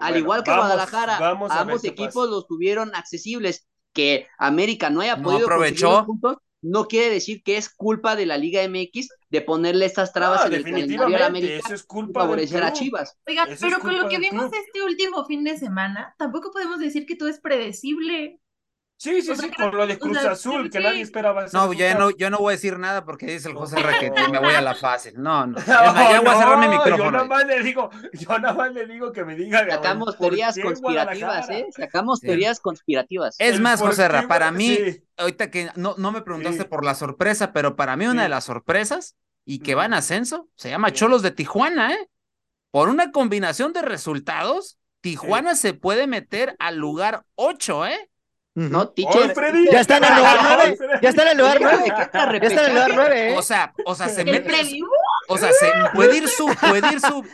Al 0.00 0.16
igual 0.16 0.42
que 0.42 0.50
Guadalajara, 0.50 1.18
ambos 1.50 1.84
equipos 1.84 2.28
los 2.28 2.46
tuvieron 2.46 2.94
accesibles. 2.94 3.66
Que 3.92 4.28
América 4.38 4.88
no 4.88 5.00
haya 5.00 5.20
podido 5.20 5.46
aprovechar 5.46 6.06
puntos, 6.06 6.36
no 6.62 6.86
quiere 6.86 7.10
decir 7.10 7.42
que 7.42 7.56
es 7.56 7.68
culpa 7.68 8.14
de 8.14 8.24
la 8.24 8.38
Liga 8.38 8.62
MX 8.68 9.08
de 9.30 9.40
ponerle 9.40 9.86
estas 9.86 10.12
trabas 10.12 10.44
en 10.46 10.54
el 10.54 10.64
calendario 10.64 11.22
a 11.22 11.26
América 11.26 11.60
eso 11.64 11.74
es 11.74 11.84
culpa 11.84 12.22
favorecer 12.22 12.62
a 12.62 12.72
Chivas. 12.72 13.16
Oiga, 13.26 13.46
pero 13.60 13.78
con 13.78 13.96
lo 13.96 14.08
que 14.08 14.18
vimos 14.18 14.50
este 14.52 14.82
último 14.82 15.24
fin 15.24 15.44
de 15.44 15.56
semana, 15.56 16.14
tampoco 16.18 16.50
podemos 16.50 16.80
decir 16.80 17.06
que 17.06 17.16
todo 17.16 17.28
es 17.28 17.40
predecible. 17.40 18.40
Sí, 19.00 19.22
sí, 19.22 19.34
sí, 19.34 19.50
con 19.50 19.74
lo 19.74 19.86
de 19.86 19.98
Cruz 19.98 20.18
Azul, 20.18 20.68
que 20.68 20.78
nadie 20.78 21.00
esperaba. 21.00 21.46
No, 21.54 21.72
ya 21.72 21.94
no, 21.94 22.10
yo 22.10 22.28
no 22.28 22.36
voy 22.36 22.52
a 22.52 22.56
decir 22.56 22.78
nada 22.78 23.02
porque 23.02 23.24
dice 23.24 23.48
el 23.48 23.54
José 23.54 23.76
Raquel 23.82 24.12
me 24.30 24.38
voy 24.38 24.52
a 24.52 24.60
la 24.60 24.74
fácil. 24.74 25.14
No, 25.16 25.46
no. 25.46 25.58
ya 25.66 26.20
voy 26.20 26.28
a 26.28 26.38
cerrar 26.38 26.58
mi 26.58 26.68
micrófono. 26.68 27.04
Yo 27.04 27.10
nada 27.10 27.24
más 27.24 27.46
le 27.46 27.62
digo, 27.62 27.88
yo 28.12 28.38
nada 28.38 28.52
más 28.52 28.74
le 28.74 28.86
digo 28.86 29.10
que 29.10 29.24
me 29.24 29.36
diga. 29.36 29.66
Sacamos 29.70 30.18
teorías 30.18 30.54
conspirativas, 30.62 31.48
¿eh? 31.48 31.66
Sacamos 31.74 32.20
teorías 32.20 32.60
conspirativas. 32.60 33.36
Es 33.38 33.58
más, 33.58 33.80
José 33.80 34.06
Ra, 34.06 34.28
para 34.28 34.50
mí, 34.50 34.76
ahorita 35.16 35.50
que 35.50 35.70
no, 35.76 35.94
no 35.96 36.12
me 36.12 36.20
preguntaste 36.20 36.66
por 36.66 36.84
la 36.84 36.94
sorpresa, 36.94 37.54
pero 37.54 37.76
para 37.76 37.96
mí 37.96 38.06
una 38.06 38.24
de 38.24 38.28
las 38.28 38.44
sorpresas 38.44 39.16
y 39.46 39.60
que 39.60 39.74
va 39.74 39.86
en 39.86 39.94
ascenso 39.94 40.50
se 40.56 40.68
llama 40.68 40.92
Cholos 40.92 41.22
de 41.22 41.30
Tijuana, 41.30 41.94
¿eh? 41.94 42.10
Por 42.70 42.90
una 42.90 43.12
combinación 43.12 43.72
de 43.72 43.80
resultados, 43.80 44.78
Tijuana 45.00 45.54
se 45.54 45.72
puede 45.72 46.06
meter 46.06 46.54
al 46.58 46.76
lugar 46.76 47.24
8, 47.36 47.86
¿eh? 47.86 48.09
No, 48.54 48.88
teacher. 48.88 49.32
ya 49.70 49.80
está 49.80 49.98
en 49.98 50.04
el 50.04 50.16
lugar 50.16 50.38
9. 50.42 50.78
Ya 51.02 51.08
está 51.08 51.22
en 51.22 51.28
el 51.28 51.38
lugar 51.38 51.58
9. 51.60 51.84
Ya 51.86 52.48
está 52.48 52.60
en 52.62 52.66
el 52.66 52.72
lugar 52.72 52.92
9. 52.94 53.34
O 53.36 53.42
sea, 53.42 53.72
o 53.86 53.94
sea, 53.94 54.08
se 54.08 54.24
mete. 54.26 54.52
O 55.28 55.38
sea, 55.38 55.50
se 55.52 55.70
puede 55.94 56.16
ir 56.16 56.28
su, 56.28 56.46
puede 56.60 56.92
ir 56.92 57.00
su, 57.00 57.24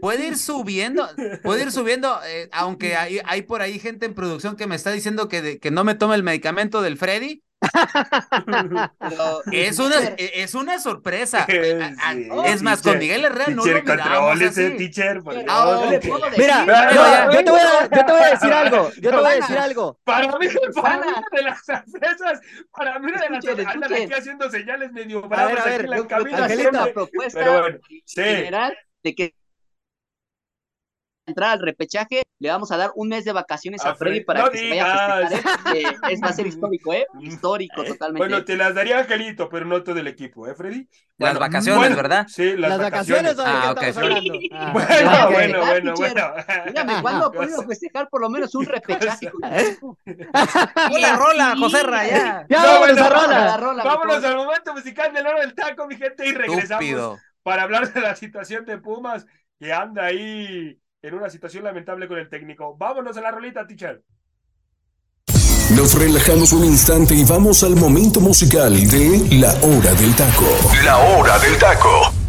puede 0.00 0.26
ir 0.26 0.36
subiendo, 0.36 1.08
puede 1.42 1.62
ir 1.62 1.72
subiendo, 1.72 2.18
eh, 2.26 2.48
aunque 2.52 2.96
hay, 2.96 3.20
hay 3.24 3.42
por 3.42 3.62
ahí 3.62 3.78
gente 3.78 4.06
en 4.06 4.14
producción 4.14 4.56
que 4.56 4.66
me 4.66 4.74
está 4.74 4.90
diciendo 4.90 5.28
que, 5.28 5.58
que 5.58 5.70
no 5.70 5.84
me 5.84 5.94
tome 5.94 6.16
el 6.16 6.22
medicamento 6.24 6.82
del 6.82 6.98
Freddy, 6.98 7.42
es, 9.52 9.78
una, 9.78 9.96
es 10.18 10.54
una 10.54 10.78
sorpresa. 10.78 11.46
es 12.46 12.62
más, 12.62 12.82
con 12.82 12.98
Miguel 12.98 13.24
Herrera 13.24 13.46
no 13.48 13.64
lo 13.64 13.82
miramos 13.82 14.54
teacher, 14.54 15.22
Mira, 15.22 17.32
yo, 17.32 17.44
te 17.44 17.50
voy 17.50 17.60
a, 17.60 17.82
yo 17.84 18.04
te 18.04 18.12
voy 18.12 18.22
a 18.22 18.30
decir 18.30 18.52
algo. 18.52 18.90
Yo 19.00 19.10
te 19.10 19.16
voy 19.16 19.26
a 19.26 19.36
decir 19.36 19.58
algo. 19.58 19.98
Para 20.04 20.38
mí, 20.38 20.46
para 20.74 20.98
mí 20.98 21.06
de 21.32 21.42
las 21.42 21.64
sorpresas, 21.64 22.40
para 22.70 22.98
mí 22.98 23.12
de 23.12 23.30
las 23.30 23.44
sorpresas, 23.44 23.74
andan 23.74 23.94
aquí 23.94 24.12
haciendo 24.12 24.50
señales 24.50 24.92
medio 24.92 25.22
bravas 25.22 25.60
a 25.60 25.64
ver, 25.64 25.80
aquí 25.80 25.84
en 25.84 25.90
la 25.90 26.06
cabina. 26.06 26.46
propuesta 26.92 27.38
pero 27.38 27.60
bueno, 27.60 27.78
general 28.06 28.76
de 29.02 29.14
que 29.14 29.34
entrar 31.26 31.52
al 31.52 31.60
repechaje, 31.60 32.22
le 32.38 32.50
vamos 32.50 32.70
a 32.70 32.76
dar 32.76 32.92
un 32.94 33.08
mes 33.08 33.24
de 33.24 33.32
vacaciones 33.32 33.84
a, 33.84 33.94
Freddy 33.94 34.20
para 34.20 34.50
que 34.50 34.58
se 34.58 34.68
vaya 34.68 34.84
a 34.84 35.28
festejar, 35.28 35.76
¿eh? 35.76 35.84
es, 36.10 36.22
va 36.22 36.28
a 36.28 36.32
ser 36.32 36.46
histórico, 36.46 36.92
¿eh? 36.92 37.06
Histórico, 37.20 37.82
totalmente. 37.82 38.28
Bueno, 38.28 38.44
te 38.44 38.56
las 38.56 38.74
daría 38.74 38.98
Angelito, 38.98 39.48
pero 39.48 39.64
no 39.64 39.82
todo 39.82 39.98
el 39.98 40.06
equipo, 40.06 40.46
¿eh, 40.46 40.54
Freddy? 40.54 40.86
las 41.16 41.38
vacaciones, 41.38 41.96
¿verdad? 41.96 42.26
Sí, 42.28 42.56
las, 42.56 42.78
vacaciones. 42.78 43.36
ah, 43.38 43.72
ok. 43.72 43.82
Ah. 44.52 44.70
Bueno, 44.72 45.30
bueno, 45.30 45.60
bueno, 45.60 45.94
bueno. 45.96 46.32
Dígame, 46.66 47.00
¿cuándo 47.00 47.26
ha 47.26 47.32
podido 47.32 47.62
festejar 47.68 48.08
por 48.10 48.20
lo 48.20 48.28
menos 48.28 48.54
un 48.54 48.66
repechaje? 48.66 49.32
Una 50.94 51.16
rola, 51.16 51.56
José 51.58 51.82
Raya. 51.82 52.46
Ya, 52.50 52.64
vámonos 52.64 52.98
a 52.98 53.08
rola. 53.08 53.56
rola. 53.56 53.84
Vámonos 53.84 54.24
al 54.24 54.36
momento 54.36 54.74
musical 54.74 55.12
del 55.14 55.26
oro 55.26 55.40
del 55.40 55.54
taco, 55.54 55.86
mi 55.86 55.96
gente, 55.96 56.26
y 56.26 56.32
regresamos 56.32 57.18
para 57.42 57.62
hablar 57.62 57.90
de 57.92 58.00
la 58.00 58.14
situación 58.14 58.66
de 58.66 58.76
Pumas, 58.76 59.24
que 59.58 59.72
anda 59.72 60.04
ahí 60.04 60.78
en 61.02 61.14
una 61.14 61.30
situación 61.30 61.64
lamentable 61.64 62.08
con 62.08 62.18
el 62.18 62.28
técnico. 62.28 62.76
Vámonos 62.76 63.16
a 63.16 63.20
la 63.20 63.30
rolita, 63.30 63.66
teacher. 63.66 64.02
Nos 65.74 65.98
relajamos 65.98 66.52
un 66.52 66.64
instante 66.64 67.14
y 67.14 67.24
vamos 67.24 67.64
al 67.64 67.74
momento 67.74 68.20
musical 68.20 68.72
de 68.88 69.26
La 69.32 69.52
Hora 69.62 69.92
del 69.94 70.14
Taco. 70.14 70.46
La 70.84 70.96
Hora 70.98 71.38
del 71.40 71.58
Taco. 71.58 72.25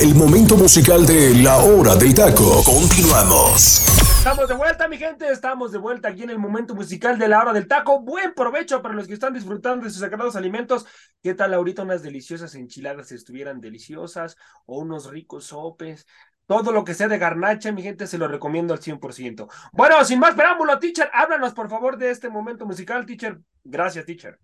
El 0.00 0.14
momento 0.14 0.56
musical 0.56 1.04
de 1.06 1.34
La 1.42 1.56
Hora 1.56 1.96
del 1.96 2.14
Taco. 2.14 2.62
Continuamos. 2.62 3.84
Estamos 4.18 4.48
de 4.48 4.54
vuelta, 4.54 4.86
mi 4.86 4.96
gente. 4.96 5.28
Estamos 5.28 5.72
de 5.72 5.78
vuelta 5.78 6.08
aquí 6.08 6.22
en 6.22 6.30
el 6.30 6.38
momento 6.38 6.76
musical 6.76 7.18
de 7.18 7.26
la 7.26 7.40
hora 7.40 7.52
del 7.52 7.66
taco. 7.66 8.00
Buen 8.00 8.32
provecho 8.32 8.80
para 8.80 8.94
los 8.94 9.08
que 9.08 9.14
están 9.14 9.34
disfrutando 9.34 9.84
de 9.84 9.90
sus 9.90 10.00
sagrados 10.00 10.36
alimentos. 10.36 10.86
¿Qué 11.20 11.34
tal 11.34 11.52
ahorita 11.52 11.82
unas 11.82 12.02
deliciosas 12.02 12.54
enchiladas 12.54 13.10
estuvieran 13.10 13.60
deliciosas? 13.60 14.36
O 14.66 14.78
unos 14.78 15.10
ricos 15.10 15.46
sopes. 15.46 16.06
Todo 16.46 16.70
lo 16.70 16.84
que 16.84 16.94
sea 16.94 17.08
de 17.08 17.18
garnacha, 17.18 17.72
mi 17.72 17.82
gente, 17.82 18.06
se 18.06 18.18
lo 18.18 18.28
recomiendo 18.28 18.74
al 18.74 18.80
100%. 18.80 19.48
Bueno, 19.72 20.04
sin 20.04 20.20
más 20.20 20.34
preámbulo, 20.34 20.78
teacher, 20.78 21.10
háblanos 21.12 21.54
por 21.54 21.68
favor 21.68 21.98
de 21.98 22.10
este 22.10 22.28
momento 22.28 22.66
musical, 22.66 23.04
teacher. 23.04 23.40
Gracias, 23.64 24.06
teacher. 24.06 24.38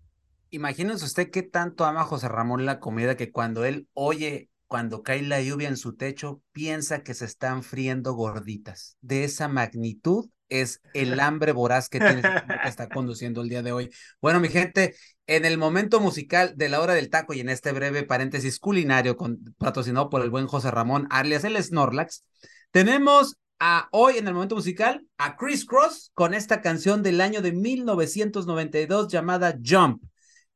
Imagínense 0.49 1.05
usted 1.05 1.31
qué 1.31 1.43
tanto 1.43 1.85
ama 1.85 2.03
José 2.03 2.27
Ramón 2.27 2.65
la 2.65 2.79
comida 2.79 3.15
que 3.15 3.31
cuando 3.31 3.65
él 3.65 3.87
oye, 3.93 4.49
cuando 4.75 5.03
cae 5.03 5.21
la 5.21 5.41
lluvia 5.41 5.69
en 5.69 5.77
su 5.77 5.95
techo, 5.95 6.41
piensa 6.51 7.01
que 7.01 7.13
se 7.13 7.23
están 7.23 7.63
friendo 7.63 8.11
gorditas. 8.11 8.97
De 8.99 9.23
esa 9.23 9.47
magnitud 9.47 10.29
es 10.49 10.81
el 10.93 11.17
hambre 11.21 11.53
voraz 11.53 11.87
que 11.87 11.99
tiene 11.99 12.21
que 12.21 12.67
está 12.67 12.89
conduciendo 12.89 13.41
el 13.41 13.47
día 13.47 13.63
de 13.63 13.71
hoy. 13.71 13.89
Bueno, 14.19 14.41
mi 14.41 14.49
gente, 14.49 14.93
en 15.27 15.45
el 15.45 15.57
momento 15.57 16.01
musical 16.01 16.57
de 16.57 16.67
la 16.67 16.81
hora 16.81 16.93
del 16.93 17.09
taco 17.09 17.33
y 17.33 17.39
en 17.39 17.47
este 17.47 17.71
breve 17.71 18.03
paréntesis 18.03 18.59
culinario 18.59 19.15
con, 19.15 19.55
patrocinado 19.57 20.09
por 20.09 20.21
el 20.21 20.29
buen 20.29 20.45
José 20.45 20.71
Ramón, 20.71 21.07
alias 21.09 21.45
el 21.45 21.55
Snorlax, 21.55 22.25
tenemos 22.71 23.37
a 23.61 23.87
hoy 23.93 24.17
en 24.17 24.27
el 24.27 24.33
momento 24.33 24.57
musical 24.57 25.07
a 25.17 25.37
Chris 25.37 25.63
Cross 25.63 26.11
con 26.13 26.33
esta 26.33 26.59
canción 26.59 27.01
del 27.01 27.21
año 27.21 27.41
de 27.41 27.53
1992 27.53 29.07
llamada 29.07 29.57
Jump. 29.65 30.03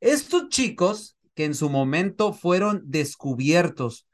Estos 0.02 0.50
chicos 0.50 1.16
que 1.36 1.46
en 1.46 1.56
su 1.56 1.70
momento 1.70 2.34
fueron 2.34 2.82
descubiertos 2.84 4.08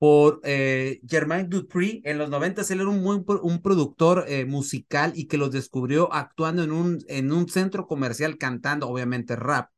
por 0.00 0.40
eh, 0.44 0.98
Germain 1.06 1.50
Dupri. 1.50 2.00
En 2.06 2.16
los 2.16 2.30
90 2.30 2.62
él 2.70 2.80
era 2.80 2.88
un, 2.88 3.02
muy, 3.02 3.22
un 3.42 3.60
productor 3.60 4.24
eh, 4.28 4.46
musical 4.46 5.12
y 5.14 5.26
que 5.26 5.36
los 5.36 5.50
descubrió 5.50 6.10
actuando 6.10 6.64
en 6.64 6.72
un, 6.72 7.04
en 7.06 7.30
un 7.32 7.50
centro 7.50 7.86
comercial 7.86 8.38
cantando, 8.38 8.88
obviamente, 8.88 9.36
rap. 9.36 9.68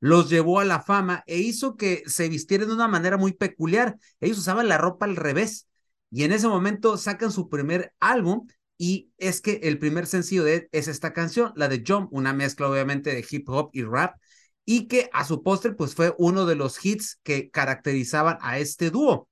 Los 0.00 0.28
llevó 0.28 0.58
a 0.58 0.64
la 0.64 0.80
fama 0.82 1.22
e 1.28 1.38
hizo 1.38 1.76
que 1.76 2.02
se 2.06 2.28
vistieran 2.28 2.66
de 2.66 2.74
una 2.74 2.88
manera 2.88 3.16
muy 3.16 3.32
peculiar. 3.32 3.96
Ellos 4.18 4.38
usaban 4.38 4.66
la 4.66 4.76
ropa 4.76 5.06
al 5.06 5.14
revés. 5.14 5.68
Y 6.10 6.24
en 6.24 6.32
ese 6.32 6.48
momento 6.48 6.96
sacan 6.96 7.30
su 7.30 7.48
primer 7.48 7.94
álbum 8.00 8.48
y 8.76 9.12
es 9.18 9.40
que 9.40 9.60
el 9.62 9.78
primer 9.78 10.08
sencillo 10.08 10.42
de 10.42 10.68
es 10.72 10.88
esta 10.88 11.12
canción, 11.12 11.52
la 11.54 11.68
de 11.68 11.84
Jump, 11.86 12.12
una 12.12 12.32
mezcla 12.32 12.68
obviamente 12.68 13.14
de 13.14 13.24
hip 13.30 13.48
hop 13.48 13.70
y 13.72 13.84
rap 13.84 14.16
y 14.64 14.88
que 14.88 15.10
a 15.12 15.24
su 15.24 15.44
postre 15.44 15.74
pues 15.74 15.94
fue 15.94 16.12
uno 16.18 16.44
de 16.44 16.56
los 16.56 16.84
hits 16.84 17.20
que 17.22 17.50
caracterizaban 17.50 18.38
a 18.40 18.58
este 18.58 18.90
dúo. 18.90 19.28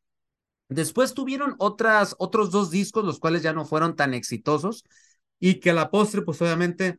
Después 0.68 1.14
tuvieron 1.14 1.54
otras, 1.58 2.14
otros 2.18 2.50
dos 2.50 2.70
discos, 2.70 3.04
los 3.04 3.18
cuales 3.18 3.42
ya 3.42 3.52
no 3.52 3.64
fueron 3.64 3.96
tan 3.96 4.14
exitosos 4.14 4.84
y 5.40 5.60
que 5.60 5.70
a 5.70 5.74
la 5.74 5.90
postre 5.90 6.22
pues 6.22 6.40
obviamente 6.42 6.98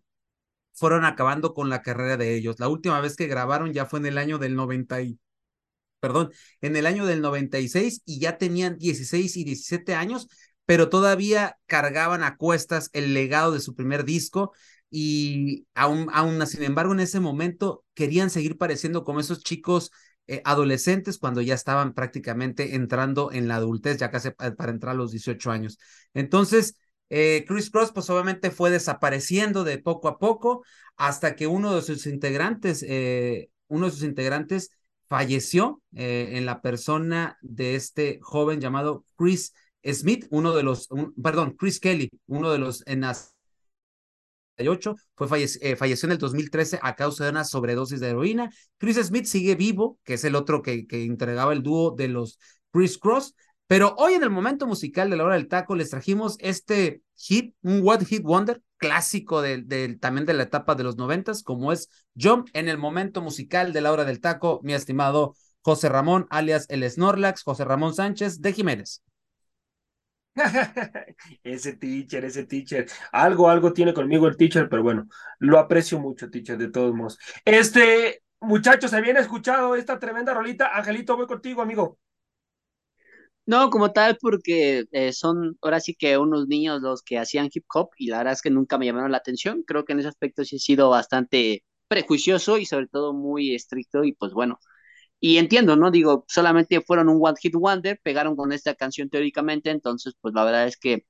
fueron 0.73 1.05
acabando 1.05 1.53
con 1.53 1.69
la 1.69 1.81
carrera 1.81 2.17
de 2.17 2.35
ellos. 2.35 2.59
La 2.59 2.69
última 2.69 3.01
vez 3.01 3.15
que 3.15 3.27
grabaron 3.27 3.73
ya 3.73 3.85
fue 3.85 3.99
en 3.99 4.07
el 4.07 4.17
año 4.17 4.37
del 4.39 4.55
90 4.55 5.01
y, 5.01 5.19
perdón, 5.99 6.31
en 6.61 6.75
el 6.75 6.85
año 6.85 7.05
del 7.05 7.21
96 7.21 8.01
y 8.05 8.19
ya 8.19 8.37
tenían 8.37 8.77
16 8.77 9.37
y 9.37 9.43
17 9.43 9.95
años, 9.95 10.27
pero 10.65 10.89
todavía 10.89 11.57
cargaban 11.65 12.23
a 12.23 12.37
cuestas 12.37 12.89
el 12.93 13.13
legado 13.13 13.51
de 13.51 13.59
su 13.59 13.75
primer 13.75 14.05
disco 14.05 14.53
y 14.89 15.67
aún, 15.75 16.09
aún 16.13 16.45
sin 16.47 16.63
embargo 16.63 16.93
en 16.93 17.01
ese 17.01 17.19
momento 17.19 17.83
querían 17.93 18.29
seguir 18.29 18.57
pareciendo 18.57 19.03
como 19.03 19.19
esos 19.19 19.43
chicos 19.43 19.91
eh, 20.29 20.41
adolescentes 20.45 21.17
cuando 21.17 21.41
ya 21.41 21.55
estaban 21.55 21.93
prácticamente 21.93 22.75
entrando 22.75 23.31
en 23.31 23.47
la 23.47 23.55
adultez, 23.55 23.97
ya 23.97 24.11
casi 24.11 24.31
para 24.31 24.71
entrar 24.71 24.95
a 24.95 24.97
los 24.97 25.11
18 25.11 25.51
años. 25.51 25.79
Entonces, 26.13 26.75
eh, 27.09 27.43
Chris 27.47 27.71
Cross 27.71 27.91
pues 27.91 28.09
obviamente 28.09 28.51
fue 28.51 28.69
desapareciendo 28.69 29.63
de 29.63 29.79
poco 29.79 30.07
a 30.07 30.19
poco 30.19 30.63
hasta 30.95 31.35
que 31.35 31.47
uno 31.47 31.75
de 31.75 31.81
sus 31.81 32.05
integrantes, 32.05 32.85
eh, 32.87 33.49
uno 33.67 33.87
de 33.87 33.91
sus 33.91 34.03
integrantes 34.03 34.69
falleció 35.07 35.81
eh, 35.95 36.31
en 36.33 36.45
la 36.45 36.61
persona 36.61 37.37
de 37.41 37.75
este 37.75 38.19
joven 38.21 38.61
llamado 38.61 39.05
Chris 39.17 39.53
Smith, 39.83 40.27
uno 40.29 40.53
de 40.53 40.63
los, 40.63 40.89
perdón, 41.21 41.55
Chris 41.57 41.79
Kelly, 41.79 42.09
uno 42.27 42.51
de 42.51 42.59
los 42.59 42.85
en 42.85 43.03
fue 45.15 45.43
eh, 45.43 45.75
falleció 45.75 46.07
en 46.07 46.11
el 46.11 46.17
2013 46.17 46.79
a 46.81 46.95
causa 46.95 47.23
de 47.23 47.31
una 47.31 47.43
sobredosis 47.43 47.99
de 47.99 48.09
heroína. 48.09 48.49
Chris 48.77 48.97
Smith 48.97 49.25
sigue 49.25 49.55
vivo, 49.55 49.99
que 50.03 50.15
es 50.15 50.23
el 50.23 50.35
otro 50.35 50.61
que, 50.61 50.87
que 50.87 51.03
entregaba 51.03 51.53
el 51.53 51.63
dúo 51.63 51.95
de 51.95 52.07
los 52.07 52.39
Chris 52.71 52.97
Cross. 52.97 53.35
Pero 53.67 53.93
hoy 53.97 54.13
en 54.13 54.23
el 54.23 54.29
momento 54.31 54.65
musical 54.65 55.09
de 55.09 55.17
la 55.17 55.25
hora 55.25 55.35
del 55.35 55.47
taco 55.47 55.75
les 55.75 55.91
trajimos 55.91 56.37
este 56.39 57.03
hit, 57.15 57.53
un 57.61 57.81
What 57.83 58.03
Hit 58.05 58.23
Wonder, 58.23 58.61
clásico 58.77 59.41
de, 59.41 59.61
de, 59.61 59.95
también 59.95 60.25
de 60.25 60.33
la 60.33 60.43
etapa 60.43 60.73
de 60.73 60.83
los 60.83 60.97
noventas, 60.97 61.43
como 61.43 61.71
es 61.71 61.89
Jump 62.19 62.47
en 62.53 62.67
el 62.67 62.77
momento 62.77 63.21
musical 63.21 63.71
de 63.73 63.81
la 63.81 63.91
hora 63.91 64.05
del 64.05 64.21
taco, 64.21 64.59
mi 64.63 64.73
estimado 64.73 65.35
José 65.61 65.89
Ramón, 65.89 66.25
alias 66.29 66.65
el 66.69 66.89
Snorlax, 66.89 67.43
José 67.43 67.65
Ramón 67.65 67.93
Sánchez 67.93 68.41
de 68.41 68.53
Jiménez. 68.53 69.03
ese 71.43 71.73
teacher, 71.73 72.25
ese 72.25 72.45
teacher. 72.45 72.87
Algo, 73.11 73.49
algo 73.49 73.73
tiene 73.73 73.93
conmigo 73.93 74.27
el 74.27 74.37
teacher, 74.37 74.69
pero 74.69 74.83
bueno, 74.83 75.07
lo 75.39 75.59
aprecio 75.59 75.99
mucho, 75.99 76.29
teacher, 76.29 76.57
de 76.57 76.69
todos 76.69 76.93
modos. 76.93 77.17
Este, 77.45 78.23
muchachos, 78.39 78.91
¿se 78.91 78.97
habían 78.97 79.17
escuchado 79.17 79.75
esta 79.75 79.99
tremenda 79.99 80.33
rolita? 80.33 80.75
Angelito, 80.75 81.15
voy 81.17 81.27
contigo, 81.27 81.61
amigo. 81.61 81.97
No, 83.45 83.71
como 83.71 83.91
tal, 83.91 84.17
porque 84.21 84.85
eh, 84.91 85.11
son 85.11 85.57
ahora 85.61 85.79
sí 85.79 85.95
que 85.95 86.17
unos 86.19 86.47
niños 86.47 86.81
los 86.81 87.01
que 87.01 87.17
hacían 87.17 87.49
hip 87.51 87.65
hop 87.73 87.89
y 87.97 88.07
la 88.07 88.19
verdad 88.19 88.33
es 88.33 88.41
que 88.43 88.51
nunca 88.51 88.77
me 88.77 88.85
llamaron 88.85 89.11
la 89.11 89.17
atención. 89.17 89.63
Creo 89.65 89.85
que 89.85 89.93
en 89.93 89.99
ese 89.99 90.09
aspecto 90.09 90.45
sí 90.45 90.57
he 90.57 90.59
sido 90.59 90.89
bastante 90.91 91.63
prejuicioso 91.87 92.59
y 92.59 92.65
sobre 92.67 92.87
todo 92.87 93.11
muy 93.13 93.55
estricto 93.55 94.03
y 94.03 94.13
pues 94.13 94.33
bueno, 94.33 94.59
y 95.19 95.37
entiendo, 95.37 95.75
¿no? 95.75 95.91
Digo, 95.91 96.25
solamente 96.27 96.81
fueron 96.81 97.09
un 97.09 97.19
One 97.21 97.37
Hit 97.41 97.55
Wonder, 97.55 97.99
pegaron 98.01 98.35
con 98.35 98.51
esta 98.51 98.75
canción 98.75 99.09
teóricamente, 99.09 99.69
entonces, 99.69 100.13
pues 100.21 100.33
la 100.33 100.45
verdad 100.45 100.67
es 100.67 100.77
que, 100.77 101.05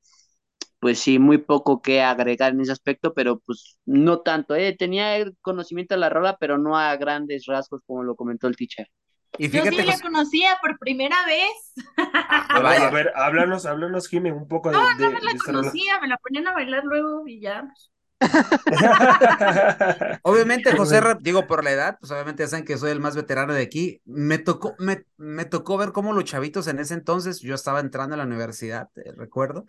pues 0.80 1.00
sí, 1.00 1.20
muy 1.20 1.38
poco 1.40 1.82
que 1.82 2.02
agregar 2.02 2.54
en 2.54 2.62
ese 2.62 2.72
aspecto, 2.72 3.14
pero 3.14 3.40
pues 3.40 3.78
no 3.86 4.22
tanto, 4.22 4.56
¿eh? 4.56 4.76
Tenía 4.78 5.18
el 5.18 5.36
conocimiento 5.42 5.94
de 5.96 6.00
la 6.00 6.10
rola, 6.10 6.38
pero 6.40 6.58
no 6.58 6.78
a 6.78 6.96
grandes 6.96 7.46
rasgos, 7.46 7.82
como 7.86 8.04
lo 8.04 8.16
comentó 8.16 8.48
el 8.48 8.56
teacher. 8.56 8.88
Y 9.38 9.48
fíjate, 9.48 9.76
Yo 9.76 9.82
sí 9.84 9.88
la 9.88 10.00
conocía 10.00 10.58
por 10.62 10.80
primera 10.80 11.16
vez. 11.26 11.74
A 11.98 12.60
ver, 12.62 12.82
a 12.82 12.90
ver 12.90 13.12
háblanos, 13.16 13.66
háblanos, 13.66 14.08
Jimmy, 14.08 14.32
un 14.32 14.48
poco 14.48 14.72
no, 14.72 14.80
de... 14.80 14.96
No, 14.96 15.00
no 15.00 15.12
me 15.12 15.22
la 15.22 15.32
conocía, 15.46 16.00
me 16.00 16.08
la 16.08 16.18
ponían 16.18 16.48
a 16.48 16.54
bailar 16.54 16.84
luego 16.84 17.28
y 17.28 17.42
ya. 17.42 17.72
Obviamente, 20.24 20.74
José, 20.74 21.02
digo, 21.22 21.48
por 21.48 21.64
la 21.64 21.72
edad, 21.72 21.98
pues 22.00 22.12
obviamente 22.12 22.44
ya 22.44 22.48
saben 22.48 22.66
que 22.66 22.78
soy 22.78 22.92
el 22.92 23.00
más 23.00 23.16
veterano 23.16 23.54
de 23.54 23.62
aquí. 23.64 24.02
Me 24.06 24.38
tocó, 24.38 24.76
me, 24.80 25.06
me 25.18 25.46
tocó 25.46 25.78
ver 25.78 25.92
cómo 25.92 26.14
los 26.14 26.26
chavitos 26.26 26.68
en 26.68 26.80
ese 26.80 26.94
entonces, 26.94 27.40
yo 27.42 27.56
estaba 27.56 27.80
entrando 27.80 28.16
a 28.16 28.18
la 28.18 28.26
universidad, 28.26 28.90
eh, 28.98 29.12
recuerdo, 29.16 29.66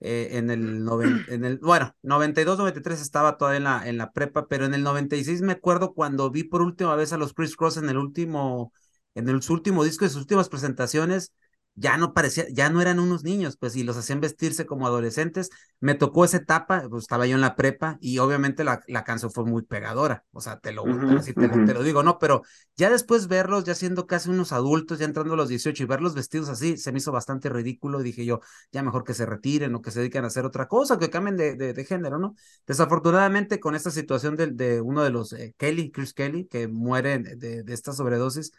eh, 0.00 0.30
en 0.32 0.50
el, 0.50 0.84
noven- 0.84 1.24
en 1.28 1.44
el, 1.44 1.58
bueno, 1.58 1.94
92, 2.02 2.58
93 2.58 3.00
estaba 3.00 3.36
todavía 3.38 3.58
en 3.58 3.64
la, 3.64 3.88
en 3.88 3.98
la 3.98 4.12
prepa, 4.12 4.46
pero 4.48 4.64
en 4.66 4.74
el 4.74 4.82
96 4.82 5.42
me 5.42 5.52
acuerdo 5.52 5.94
cuando 5.94 6.30
vi 6.30 6.44
por 6.44 6.62
última 6.62 6.96
vez 6.96 7.12
a 7.12 7.16
los 7.18 7.32
Chris 7.34 7.56
Cross 7.56 7.76
en 7.78 7.88
el 7.88 7.96
último, 7.98 8.72
en 9.14 9.28
el, 9.28 9.42
su 9.42 9.52
último 9.54 9.84
disco, 9.84 10.04
de 10.04 10.10
sus 10.10 10.22
últimas 10.22 10.48
presentaciones, 10.48 11.32
ya 11.74 11.96
no 11.96 12.12
parecía, 12.14 12.46
ya 12.52 12.68
no 12.70 12.80
eran 12.82 12.98
unos 13.00 13.24
niños, 13.24 13.56
pues, 13.56 13.76
y 13.76 13.82
los 13.84 13.96
hacían 13.96 14.20
vestirse 14.20 14.66
como 14.66 14.86
adolescentes. 14.86 15.50
Me 15.80 15.94
tocó 15.94 16.24
esa 16.24 16.36
etapa, 16.38 16.84
pues 16.90 17.02
estaba 17.04 17.26
yo 17.26 17.34
en 17.34 17.40
la 17.40 17.56
prepa 17.56 17.96
y 18.00 18.18
obviamente 18.18 18.62
la, 18.64 18.82
la 18.88 19.04
canción 19.04 19.32
fue 19.32 19.44
muy 19.44 19.62
pegadora, 19.62 20.24
o 20.32 20.40
sea, 20.40 20.58
te 20.60 20.72
lo, 20.72 21.02
así 21.14 21.34
te, 21.34 21.48
lo- 21.48 21.60
ujú. 21.60 21.62
te 21.62 21.74
lo 21.74 21.82
digo, 21.82 22.02
¿no? 22.02 22.18
Pero 22.18 22.42
ya 22.76 22.90
después 22.90 23.26
verlos, 23.28 23.64
ya 23.64 23.74
siendo 23.74 24.06
casi 24.06 24.30
unos 24.30 24.52
adultos, 24.52 24.98
ya 24.98 25.04
entrando 25.06 25.34
a 25.34 25.36
los 25.36 25.48
18 25.48 25.82
y 25.82 25.86
verlos 25.86 26.14
vestidos 26.14 26.48
así, 26.48 26.76
se 26.76 26.92
me 26.92 26.98
hizo 26.98 27.12
bastante 27.12 27.48
ridículo 27.48 28.00
y 28.00 28.04
dije 28.04 28.24
yo, 28.24 28.40
ya 28.72 28.82
mejor 28.82 29.04
que 29.04 29.14
se 29.14 29.26
retiren 29.26 29.74
o 29.74 29.82
que 29.82 29.90
se 29.90 30.00
dediquen 30.00 30.24
a 30.24 30.28
hacer 30.28 30.44
otra 30.44 30.68
cosa, 30.68 30.98
que 30.98 31.10
cambien 31.10 31.36
de, 31.36 31.56
de, 31.56 31.72
de 31.74 31.84
género, 31.84 32.18
¿no? 32.18 32.34
Desafortunadamente, 32.66 33.60
con 33.60 33.74
esta 33.74 33.90
situación 33.90 34.36
de, 34.36 34.48
de 34.48 34.80
uno 34.80 35.02
de 35.02 35.10
los, 35.10 35.32
eh, 35.32 35.54
Kelly, 35.58 35.90
Chris 35.90 36.14
Kelly, 36.14 36.46
que 36.46 36.68
muere 36.68 37.18
de, 37.18 37.62
de 37.62 37.74
esta 37.74 37.92
sobredosis, 37.92 38.52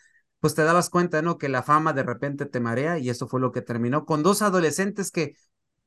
pues 0.43 0.55
te 0.55 0.63
dabas 0.63 0.91
cuenta, 0.91 1.23
¿no? 1.23 1.39
Que 1.39 1.49
la 1.49 1.63
fama 1.63 1.93
de 1.93 2.03
repente 2.03 2.45
te 2.45 2.61
marea 2.61 2.99
y 2.99 3.09
eso 3.09 3.27
fue 3.29 3.41
lo 3.41 3.53
que 3.53 3.63
terminó 3.63 4.05
con 4.05 4.23
dos 4.23 4.43
adolescentes 4.43 5.11
que, 5.11 5.37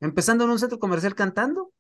empezando 0.01 0.45
en 0.47 0.51
un 0.51 0.59
centro 0.59 0.79
comercial 0.81 1.15
cantando, 1.15 1.73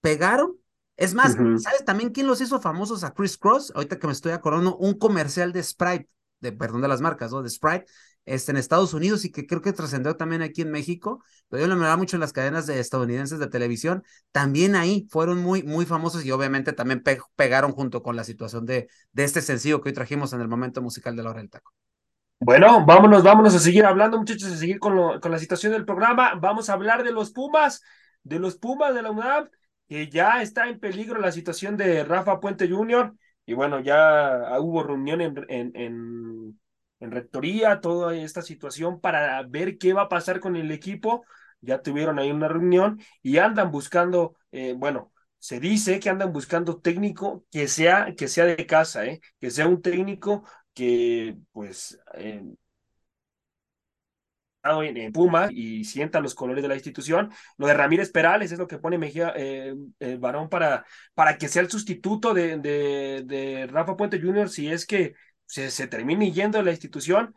pegaron. 0.00 0.56
Es 0.96 1.14
más. 1.14 1.38
¿sabes 1.54 1.84
también 1.84 2.10
quién 2.10 2.26
los 2.26 2.40
hizo 2.40 2.60
famosos 2.60 3.04
a 3.04 3.14
Chris 3.14 3.38
Cross? 3.38 3.72
Ahorita 3.74 3.98
que 3.98 4.06
me 4.06 4.12
estoy 4.12 4.32
acordando, 4.32 4.76
un 4.76 4.94
comercial 4.98 5.52
de 5.52 5.62
Sprite, 5.62 6.08
de, 6.40 6.52
perdón 6.52 6.82
de 6.82 6.88
las 6.88 7.00
marcas, 7.00 7.32
¿no? 7.32 7.42
De 7.42 7.50
Sprite, 7.50 7.86
este, 8.26 8.52
en 8.52 8.56
Estados 8.58 8.94
Unidos 8.94 9.24
y 9.24 9.30
que 9.32 9.46
creo 9.46 9.60
que 9.62 9.72
trascendió 9.72 10.16
también 10.16 10.42
aquí 10.42 10.62
en 10.62 10.70
México, 10.70 11.22
pero 11.48 11.62
yo 11.62 11.68
lo 11.68 11.76
miraba 11.76 11.96
mucho 11.96 12.16
en 12.16 12.20
las 12.20 12.32
cadenas 12.32 12.66
de 12.66 12.80
estadounidenses 12.80 13.38
de 13.38 13.48
televisión, 13.48 14.02
también 14.32 14.76
ahí 14.76 15.06
fueron 15.10 15.42
muy, 15.42 15.62
muy 15.62 15.84
famosos 15.86 16.24
y 16.24 16.30
obviamente 16.30 16.72
también 16.72 17.02
pe- 17.02 17.20
pegaron 17.36 17.72
junto 17.72 18.02
con 18.02 18.16
la 18.16 18.24
situación 18.24 18.64
de, 18.66 18.88
de 19.12 19.24
este 19.24 19.42
sencillo 19.42 19.80
que 19.82 19.90
hoy 19.90 19.94
trajimos 19.94 20.32
en 20.32 20.40
el 20.40 20.48
momento 20.48 20.80
musical 20.82 21.16
de 21.16 21.22
la 21.22 21.30
hora 21.30 21.40
del 21.40 21.50
taco. 21.50 21.72
Bueno, 22.40 22.84
vámonos, 22.84 23.22
vámonos 23.22 23.54
a 23.54 23.58
seguir 23.58 23.86
hablando, 23.86 24.18
muchachos, 24.18 24.52
a 24.52 24.56
seguir 24.56 24.78
con, 24.78 24.94
lo- 24.96 25.18
con 25.20 25.30
la 25.32 25.38
situación 25.38 25.72
del 25.72 25.84
programa. 25.86 26.34
Vamos 26.34 26.68
a 26.68 26.74
hablar 26.74 27.02
de 27.02 27.10
los 27.12 27.30
Pumas, 27.32 27.82
de 28.22 28.38
los 28.38 28.56
Pumas 28.58 28.94
de 28.94 29.02
la 29.02 29.10
UNAM, 29.10 29.48
que 29.88 30.08
ya 30.10 30.42
está 30.42 30.68
en 30.68 30.78
peligro 30.78 31.20
la 31.20 31.32
situación 31.32 31.76
de 31.78 32.04
Rafa 32.04 32.40
Puente 32.40 32.68
Jr. 32.68 33.14
Y 33.46 33.54
bueno, 33.54 33.80
ya 33.80 34.58
hubo 34.60 34.82
reunión 34.82 35.20
en, 35.22 35.34
en, 35.48 35.72
en, 37.00 37.10
rectoría, 37.10 37.80
toda 37.80 38.14
esta 38.16 38.42
situación 38.42 39.00
para 39.00 39.42
ver 39.44 39.78
qué 39.78 39.92
va 39.94 40.02
a 40.02 40.08
pasar 40.08 40.40
con 40.40 40.56
el 40.56 40.70
equipo. 40.70 41.24
Ya 41.60 41.80
tuvieron 41.82 42.18
ahí 42.18 42.30
una 42.30 42.48
reunión 42.48 43.00
y 43.22 43.38
andan 43.38 43.70
buscando, 43.70 44.36
eh, 44.52 44.74
bueno, 44.76 45.12
se 45.38 45.60
dice 45.60 45.98
que 46.00 46.10
andan 46.10 46.32
buscando 46.32 46.80
técnico 46.80 47.44
que 47.50 47.68
sea, 47.68 48.14
que 48.16 48.28
sea 48.28 48.44
de 48.46 48.66
casa, 48.66 49.06
¿eh? 49.06 49.20
que 49.40 49.50
sea 49.50 49.66
un 49.66 49.80
técnico 49.82 50.44
que 50.74 51.36
pues 51.52 51.98
eh, 52.14 52.42
en, 54.64 54.96
en 54.96 55.12
Puma 55.12 55.48
y 55.50 55.84
sienta 55.84 56.20
los 56.20 56.34
colores 56.34 56.62
de 56.62 56.68
la 56.68 56.74
institución. 56.74 57.30
Lo 57.58 57.66
de 57.66 57.74
Ramírez 57.74 58.10
Perales 58.10 58.50
es 58.52 58.58
lo 58.58 58.66
que 58.66 58.78
pone 58.78 58.98
Mejía 58.98 59.32
eh, 59.36 59.74
el 59.98 60.18
varón 60.18 60.48
para, 60.48 60.84
para 61.14 61.36
que 61.38 61.48
sea 61.48 61.62
el 61.62 61.70
sustituto 61.70 62.32
de, 62.34 62.58
de, 62.58 63.22
de 63.26 63.66
Rafa 63.66 63.96
Puente 63.96 64.20
Jr. 64.20 64.48
si 64.48 64.70
es 64.70 64.86
que 64.86 65.14
se, 65.46 65.70
se 65.70 65.86
termine 65.86 66.32
yendo 66.32 66.58
de 66.58 66.64
la 66.64 66.70
institución. 66.70 67.34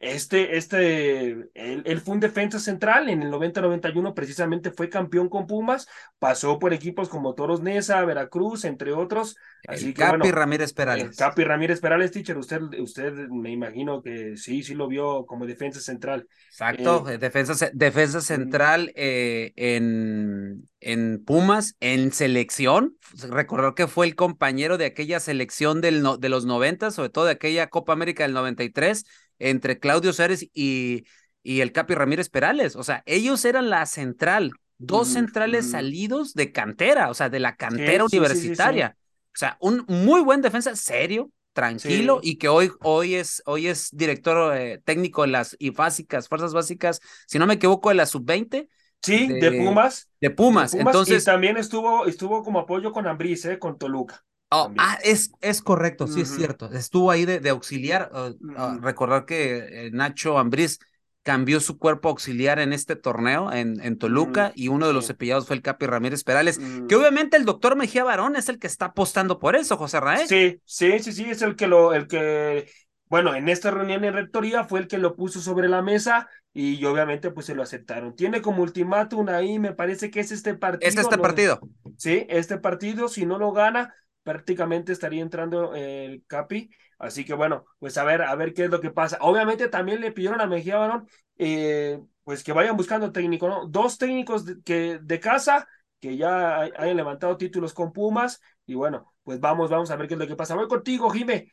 Este, 0.00 0.56
este, 0.56 1.28
él, 1.52 1.82
él, 1.84 2.00
fue 2.00 2.14
un 2.14 2.20
defensa 2.20 2.58
central 2.58 3.10
en 3.10 3.20
el 3.20 3.30
90-91, 3.30 4.14
precisamente 4.14 4.70
fue 4.70 4.88
campeón 4.88 5.28
con 5.28 5.46
Pumas, 5.46 5.88
pasó 6.18 6.58
por 6.58 6.72
equipos 6.72 7.10
como 7.10 7.34
Toros 7.34 7.60
Neza, 7.60 8.02
Veracruz, 8.06 8.64
entre 8.64 8.94
otros. 8.94 9.36
Así 9.68 9.88
el 9.88 9.94
que, 9.94 10.00
Capi 10.00 10.20
bueno, 10.20 10.34
Ramírez 10.34 10.72
Perales. 10.72 11.04
El 11.04 11.14
Capi 11.14 11.44
Ramírez 11.44 11.80
Perales, 11.80 12.12
teacher, 12.12 12.38
usted, 12.38 12.62
usted 12.78 13.12
me 13.28 13.50
imagino 13.50 14.00
que 14.00 14.38
sí, 14.38 14.62
sí 14.62 14.74
lo 14.74 14.88
vio 14.88 15.26
como 15.26 15.44
defensa 15.44 15.80
central. 15.80 16.26
Exacto, 16.48 17.06
eh, 17.06 17.18
defensa, 17.18 17.70
defensa 17.74 18.22
central 18.22 18.92
eh, 18.96 19.52
en, 19.56 20.66
en 20.80 21.22
Pumas, 21.22 21.76
en 21.80 22.10
selección. 22.12 22.96
Recordar 23.28 23.74
que 23.74 23.86
fue 23.86 24.06
el 24.06 24.14
compañero 24.14 24.78
de 24.78 24.86
aquella 24.86 25.20
selección 25.20 25.82
del 25.82 26.00
no, 26.00 26.16
de 26.16 26.30
los 26.30 26.46
90, 26.46 26.90
sobre 26.90 27.10
todo 27.10 27.26
de 27.26 27.32
aquella 27.32 27.66
Copa 27.66 27.92
América 27.92 28.22
del 28.22 28.32
93 28.32 29.04
entre 29.40 29.80
Claudio 29.80 30.12
Suárez 30.12 30.46
y, 30.54 31.04
y 31.42 31.60
el 31.60 31.72
Capi 31.72 31.94
Ramírez 31.94 32.28
Perales. 32.28 32.76
O 32.76 32.84
sea, 32.84 33.02
ellos 33.06 33.44
eran 33.44 33.70
la 33.70 33.86
central, 33.86 34.52
dos 34.78 35.08
Mm, 35.08 35.12
centrales 35.12 35.66
mm. 35.66 35.70
salidos 35.70 36.34
de 36.34 36.52
cantera, 36.52 37.10
o 37.10 37.14
sea, 37.14 37.28
de 37.28 37.40
la 37.40 37.56
cantera 37.56 38.04
Sí, 38.04 38.10
sí, 38.10 38.10
sí, 38.10 38.10
sí, 38.10 38.18
universitaria. 38.18 38.96
O 39.34 39.38
sea, 39.38 39.56
un 39.60 39.84
muy 39.88 40.20
buen 40.20 40.40
defensa, 40.40 40.76
serio, 40.76 41.30
tranquilo, 41.52 42.20
y 42.22 42.36
que 42.36 42.48
hoy, 42.48 42.70
hoy, 42.80 43.14
es, 43.14 43.42
hoy 43.46 43.66
es 43.66 43.90
director 43.92 44.56
eh, 44.56 44.80
técnico 44.84 45.22
de 45.22 45.28
las 45.28 45.56
y 45.58 45.70
básicas, 45.70 46.28
fuerzas 46.28 46.52
básicas, 46.52 47.00
si 47.26 47.38
no 47.38 47.46
me 47.46 47.54
equivoco, 47.54 47.88
de 47.88 47.96
la 47.96 48.06
sub-20. 48.06 48.68
Sí, 49.02 49.28
de, 49.28 49.52
Pumas. 49.52 50.10
De 50.20 50.30
Pumas. 50.30 50.72
de 50.72 50.80
Entonces, 50.80 51.22
Y 51.22 51.26
también 51.26 51.56
estuvo, 51.56 52.06
estuvo 52.06 52.42
como 52.42 52.60
apoyo 52.60 52.92
con 52.92 53.06
Ambris, 53.06 53.46
¿eh? 53.46 53.58
con 53.58 53.78
Toluca. 53.78 54.22
Oh, 54.52 54.72
ah, 54.78 54.98
es, 55.04 55.30
es 55.40 55.62
correcto, 55.62 56.06
sí 56.06 56.22
es 56.22 56.34
cierto. 56.34 56.70
Estuvo 56.72 57.10
ahí 57.10 57.24
de, 57.24 57.38
de 57.40 57.50
auxiliar. 57.50 58.10
uh, 58.12 58.30
uh, 58.30 58.80
recordar 58.80 59.24
que 59.24 59.86
eh, 59.86 59.90
Nacho 59.92 60.38
Ambriz 60.38 60.78
cambió 61.22 61.60
su 61.60 61.78
cuerpo 61.78 62.08
auxiliar 62.08 62.58
en 62.58 62.72
este 62.72 62.96
torneo 62.96 63.52
en, 63.52 63.80
en 63.80 63.98
Toluca 63.98 64.52
y 64.54 64.68
uno 64.68 64.86
de 64.86 64.92
los 64.94 65.06
cepillados 65.06 65.46
fue 65.46 65.54
el 65.54 65.62
Capi 65.62 65.86
Ramírez 65.86 66.24
Perales, 66.24 66.58
que 66.88 66.96
obviamente 66.96 67.36
el 67.36 67.44
doctor 67.44 67.76
Mejía 67.76 68.04
Barón 68.04 68.36
es 68.36 68.48
el 68.48 68.58
que 68.58 68.66
está 68.66 68.86
apostando 68.86 69.38
por 69.38 69.54
eso, 69.54 69.76
José 69.76 70.00
Raé. 70.00 70.26
Sí, 70.26 70.60
sí, 70.64 70.98
sí, 70.98 71.12
sí, 71.12 71.24
es 71.30 71.42
el 71.42 71.56
que 71.56 71.66
lo, 71.66 71.92
el 71.92 72.08
que, 72.08 72.70
bueno, 73.06 73.34
en 73.34 73.48
esta 73.50 73.70
reunión 73.70 74.02
en 74.04 74.14
rectoría 74.14 74.64
fue 74.64 74.80
el 74.80 74.88
que 74.88 74.96
lo 74.98 75.14
puso 75.14 75.40
sobre 75.40 75.68
la 75.68 75.82
mesa 75.82 76.28
y 76.54 76.82
obviamente 76.86 77.30
pues 77.30 77.46
se 77.46 77.54
lo 77.54 77.62
aceptaron. 77.62 78.16
Tiene 78.16 78.40
como 78.40 78.62
ultimátum 78.62 79.28
ahí, 79.28 79.58
me 79.58 79.74
parece 79.74 80.10
que 80.10 80.20
es 80.20 80.32
este 80.32 80.54
partido. 80.54 80.88
Es 80.88 80.96
este 80.96 81.18
partido. 81.18 81.60
Sí, 81.98 82.26
este 82.30 82.56
partido, 82.56 83.08
si 83.08 83.26
no 83.26 83.38
lo 83.38 83.52
gana, 83.52 83.94
prácticamente 84.22 84.92
estaría 84.92 85.22
entrando 85.22 85.74
el 85.74 86.24
Capi. 86.26 86.70
Así 86.98 87.24
que 87.24 87.34
bueno, 87.34 87.64
pues 87.78 87.96
a 87.98 88.04
ver, 88.04 88.22
a 88.22 88.34
ver 88.34 88.52
qué 88.54 88.64
es 88.64 88.70
lo 88.70 88.80
que 88.80 88.90
pasa. 88.90 89.18
Obviamente 89.20 89.68
también 89.68 90.00
le 90.00 90.12
pidieron 90.12 90.40
a 90.40 90.46
Mejía 90.46 90.76
Barón, 90.78 91.08
eh, 91.38 92.00
pues 92.24 92.44
que 92.44 92.52
vayan 92.52 92.76
buscando 92.76 93.12
técnico, 93.12 93.48
¿no? 93.48 93.66
Dos 93.66 93.98
técnicos 93.98 94.44
de, 94.44 94.62
que, 94.62 94.98
de 95.02 95.20
casa 95.20 95.66
que 96.00 96.16
ya 96.16 96.60
hay- 96.60 96.72
hayan 96.76 96.96
levantado 96.96 97.36
títulos 97.36 97.74
con 97.74 97.92
Pumas. 97.92 98.40
Y 98.66 98.74
bueno, 98.74 99.12
pues 99.22 99.40
vamos, 99.40 99.70
vamos 99.70 99.90
a 99.90 99.96
ver 99.96 100.08
qué 100.08 100.14
es 100.14 100.20
lo 100.20 100.26
que 100.26 100.36
pasa. 100.36 100.54
Voy 100.54 100.68
contigo, 100.68 101.10
Jime. 101.10 101.50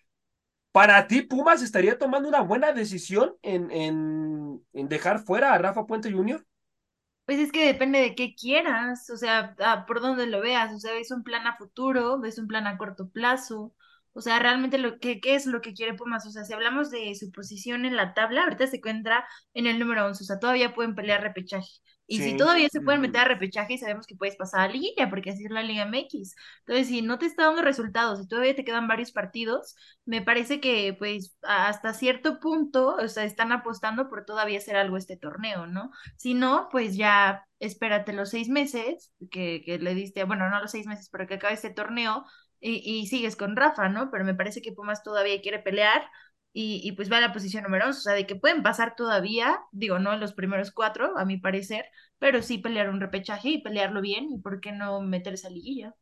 Para 0.72 1.08
ti, 1.08 1.24
Pumas 1.24 1.62
estaría 1.64 1.98
tomando 1.98 2.30
una 2.30 2.42
buena 2.42 2.72
decisión 2.74 3.36
en, 3.42 3.72
en, 3.72 4.62
en 4.74 4.88
dejar 4.90 5.20
fuera 5.20 5.54
a 5.54 5.58
Rafa 5.58 5.86
Puente 5.88 6.12
Jr. 6.12 6.46
Pues 7.28 7.40
es 7.40 7.52
que 7.52 7.66
depende 7.68 8.00
de 8.00 8.16
qué 8.16 8.36
quieras, 8.36 9.10
o 9.12 9.18
sea, 9.18 9.56
por 9.88 10.02
dónde 10.02 10.28
lo 10.28 10.42
veas, 10.42 10.74
o 10.74 10.80
sea, 10.80 10.94
ves 10.94 11.12
un 11.12 11.24
plan 11.24 11.46
a 11.48 11.58
futuro, 11.58 12.20
ves 12.20 12.40
un 12.40 12.48
plan 12.48 12.68
a 12.68 12.78
corto 12.80 13.10
plazo, 13.10 13.76
o 14.14 14.22
sea, 14.22 14.40
realmente 14.40 14.80
lo 14.80 15.00
que, 15.00 15.22
qué 15.22 15.36
es 15.36 15.46
lo 15.46 15.62
que 15.62 15.74
quiere 15.76 15.94
Pumas, 15.96 16.26
o 16.26 16.32
sea, 16.32 16.46
si 16.46 16.54
hablamos 16.54 16.90
de 16.92 17.14
su 17.16 17.32
posición 17.32 17.86
en 17.86 17.98
la 17.98 18.16
tabla, 18.16 18.44
ahorita 18.44 18.68
se 18.68 18.78
encuentra 18.78 19.28
en 19.54 19.68
el 19.68 19.78
número 19.80 20.08
11, 20.08 20.24
o 20.24 20.28
sea, 20.28 20.40
todavía 20.40 20.74
pueden 20.74 20.96
pelear 20.96 21.22
repechaje, 21.22 21.68
y 22.08 22.22
si 22.22 22.36
todavía 22.36 22.70
se 22.70 22.82
pueden 22.82 23.02
meter 23.02 23.22
a 23.22 23.26
repechaje, 23.26 23.78
sabemos 23.78 24.08
que 24.08 24.16
puedes 24.16 24.38
pasar 24.38 24.62
a 24.62 24.68
liguilla, 24.70 25.10
porque 25.10 25.32
así 25.32 25.44
es 25.46 25.52
la 25.52 25.62
Liga 25.64 25.84
MX, 25.84 26.36
entonces 26.60 26.88
si 26.88 27.02
no 27.02 27.20
te 27.20 27.26
está 27.26 27.46
dando 27.46 27.62
resultados, 27.62 28.22
y 28.22 28.28
todavía 28.28 28.56
te 28.56 28.64
quedan 28.66 28.88
varios 28.88 29.12
partidos, 29.12 29.76
me 30.06 30.22
parece 30.22 30.60
que 30.62 30.96
pues 30.98 31.38
hasta 31.44 31.94
cierto 31.94 32.40
punto, 32.40 32.96
o 32.96 33.08
sea, 33.08 33.24
están 33.26 33.52
apostando 33.52 34.10
por 34.10 34.26
todavía 34.26 34.58
hacer 34.60 34.76
algo 34.78 34.98
este 34.98 35.18
torneo, 35.18 35.68
¿no? 35.68 35.92
Si 36.16 36.34
no, 36.34 36.70
pues 36.72 36.96
ya 36.96 37.46
espérate 37.60 38.14
los 38.14 38.30
seis 38.30 38.50
meses 38.50 39.12
que, 39.32 39.62
que 39.66 39.80
le 39.80 39.94
diste, 39.94 40.24
bueno, 40.24 40.50
no 40.50 40.60
los 40.62 40.72
seis 40.72 40.88
meses, 40.88 41.10
pero 41.12 41.28
que 41.28 41.36
acabe 41.36 41.54
este 41.56 41.70
torneo 41.72 42.26
y, 42.60 42.82
y 43.02 43.08
sigues 43.08 43.36
con 43.36 43.56
Rafa, 43.56 43.90
¿no? 43.90 44.10
Pero 44.12 44.26
me 44.26 44.36
parece 44.36 44.62
que 44.62 44.72
Pumas 44.74 45.04
todavía 45.04 45.42
quiere 45.42 45.60
pelear 45.60 46.04
y, 46.54 46.82
y 46.84 46.94
pues 46.94 47.12
va 47.12 47.18
a 47.18 47.22
la 47.22 47.34
posición 47.34 47.64
número 47.64 47.86
11, 47.88 48.00
o 48.00 48.02
sea, 48.02 48.14
de 48.14 48.26
que 48.28 48.36
pueden 48.36 48.64
pasar 48.64 48.96
todavía, 48.96 49.60
digo, 49.72 50.00
no 50.00 50.14
en 50.14 50.20
los 50.20 50.34
primeros 50.34 50.72
cuatro, 50.72 51.18
a 51.18 51.26
mi 51.26 51.38
parecer, 51.38 51.86
pero 52.20 52.42
sí 52.42 52.58
pelear 52.58 52.90
un 52.90 53.00
repechaje 53.02 53.50
y 53.50 53.62
pelearlo 53.62 54.02
bien 54.02 54.32
y 54.32 54.40
por 54.40 54.60
qué 54.62 54.72
no 54.72 55.02
meterse 55.02 55.48
a 55.48 55.50
liguilla. 55.52 55.94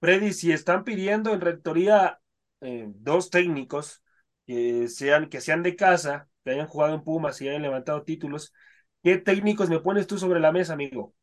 Freddy, 0.00 0.32
si 0.32 0.52
están 0.52 0.84
pidiendo 0.84 1.32
en 1.32 1.40
rectoría 1.40 2.20
eh, 2.60 2.86
dos 2.96 3.30
técnicos 3.30 4.02
que 4.46 4.88
sean, 4.88 5.28
que 5.28 5.40
sean 5.40 5.62
de 5.62 5.74
casa, 5.76 6.28
que 6.44 6.52
hayan 6.52 6.66
jugado 6.68 6.94
en 6.94 7.02
Pumas 7.04 7.40
y 7.40 7.48
hayan 7.48 7.62
levantado 7.62 8.02
títulos, 8.04 8.52
¿qué 9.02 9.16
técnicos 9.18 9.68
me 9.70 9.80
pones 9.80 10.06
tú 10.06 10.18
sobre 10.18 10.40
la 10.40 10.52
mesa, 10.52 10.74
amigo? 10.74 11.14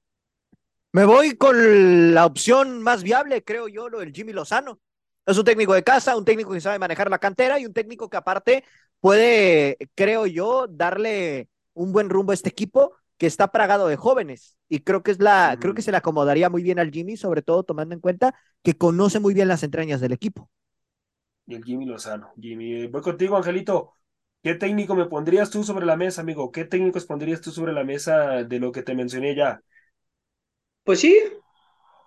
Me 0.93 1.06
voy 1.06 1.36
con 1.38 2.14
la 2.14 2.26
opción 2.26 2.82
más 2.82 3.04
viable, 3.04 3.43
creo 3.43 3.68
yo, 3.68 3.89
lo 3.89 3.99
del 3.99 4.14
Jimmy 4.14 4.34
Lozano. 4.34 4.80
Es 5.26 5.38
un 5.38 5.46
técnico 5.46 5.74
de 5.74 5.84
casa, 5.84 6.18
un 6.18 6.26
técnico 6.26 6.52
que 6.52 6.62
sabe 6.62 6.80
manejar 6.80 7.10
la 7.10 7.20
cantera 7.20 7.60
y 7.60 7.66
un 7.66 7.74
técnico 7.74 8.10
que 8.10 8.18
aparte 8.18 8.64
puede, 9.00 9.78
creo 9.96 10.26
yo, 10.26 10.68
darle 10.68 11.50
un 11.74 11.94
buen 11.94 12.10
rumbo 12.10 12.32
a 12.32 12.36
este 12.36 12.50
equipo 12.50 12.96
que 13.18 13.28
está 13.28 13.48
plagado 13.50 13.88
de 13.88 13.96
jóvenes. 13.96 14.58
Y 14.68 14.80
creo 14.80 15.02
que 15.04 15.12
es 15.12 15.20
la, 15.22 15.58
creo 15.60 15.74
que 15.74 15.82
se 15.82 15.92
le 15.92 15.98
acomodaría 15.98 16.50
muy 16.50 16.64
bien 16.64 16.80
al 16.80 16.92
Jimmy, 16.92 17.16
sobre 17.18 17.42
todo 17.42 17.64
tomando 17.64 17.96
en 17.96 18.02
cuenta 18.02 18.36
que 18.64 18.78
conoce 18.78 19.20
muy 19.20 19.34
bien 19.34 19.48
las 19.48 19.64
entrañas 19.64 20.02
del 20.02 20.12
equipo. 20.14 20.50
Y 21.46 21.56
el 21.56 21.64
Jimmy 21.64 21.86
Lozano. 21.86 22.32
Jimmy, 22.40 22.88
voy 22.88 23.02
contigo, 23.02 23.38
Angelito. 23.38 23.94
¿Qué 24.42 24.56
técnico 24.56 24.96
me 24.96 25.06
pondrías 25.06 25.50
tú 25.50 25.64
sobre 25.64 25.86
la 25.86 25.96
mesa, 25.98 26.22
amigo? 26.22 26.52
¿Qué 26.52 26.66
técnicos 26.66 27.06
pondrías 27.06 27.42
tú 27.42 27.52
sobre 27.52 27.74
la 27.74 27.84
mesa 27.84 28.44
de 28.44 28.60
lo 28.60 28.72
que 28.72 28.84
te 28.84 28.96
mencioné 28.96 29.36
ya? 29.36 29.62
Pues 30.84 31.00
sí, 31.02 31.14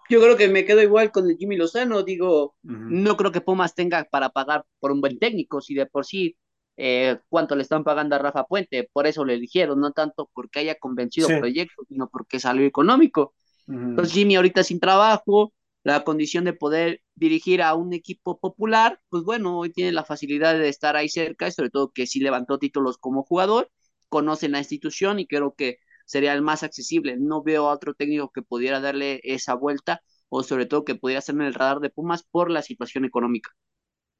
yo 0.08 0.20
creo 0.20 0.36
que 0.36 0.48
me 0.48 0.64
quedo 0.64 0.82
igual 0.82 1.10
con 1.12 1.28
el 1.30 1.36
Jimmy 1.36 1.56
Lozano. 1.56 2.02
Digo, 2.02 2.56
Ujú. 2.64 2.86
no 2.88 3.16
creo 3.16 3.32
que 3.32 3.40
Pumas 3.40 3.74
tenga 3.74 4.04
para 4.04 4.30
pagar 4.30 4.64
por 4.80 4.92
un 4.92 5.00
buen 5.00 5.18
técnico, 5.18 5.60
si 5.60 5.74
de 5.74 5.86
por 5.86 6.04
sí 6.06 6.36
eh, 6.76 7.18
cuánto 7.28 7.56
le 7.56 7.62
están 7.62 7.84
pagando 7.84 8.16
a 8.16 8.18
Rafa 8.18 8.44
Puente, 8.44 8.88
por 8.92 9.06
eso 9.06 9.24
le 9.24 9.34
eligieron, 9.34 9.80
no 9.80 9.92
tanto 9.92 10.30
porque 10.34 10.60
haya 10.60 10.76
convencido 10.78 11.32
Sí. 11.32 11.34
proyectos, 11.34 11.86
sino 11.88 12.08
porque 12.10 12.38
salió 12.40 12.66
económico. 12.66 13.34
Ujú. 13.68 13.92
Entonces 13.94 14.14
Jimmy 14.14 14.36
ahorita 14.36 14.62
sin 14.64 14.80
trabajo, 14.80 15.52
la 15.84 16.04
condición 16.04 16.44
de 16.44 16.52
poder 16.52 17.02
dirigir 17.14 17.62
a 17.62 17.74
un 17.74 17.92
equipo 17.94 18.38
popular, 18.40 19.00
pues 19.08 19.22
bueno, 19.24 19.58
hoy 19.58 19.72
tiene 19.72 19.92
la 19.92 20.04
facilidad 20.04 20.58
de 20.58 20.68
estar 20.68 20.96
ahí 20.96 21.08
cerca 21.08 21.48
y 21.48 21.52
sobre 21.52 21.70
todo 21.70 21.92
que 21.92 22.06
sí 22.06 22.20
levantó 22.20 22.58
títulos 22.58 22.98
como 22.98 23.22
jugador, 23.24 23.70
conoce 24.08 24.48
la 24.48 24.58
institución 24.58 25.18
y 25.20 25.26
creo 25.26 25.54
que 25.54 25.78
sería 26.06 26.34
el 26.34 26.42
más 26.42 26.64
accesible. 26.64 27.16
No 27.18 27.42
veo 27.44 27.68
a 27.68 27.74
otro 27.74 27.94
técnico 27.94 28.30
que 28.32 28.42
pudiera 28.42 28.80
darle 28.80 29.20
esa 29.24 29.54
vuelta 29.54 30.02
o 30.30 30.42
sobre 30.44 30.66
todo 30.66 30.84
que 30.86 30.96
pudiera 30.96 31.20
estar 31.20 31.34
en 31.36 31.42
el 31.42 31.54
radar 31.54 31.80
de 31.80 31.90
Pumas 31.90 32.24
por 32.24 32.50
la 32.50 32.62
situación 32.62 33.04
económica. 33.06 33.52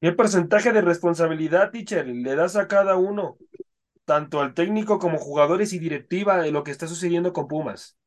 ¿Qué 0.01 0.11
porcentaje 0.11 0.71
de 0.73 0.81
responsabilidad, 0.81 1.71
teacher, 1.71 2.07
le 2.07 2.35
das 2.35 2.55
a 2.55 2.67
cada 2.67 2.95
uno? 2.97 3.37
Tanto 4.05 4.41
al 4.41 4.53
técnico 4.55 4.99
como 4.99 5.17
jugadores 5.19 5.73
y 5.73 5.79
directiva 5.79 6.37
de 6.39 6.51
lo 6.51 6.63
que 6.63 6.71
está 6.71 6.87
sucediendo 6.87 7.33
con 7.33 7.47
Pumas. 7.47 7.97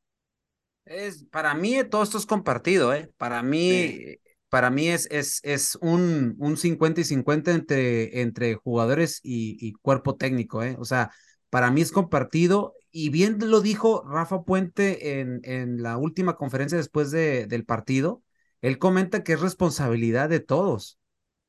Es, 0.85 1.23
para 1.25 1.53
mí 1.53 1.75
todo 1.89 2.03
esto 2.03 2.17
es 2.17 2.25
compartido, 2.25 2.93
¿eh? 2.93 3.11
Para 3.17 3.43
mí, 3.43 3.97
Sí. 3.97 4.17
para 4.49 4.69
mí 4.71 4.89
es, 4.89 5.07
es, 5.11 5.39
es 5.43 5.77
un, 5.81 6.35
un 6.39 6.57
50 6.57 7.01
y 7.01 7.03
50 7.05 7.51
entre, 7.51 8.21
entre 8.21 8.55
jugadores 8.55 9.19
y, 9.23 9.57
y 9.65 9.73
cuerpo 9.73 10.15
técnico, 10.17 10.63
¿eh? 10.63 10.75
O 10.79 10.85
sea, 10.85 11.11
para 11.49 11.71
mí 11.71 11.81
es 11.81 11.91
compartido 11.91 12.73
y 12.91 13.09
bien 13.09 13.37
lo 13.39 13.61
dijo 13.61 14.03
Rafa 14.07 14.43
Puente 14.43 15.19
en, 15.21 15.41
en 15.43 15.81
la 15.83 15.97
última 15.97 16.35
conferencia 16.37 16.77
después 16.77 17.11
de, 17.11 17.47
del 17.47 17.65
partido. 17.65 18.23
Él 18.61 18.77
comenta 18.77 19.23
que 19.23 19.33
es 19.33 19.41
responsabilidad 19.41 20.29
de 20.29 20.39
todos. 20.39 20.99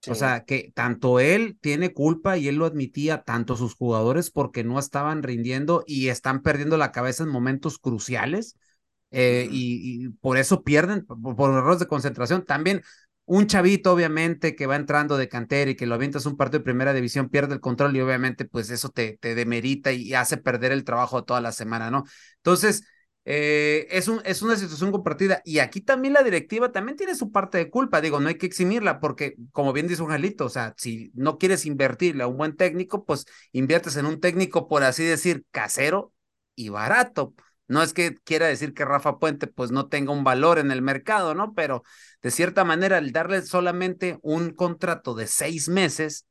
O 0.06 0.14
Sí. 0.14 0.16
sea, 0.16 0.44
que 0.44 0.72
tanto 0.74 1.20
él 1.20 1.58
tiene 1.60 1.92
culpa 1.94 2.36
y 2.38 2.48
él 2.48 2.56
lo 2.56 2.66
admitía, 2.66 3.22
tanto 3.22 3.56
sus 3.56 3.74
jugadores 3.76 4.30
porque 4.30 4.64
no 4.64 4.78
estaban 4.78 5.22
rindiendo 5.22 5.84
y 5.86 6.08
están 6.08 6.42
perdiendo 6.42 6.76
la 6.76 6.92
cabeza 6.92 7.22
en 7.24 7.30
momentos 7.30 7.78
cruciales 7.78 8.56
eh, 9.10 9.46
y, 9.50 10.06
y 10.06 10.08
por 10.10 10.38
eso 10.38 10.62
pierden, 10.64 11.04
por, 11.06 11.36
por 11.36 11.50
errores 11.54 11.78
de 11.80 11.86
concentración. 11.86 12.44
También 12.44 12.82
un 13.24 13.46
chavito, 13.46 13.92
obviamente, 13.92 14.54
que 14.56 14.66
va 14.66 14.76
entrando 14.76 15.16
de 15.16 15.28
cantera 15.28 15.70
y 15.70 15.76
que 15.76 15.86
lo 15.86 15.94
avientas 15.94 16.26
un 16.26 16.36
partido 16.36 16.58
de 16.60 16.64
primera 16.64 16.92
división, 16.92 17.28
pierde 17.28 17.54
el 17.54 17.60
control 17.60 17.96
y 17.96 18.00
obviamente, 18.00 18.44
pues 18.44 18.70
eso 18.70 18.90
te, 18.90 19.16
te 19.18 19.34
demerita 19.34 19.92
y 19.92 20.14
hace 20.14 20.36
perder 20.36 20.72
el 20.72 20.84
trabajo 20.84 21.24
toda 21.24 21.40
la 21.40 21.52
semana, 21.52 21.90
¿no? 21.90 22.04
Entonces, 22.38 22.84
eh, 23.24 23.86
es, 23.90 24.08
un, 24.08 24.20
es 24.24 24.42
una 24.42 24.56
situación 24.56 24.90
compartida 24.90 25.40
y 25.44 25.60
aquí 25.60 25.80
también 25.80 26.14
la 26.14 26.24
directiva 26.24 26.72
también 26.72 26.96
tiene 26.96 27.14
su 27.14 27.30
parte 27.30 27.56
de 27.58 27.70
culpa, 27.70 28.00
digo, 28.00 28.18
no 28.18 28.28
hay 28.28 28.34
que 28.36 28.46
eximirla 28.46 28.98
porque, 28.98 29.36
como 29.52 29.72
bien 29.72 29.86
dice 29.86 30.02
un 30.02 30.08
Jalito, 30.10 30.46
o 30.46 30.48
sea, 30.48 30.74
si 30.76 31.12
no 31.14 31.38
quieres 31.38 31.64
invertirle 31.64 32.24
a 32.24 32.26
un 32.26 32.36
buen 32.36 32.56
técnico, 32.56 33.04
pues 33.04 33.24
inviertes 33.52 33.96
en 33.96 34.06
un 34.06 34.20
técnico, 34.20 34.66
por 34.68 34.82
así 34.82 35.04
decir, 35.04 35.44
casero 35.52 36.12
y 36.56 36.68
barato. 36.70 37.34
No 37.72 37.82
es 37.82 37.92
que 37.94 38.14
quiera 38.24 38.46
decir 38.46 38.74
que 38.74 38.84
Rafa 38.84 39.18
Puente 39.18 39.46
pues 39.46 39.70
no 39.70 39.88
tenga 39.88 40.12
un 40.12 40.24
valor 40.24 40.58
en 40.58 40.70
el 40.70 40.82
mercado, 40.82 41.34
¿no? 41.34 41.54
Pero 41.54 41.82
de 42.22 42.30
cierta 42.30 42.64
manera, 42.64 42.98
el 42.98 43.12
darle 43.12 43.42
solamente 43.42 44.18
un 44.22 44.50
contrato 44.50 45.14
de 45.14 45.26
seis 45.26 45.68
meses, 45.68 46.26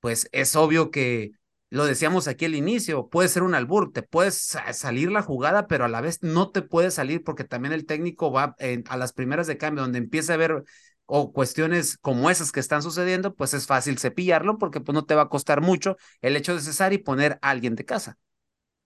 pues 0.00 0.28
es 0.32 0.56
obvio 0.56 0.90
que 0.90 1.32
lo 1.70 1.84
decíamos 1.86 2.28
aquí 2.28 2.44
al 2.44 2.54
inicio, 2.54 3.08
puede 3.08 3.28
ser 3.28 3.42
un 3.42 3.54
albur, 3.54 3.92
te 3.92 4.02
puedes 4.02 4.36
sa- 4.40 4.72
salir 4.72 5.10
la 5.10 5.22
jugada, 5.22 5.66
pero 5.66 5.84
a 5.84 5.88
la 5.88 6.00
vez 6.00 6.22
no 6.22 6.50
te 6.50 6.62
puede 6.62 6.90
salir 6.90 7.24
porque 7.24 7.44
también 7.44 7.72
el 7.72 7.86
técnico 7.86 8.30
va 8.32 8.54
a 8.88 8.96
las 8.96 9.12
primeras 9.12 9.46
de 9.46 9.58
cambio, 9.58 9.82
donde 9.82 9.98
empieza 9.98 10.34
a 10.34 10.36
ver 10.36 10.62
o 11.06 11.32
cuestiones 11.32 11.98
como 11.98 12.30
esas 12.30 12.52
que 12.52 12.60
están 12.60 12.82
sucediendo, 12.82 13.34
pues 13.34 13.54
es 13.54 13.66
fácil 13.66 13.98
cepillarlo 13.98 14.58
porque 14.58 14.80
pues 14.80 14.94
no 14.94 15.04
te 15.04 15.14
va 15.14 15.22
a 15.22 15.28
costar 15.28 15.60
mucho 15.60 15.96
el 16.20 16.36
hecho 16.36 16.54
de 16.54 16.60
cesar 16.60 16.92
y 16.92 16.98
poner 16.98 17.38
a 17.42 17.50
alguien 17.50 17.74
de 17.76 17.84
casa. 17.84 18.18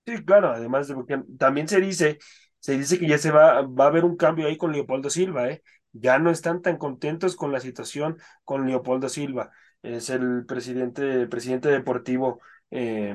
Sí, 0.06 0.24
claro, 0.24 0.48
además 0.50 0.88
de 0.88 0.94
porque 0.94 1.22
también 1.38 1.68
se 1.68 1.80
dice, 1.80 2.18
se 2.58 2.76
dice 2.76 2.98
que 2.98 3.06
ya 3.06 3.18
se 3.18 3.30
va, 3.30 3.62
va 3.62 3.84
a 3.84 3.88
haber 3.88 4.04
un 4.04 4.16
cambio 4.16 4.46
ahí 4.48 4.56
con 4.56 4.72
Leopoldo 4.72 5.10
Silva, 5.10 5.48
¿eh? 5.50 5.62
Ya 5.92 6.18
no 6.18 6.30
están 6.30 6.62
tan 6.62 6.78
contentos 6.78 7.36
con 7.36 7.52
la 7.52 7.60
situación 7.60 8.16
con 8.44 8.66
Leopoldo 8.66 9.08
Silva. 9.08 9.50
Es 9.82 10.10
el 10.10 10.44
presidente, 10.46 11.26
presidente 11.28 11.68
deportivo 11.68 12.40
eh, 12.70 13.14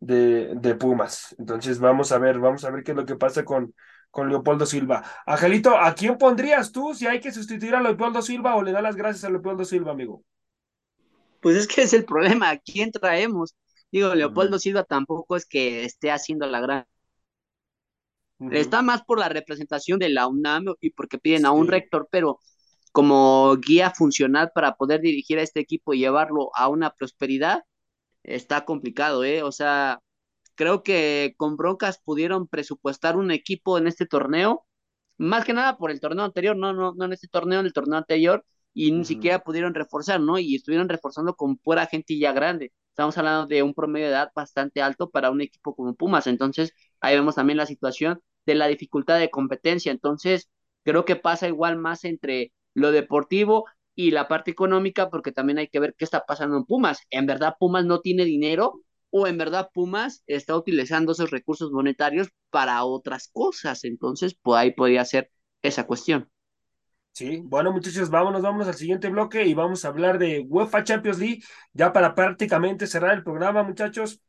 de, 0.00 0.54
de 0.56 0.74
Pumas. 0.74 1.34
Entonces 1.38 1.78
vamos 1.80 2.12
a 2.12 2.18
ver, 2.18 2.38
vamos 2.38 2.64
a 2.64 2.70
ver 2.70 2.82
qué 2.84 2.92
es 2.92 2.96
lo 2.96 3.06
que 3.06 3.16
pasa 3.16 3.44
con, 3.44 3.74
con 4.10 4.28
Leopoldo 4.28 4.66
Silva. 4.66 5.02
Angelito, 5.26 5.76
¿a 5.76 5.94
quién 5.94 6.18
pondrías 6.18 6.72
tú 6.72 6.94
si 6.94 7.06
hay 7.06 7.20
que 7.20 7.32
sustituir 7.32 7.74
a 7.74 7.80
Leopoldo 7.82 8.22
Silva 8.22 8.54
o 8.56 8.62
le 8.62 8.72
da 8.72 8.82
las 8.82 8.96
gracias 8.96 9.24
a 9.24 9.30
Leopoldo 9.30 9.64
Silva, 9.64 9.92
amigo? 9.92 10.24
Pues 11.40 11.56
es 11.56 11.66
que 11.68 11.82
es 11.82 11.92
el 11.92 12.04
problema, 12.04 12.50
¿a 12.50 12.58
quién 12.58 12.90
traemos? 12.92 13.54
Digo, 13.92 14.14
Leopoldo. 14.14 14.58
Silva 14.58 14.84
tampoco 14.84 15.36
es 15.36 15.46
que 15.46 15.84
esté 15.84 16.10
haciendo 16.10 16.46
la 16.46 16.60
gran. 16.60 16.86
Está 18.52 18.82
más 18.82 19.02
por 19.02 19.18
la 19.18 19.28
representación 19.28 19.98
de 19.98 20.10
la 20.10 20.28
UNAM 20.28 20.66
y 20.80 20.90
porque 20.90 21.18
piden 21.18 21.44
a 21.44 21.50
un 21.52 21.66
rector, 21.66 22.08
pero 22.10 22.38
como 22.92 23.56
guía 23.56 23.90
funcional 23.90 24.50
para 24.54 24.74
poder 24.76 25.00
dirigir 25.00 25.38
a 25.38 25.42
este 25.42 25.60
equipo 25.60 25.92
y 25.94 25.98
llevarlo 26.00 26.50
a 26.54 26.68
una 26.68 26.90
prosperidad, 26.90 27.64
está 28.22 28.64
complicado, 28.64 29.24
¿eh? 29.24 29.42
O 29.42 29.52
sea, 29.52 30.00
creo 30.54 30.82
que 30.82 31.34
con 31.36 31.56
broncas 31.56 32.00
pudieron 32.04 32.48
presupuestar 32.48 33.16
un 33.16 33.30
equipo 33.32 33.78
en 33.78 33.88
este 33.88 34.06
torneo, 34.06 34.66
más 35.18 35.44
que 35.44 35.52
nada 35.54 35.78
por 35.78 35.90
el 35.90 36.00
torneo 36.00 36.24
anterior, 36.24 36.56
no, 36.56 36.72
no, 36.72 36.94
no 36.94 37.04
en 37.06 37.12
este 37.14 37.28
torneo, 37.28 37.60
en 37.60 37.66
el 37.66 37.72
torneo 37.72 37.98
anterior, 37.98 38.44
y 38.74 38.92
ni 38.92 39.04
siquiera 39.04 39.40
pudieron 39.40 39.74
reforzar, 39.74 40.20
¿no? 40.20 40.38
Y 40.38 40.56
estuvieron 40.56 40.88
reforzando 40.88 41.34
con 41.34 41.56
pura 41.58 41.86
gente 41.86 42.18
ya 42.18 42.32
grande. 42.32 42.72
Estamos 42.98 43.16
hablando 43.16 43.46
de 43.46 43.62
un 43.62 43.74
promedio 43.74 44.06
de 44.06 44.12
edad 44.12 44.32
bastante 44.34 44.82
alto 44.82 45.08
para 45.08 45.30
un 45.30 45.40
equipo 45.40 45.72
como 45.76 45.94
Pumas, 45.94 46.26
entonces 46.26 46.74
ahí 47.00 47.14
vemos 47.14 47.36
también 47.36 47.56
la 47.56 47.64
situación 47.64 48.20
de 48.44 48.56
la 48.56 48.66
dificultad 48.66 49.20
de 49.20 49.30
competencia, 49.30 49.92
entonces 49.92 50.50
creo 50.82 51.04
que 51.04 51.14
pasa 51.14 51.46
igual 51.46 51.76
más 51.78 52.04
entre 52.04 52.52
lo 52.74 52.90
deportivo 52.90 53.66
y 53.94 54.10
la 54.10 54.26
parte 54.26 54.50
económica, 54.50 55.10
porque 55.10 55.30
también 55.30 55.58
hay 55.58 55.68
que 55.68 55.78
ver 55.78 55.94
qué 55.96 56.04
está 56.04 56.26
pasando 56.26 56.56
en 56.56 56.64
Pumas. 56.64 56.98
¿En 57.10 57.26
verdad 57.26 57.54
Pumas 57.60 57.84
no 57.84 58.00
tiene 58.00 58.24
dinero 58.24 58.82
o 59.10 59.28
en 59.28 59.38
verdad 59.38 59.70
Pumas 59.72 60.24
está 60.26 60.56
utilizando 60.56 61.12
esos 61.12 61.30
recursos 61.30 61.70
monetarios 61.70 62.30
para 62.50 62.82
otras 62.82 63.28
cosas? 63.32 63.84
Entonces, 63.84 64.36
pues 64.42 64.58
ahí 64.58 64.72
podría 64.72 65.04
ser 65.04 65.30
esa 65.62 65.86
cuestión. 65.86 66.28
Sí, 67.18 67.40
bueno 67.44 67.72
muchachos, 67.72 68.10
vámonos, 68.10 68.42
vámonos 68.42 68.68
al 68.68 68.74
siguiente 68.74 69.08
bloque 69.08 69.44
y 69.44 69.52
vamos 69.54 69.84
a 69.84 69.88
hablar 69.88 70.18
de 70.20 70.44
UEFA 70.48 70.84
Champions 70.84 71.18
League, 71.18 71.40
ya 71.72 71.92
para 71.92 72.14
prácticamente 72.14 72.86
cerrar 72.86 73.12
el 73.14 73.24
programa, 73.24 73.64
muchachos. 73.64 74.20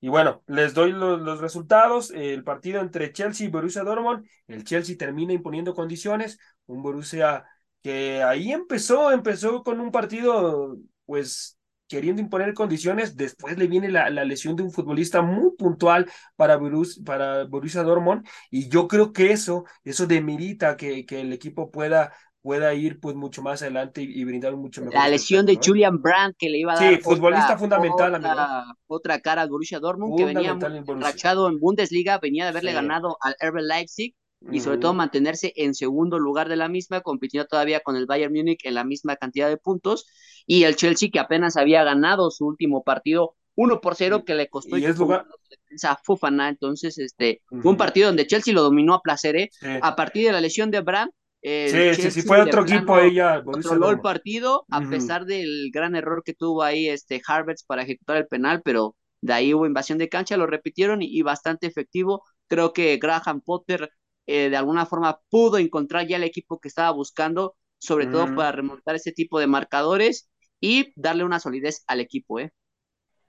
Y 0.00 0.08
bueno, 0.08 0.42
les 0.48 0.74
doy 0.74 0.92
lo- 0.92 1.18
los 1.18 1.40
resultados. 1.40 2.10
El 2.12 2.44
partido 2.44 2.80
entre 2.80 3.12
Chelsea 3.12 3.46
y 3.46 3.50
Borussia 3.50 3.84
Dortmund, 3.84 4.26
el 4.48 4.64
Chelsea 4.64 4.96
termina 4.96 5.32
imponiendo 5.34 5.74
condiciones, 5.74 6.38
un 6.66 6.82
Borussia 6.82 7.44
que 7.82 8.22
ahí 8.22 8.52
empezó, 8.52 9.12
empezó 9.12 9.62
con 9.64 9.80
un 9.80 9.90
partido, 9.92 10.76
pues 11.06 11.58
queriendo 11.88 12.22
imponer 12.22 12.54
condiciones, 12.54 13.16
después 13.16 13.58
le 13.58 13.66
viene 13.66 13.90
la, 13.90 14.08
la 14.10 14.24
lesión 14.24 14.56
de 14.56 14.62
un 14.62 14.70
futbolista 14.72 15.20
muy 15.22 15.50
puntual 15.56 16.10
para, 16.36 16.58
Borus- 16.58 17.04
para 17.04 17.44
Borussia 17.44 17.82
Dortmund, 17.82 18.26
y 18.50 18.68
yo 18.70 18.88
creo 18.88 19.12
que 19.12 19.32
eso, 19.32 19.64
eso 19.84 20.06
demerita 20.06 20.76
que, 20.76 21.04
que 21.04 21.20
el 21.20 21.32
equipo 21.34 21.70
pueda 21.70 22.12
pueda 22.42 22.74
ir 22.74 22.98
pues 23.00 23.14
mucho 23.14 23.40
más 23.40 23.62
adelante 23.62 24.02
y, 24.02 24.20
y 24.20 24.24
brindar 24.24 24.52
un 24.54 24.60
mucho 24.62 24.80
mejor 24.80 24.94
La 24.96 25.08
lesión 25.08 25.46
de. 25.46 25.58
Julian 25.64 26.02
Brandt 26.02 26.36
que 26.36 26.50
le 26.50 26.58
iba 26.58 26.72
a 26.72 26.76
Sí, 26.76 26.84
dar 26.84 27.00
futbolista 27.00 27.44
otra, 27.46 27.58
fundamental, 27.58 28.14
amigo. 28.16 28.30
otra, 28.32 28.64
otra 28.88 29.20
cara 29.20 29.42
al 29.42 29.48
Borussia 29.48 29.78
Dortmund, 29.78 30.16
que 30.18 30.24
venía 30.24 30.50
Fundamental 30.50 31.46
en 31.48 31.58
Bundesliga, 31.60 32.18
venía 32.18 32.44
de 32.44 32.50
haberle 32.50 32.70
Sí. 32.70 32.74
ganado 32.74 33.16
al 33.20 33.34
RB 33.40 33.60
Leipzig 33.62 34.14
y 34.50 34.58
sobre 34.58 34.78
todo 34.78 34.92
mantenerse 34.92 35.52
en 35.54 35.72
segundo 35.72 36.18
lugar 36.18 36.48
de 36.48 36.56
la 36.56 36.68
misma, 36.68 37.00
compitiendo 37.00 37.46
todavía 37.46 37.78
con 37.78 37.94
el 37.94 38.06
Bayern 38.06 38.32
Múnich 38.34 38.58
en 38.66 38.74
la 38.74 38.82
misma 38.82 39.14
cantidad 39.14 39.48
de 39.48 39.56
puntos, 39.56 40.04
y 40.46 40.64
el 40.64 40.74
Chelsea 40.74 41.10
que 41.12 41.20
apenas 41.20 41.56
había 41.56 41.84
ganado 41.84 42.28
su 42.32 42.44
último 42.46 42.82
partido 42.82 43.36
1 43.54 43.80
por 43.80 43.94
0 43.94 44.18
Y- 44.20 44.24
que 44.24 44.34
le 44.34 44.48
costó 44.48 44.76
y 44.78 44.84
es 44.84 44.98
lugar- 44.98 45.26
esa 45.70 45.96
Fofana, 46.02 46.48
entonces 46.48 46.98
este, 46.98 47.40
fue 47.62 47.70
un 47.70 47.76
partido 47.76 48.08
donde 48.08 48.26
Chelsea 48.26 48.52
lo 48.52 48.62
dominó 48.62 48.94
a 48.94 49.00
placer, 49.00 49.36
¿eh? 49.36 49.48
Sí. 49.52 49.68
A 49.80 49.94
partir 49.94 50.26
de 50.26 50.32
la 50.32 50.40
lesión 50.40 50.72
de 50.72 50.80
Bram, 50.80 51.08
eh, 51.42 51.86
Sí, 51.86 51.96
sí, 51.96 52.10
sí, 52.10 52.22
Chelsea 52.22 52.22
fue 52.22 52.40
otro 52.40 52.62
equipo 52.62 52.94
ahí 52.96 53.14
ya. 53.14 53.42
Controló 53.42 53.90
el 53.90 54.00
partido, 54.00 54.66
a 54.70 54.86
Ujú. 54.86 54.88
pesar 54.88 55.24
del 55.26 55.70
gran 55.72 55.96
error 55.96 56.22
que 56.24 56.34
tuvo 56.34 56.62
ahí 56.62 56.88
este 56.88 57.20
Harvards 57.26 57.64
para 57.64 57.82
ejecutar 57.82 58.16
el 58.16 58.26
penal, 58.28 58.62
pero 58.64 58.96
de 59.20 59.32
ahí 59.32 59.52
hubo 59.54 59.66
invasión 59.66 59.98
de 59.98 60.08
cancha, 60.08 60.36
lo 60.36 60.46
repitieron 60.46 61.02
y, 61.02 61.06
y 61.06 61.22
bastante 61.22 61.66
efectivo. 61.66 62.24
Creo 62.48 62.72
que 62.72 62.96
Graham 62.98 63.40
Potter 63.42 63.90
eh, 64.26 64.48
de 64.50 64.56
alguna 64.56 64.86
forma 64.86 65.20
pudo 65.30 65.58
encontrar 65.58 66.06
ya 66.06 66.16
el 66.16 66.24
equipo 66.24 66.60
que 66.60 66.68
estaba 66.68 66.90
buscando, 66.92 67.56
sobre 67.78 68.06
todo 68.06 68.28
Ujú. 68.28 68.34
para 68.34 68.52
remontar 68.52 68.94
ese 68.96 69.12
tipo 69.12 69.38
de 69.40 69.46
marcadores 69.48 70.30
y 70.60 70.92
darle 70.96 71.24
una 71.24 71.40
solidez 71.40 71.82
al 71.88 72.00
equipo, 72.00 72.38
¿eh? 72.40 72.52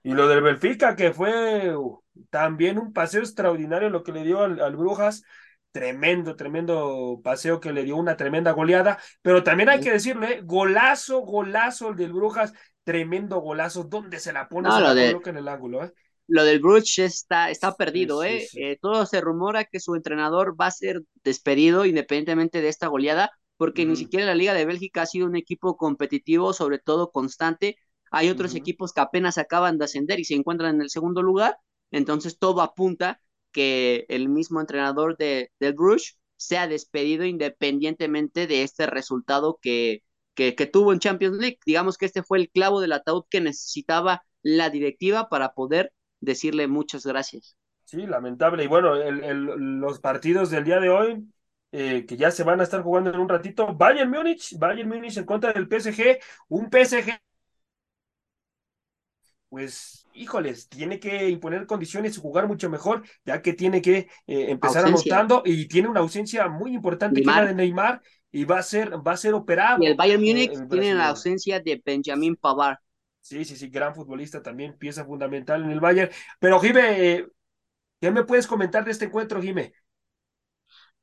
Y 0.02 0.12
lo 0.14 0.28
del 0.28 0.42
Benfica, 0.42 0.96
que 0.96 1.12
fue 1.12 1.74
uh, 1.76 2.02
también 2.30 2.78
un 2.78 2.92
paseo 2.92 3.20
extraordinario 3.22 3.88
lo 3.90 4.02
que 4.02 4.12
le 4.12 4.22
dio 4.24 4.40
al, 4.42 4.60
al 4.60 4.76
Brujas. 4.76 5.22
Tremendo, 5.74 6.36
tremendo 6.36 7.20
paseo 7.24 7.58
que 7.58 7.72
le 7.72 7.82
dio 7.82 7.96
una 7.96 8.16
tremenda 8.16 8.52
goleada. 8.52 8.96
Pero 9.22 9.42
también 9.42 9.68
hay 9.68 9.80
que 9.80 9.90
decirle, 9.90 10.40
golazo, 10.42 11.20
golazo 11.22 11.88
el 11.90 11.96
del 11.96 12.12
Brujas. 12.12 12.52
Tremendo 12.84 13.40
golazo. 13.40 13.82
¿Dónde 13.82 14.20
se 14.20 14.32
la 14.32 14.48
pone? 14.48 14.68
No, 14.68 14.76
se 14.76 14.80
lo 14.82 14.86
la 14.88 14.94
de- 14.94 15.06
coloca 15.08 15.30
en 15.30 15.36
el 15.38 15.48
ángulo, 15.48 15.84
¿eh? 15.84 15.92
Lo 16.28 16.44
del 16.44 16.60
Bruges 16.60 16.98
está, 16.98 17.50
está 17.50 17.76
perdido, 17.76 18.22
sí, 18.22 18.28
¿eh? 18.28 18.46
sí. 18.50 18.62
Eh, 18.62 18.78
Todo 18.80 19.04
se 19.04 19.20
rumora 19.20 19.64
que 19.64 19.80
su 19.80 19.94
entrenador 19.96 20.58
va 20.58 20.66
a 20.66 20.70
ser 20.70 21.02
despedido 21.24 21.84
independientemente 21.86 22.60
de 22.62 22.68
esta 22.68 22.86
goleada, 22.86 23.30
porque 23.56 23.84
ni 23.84 23.96
siquiera 23.96 24.24
la 24.26 24.34
Liga 24.34 24.54
de 24.54 24.64
Bélgica 24.64 25.02
ha 25.02 25.06
sido 25.06 25.26
un 25.26 25.36
equipo 25.36 25.76
competitivo, 25.76 26.52
sobre 26.52 26.78
todo 26.78 27.10
constante. 27.10 27.76
Hay 28.12 28.30
otros 28.30 28.54
equipos 28.54 28.92
que 28.92 29.00
apenas 29.00 29.38
acaban 29.38 29.76
de 29.76 29.84
ascender 29.86 30.20
y 30.20 30.24
se 30.24 30.34
encuentran 30.34 30.76
en 30.76 30.82
el 30.82 30.90
segundo 30.90 31.20
lugar, 31.20 31.56
entonces 31.90 32.38
todo 32.38 32.62
apunta 32.62 33.20
que 33.54 34.04
el 34.08 34.28
mismo 34.28 34.60
entrenador 34.60 35.16
de, 35.16 35.52
del 35.60 35.74
Bruges 35.74 36.18
sea 36.36 36.66
despedido 36.66 37.24
independientemente 37.24 38.46
de 38.46 38.64
este 38.64 38.86
resultado 38.86 39.58
que, 39.62 40.02
que, 40.34 40.52
tuvo 40.66 40.92
en 40.92 40.98
Champions 40.98 41.38
League. 41.38 41.58
Digamos 41.64 41.96
que 41.96 42.06
este 42.06 42.22
fue 42.22 42.38
el 42.38 42.50
clavo 42.50 42.80
del 42.80 42.92
ataúd 42.92 43.24
que 43.30 43.40
necesitaba 43.40 44.24
la 44.42 44.68
directiva 44.68 45.28
para 45.28 45.54
poder 45.54 45.92
decirle 46.20 46.66
muchas 46.66 47.06
gracias. 47.06 47.56
Sí, 47.84 48.06
lamentable. 48.06 48.64
Y 48.64 48.66
bueno, 48.66 48.94
los 48.96 50.00
partidos 50.00 50.50
del 50.50 50.64
día 50.64 50.80
de 50.80 50.90
hoy, 50.90 51.24
eh, 51.72 52.04
que 52.06 52.16
ya 52.16 52.30
se 52.30 52.42
van 52.42 52.60
a 52.60 52.64
estar 52.64 52.82
jugando 52.82 53.10
en 53.10 53.20
un 53.20 53.28
ratito, 53.28 53.74
Bayern 53.74 54.10
Múnich, 54.10 54.58
Bayern 54.58 54.88
Múnich 54.88 55.16
en 55.16 55.24
contra 55.24 55.52
del 55.52 55.68
PSG, 55.68 56.18
un 56.48 56.68
PSG, 56.70 57.18
pues, 59.48 60.03
híjoles, 60.14 60.68
tiene 60.68 60.98
que 60.98 61.28
imponer 61.28 61.66
condiciones 61.66 62.16
y 62.16 62.20
jugar 62.20 62.46
mucho 62.46 62.70
mejor, 62.70 63.02
ya 63.24 63.42
que 63.42 63.52
tiene 63.52 63.82
que 63.82 64.08
eh, 64.26 64.50
empezar 64.50 64.84
Ausencia. 64.84 65.18
anotando 65.18 65.42
y 65.44 65.66
tiene 65.66 65.88
una 65.88 66.00
ausencia 66.00 66.48
muy 66.48 66.74
importante 66.74 67.20
que 67.20 67.26
Neymar. 67.26 67.48
de 67.48 67.54
Neymar 67.54 68.02
y 68.30 68.44
va 68.44 68.58
a 68.58 68.62
ser, 68.62 68.94
va 69.06 69.12
a 69.12 69.16
ser 69.16 69.34
operado. 69.34 69.82
Y 69.82 69.86
el 69.86 69.94
Bayern 69.94 70.22
eh, 70.24 70.26
Múnich 70.26 70.68
tiene 70.68 70.94
la 70.94 71.08
ausencia 71.08 71.60
de 71.60 71.80
Benjamin 71.84 72.36
Pavard. 72.36 72.78
Sí, 73.20 73.44
sí, 73.44 73.56
sí, 73.56 73.68
gran 73.68 73.94
futbolista 73.94 74.42
también, 74.42 74.76
pieza 74.76 75.04
fundamental 75.04 75.64
en 75.64 75.70
el 75.70 75.80
Bayern. 75.80 76.10
Pero, 76.38 76.60
Jime, 76.60 77.12
eh, 77.12 77.26
¿qué 78.00 78.10
me 78.10 78.24
puedes 78.24 78.46
comentar 78.46 78.84
de 78.84 78.90
este 78.90 79.06
encuentro, 79.06 79.40
Jime? 79.40 79.72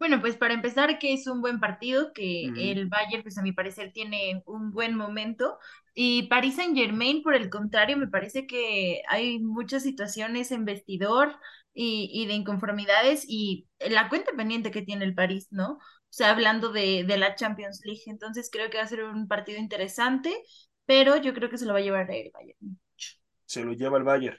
Bueno, 0.02 0.20
pues 0.20 0.36
para 0.36 0.56
empezar, 0.56 0.98
que 0.98 1.14
es 1.14 1.28
un 1.28 1.42
buen 1.42 1.60
partido, 1.60 2.12
que 2.12 2.52
el 2.56 2.88
Bayern, 2.88 3.22
pues 3.22 3.38
a 3.38 3.44
mi 3.44 3.52
parecer, 3.52 3.92
tiene 3.94 4.42
un 4.48 4.72
buen 4.72 4.96
momento. 4.96 5.60
Y 5.94 6.24
Paris 6.24 6.56
Saint-Germain, 6.56 7.22
por 7.22 7.36
el 7.36 7.52
contrario, 7.52 7.98
me 7.98 8.08
parece 8.08 8.48
que 8.48 9.04
hay 9.08 9.38
muchas 9.38 9.84
situaciones 9.84 10.52
en 10.52 10.66
vestidor 10.66 11.36
y, 11.72 12.10
y 12.12 12.26
de 12.26 12.34
inconformidades 12.34 13.26
y 13.28 13.68
la 13.80 14.10
cuenta 14.10 14.32
pendiente 14.36 14.72
que 14.72 14.82
tiene 14.82 15.06
el 15.06 15.14
París, 15.14 15.50
¿no? 15.52 15.74
O 15.74 15.80
sea, 16.10 16.32
hablando 16.32 16.72
de, 16.72 17.04
de 17.04 17.18
la 17.18 17.36
Champions 17.36 17.82
League. 17.86 18.02
Entonces 18.08 18.50
creo 18.52 18.72
que 18.72 18.80
va 18.80 18.84
a 18.86 18.88
ser 18.88 19.04
un 19.04 19.28
partido 19.28 19.60
interesante, 19.60 20.34
pero 20.88 21.18
yo 21.18 21.36
creo 21.36 21.52
que 21.52 21.60
se 21.60 21.68
lo 21.68 21.74
va 21.74 21.80
a 21.80 21.84
llevar 21.84 22.10
el 22.10 22.32
Bayern. 22.34 22.80
se 23.46 23.64
lo 23.64 23.74
lleva 23.74 23.98
el 23.98 24.04
Bayern. 24.04 24.38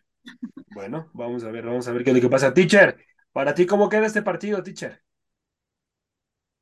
Bueno, 0.71 1.11
vamos 1.15 1.45
a 1.45 1.51
ver, 1.51 1.65
vamos 1.67 1.89
a 1.89 1.93
ver 1.93 2.05
qué 2.05 2.11
es 2.11 2.17
lo 2.17 2.23
que 2.23 2.31
pasa. 2.31 2.55
Teacher, 2.55 2.99
para 3.33 3.55
ti, 3.55 3.67
¿cómo 3.67 3.89
queda 3.89 4.07
este 4.07 4.23
partido, 4.23 4.63
teacher? 4.63 5.03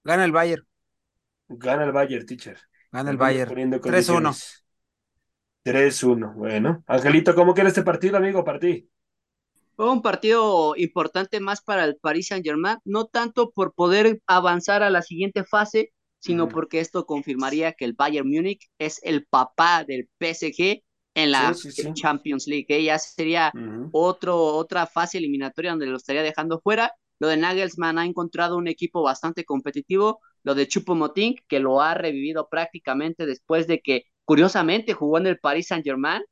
Gana 0.04 0.24
el 0.26 0.32
Bayern. 0.32 0.66
Gana 1.48 1.84
el 1.84 1.92
Bayern, 1.92 2.24
teacher. 2.26 2.58
Gana 2.90 3.10
el 3.10 3.16
Bayern. 3.18 3.46
poniendo 3.46 3.80
3-1. 3.80 4.40
condiciones. 4.40 4.64
3-1, 5.62 6.34
bueno. 6.34 6.84
Angelito, 6.86 7.34
¿cómo 7.34 7.54
queda 7.54 7.68
este 7.68 7.82
partido, 7.82 8.16
amigo, 8.16 8.44
para 8.44 8.60
ti? 8.60 8.88
Fue 9.76 9.90
un 9.90 10.02
partido 10.02 10.74
importante 10.76 11.40
más 11.40 11.62
para 11.62 11.84
el 11.84 11.96
Paris 11.96 12.28
Saint-Germain, 12.28 12.78
no 12.84 13.06
tanto 13.06 13.50
por 13.50 13.72
poder 13.74 14.20
avanzar 14.26 14.82
a 14.82 14.90
la 14.90 15.02
siguiente 15.02 15.44
fase, 15.44 15.92
sino 16.18 16.48
porque 16.48 16.80
esto 16.80 17.06
confirmaría 17.06 17.72
que 17.72 17.86
el 17.86 17.94
Bayern 17.94 18.28
Múnich 18.28 18.68
es 18.78 19.00
el 19.02 19.24
papá 19.26 19.84
del 19.84 20.08
PSG 20.18 20.82
en 21.14 21.30
la 21.32 21.54
Sí, 21.54 21.72
sí, 21.72 21.82
sí. 21.82 21.92
Champions 21.94 22.46
League. 22.46 22.66
¿eh? 22.68 22.84
Ya 22.84 22.98
sería 22.98 23.54
otro, 23.90 24.36
otra 24.38 24.86
fase 24.86 25.16
eliminatoria 25.18 25.70
donde 25.70 25.86
lo 25.86 25.96
estaría 25.96 26.22
dejando 26.22 26.60
fuera. 26.60 26.92
Lo 27.20 27.28
de 27.28 27.36
Nagelsmann 27.36 27.98
ha 27.98 28.06
encontrado 28.06 28.56
un 28.56 28.66
equipo 28.68 29.02
bastante 29.02 29.44
competitivo. 29.44 30.20
Lo 30.42 30.54
de 30.56 30.66
Choupo-Moting, 30.66 31.36
que 31.46 31.60
lo 31.60 31.80
ha 31.82 31.94
revivido 31.94 32.48
prácticamente 32.48 33.26
después 33.26 33.68
de 33.68 33.80
que, 33.80 34.06
curiosamente, 34.24 34.94
jugó 34.94 35.18
en 35.18 35.28
el 35.28 35.38
Paris 35.38 35.68
Saint-Germain. 35.68 36.22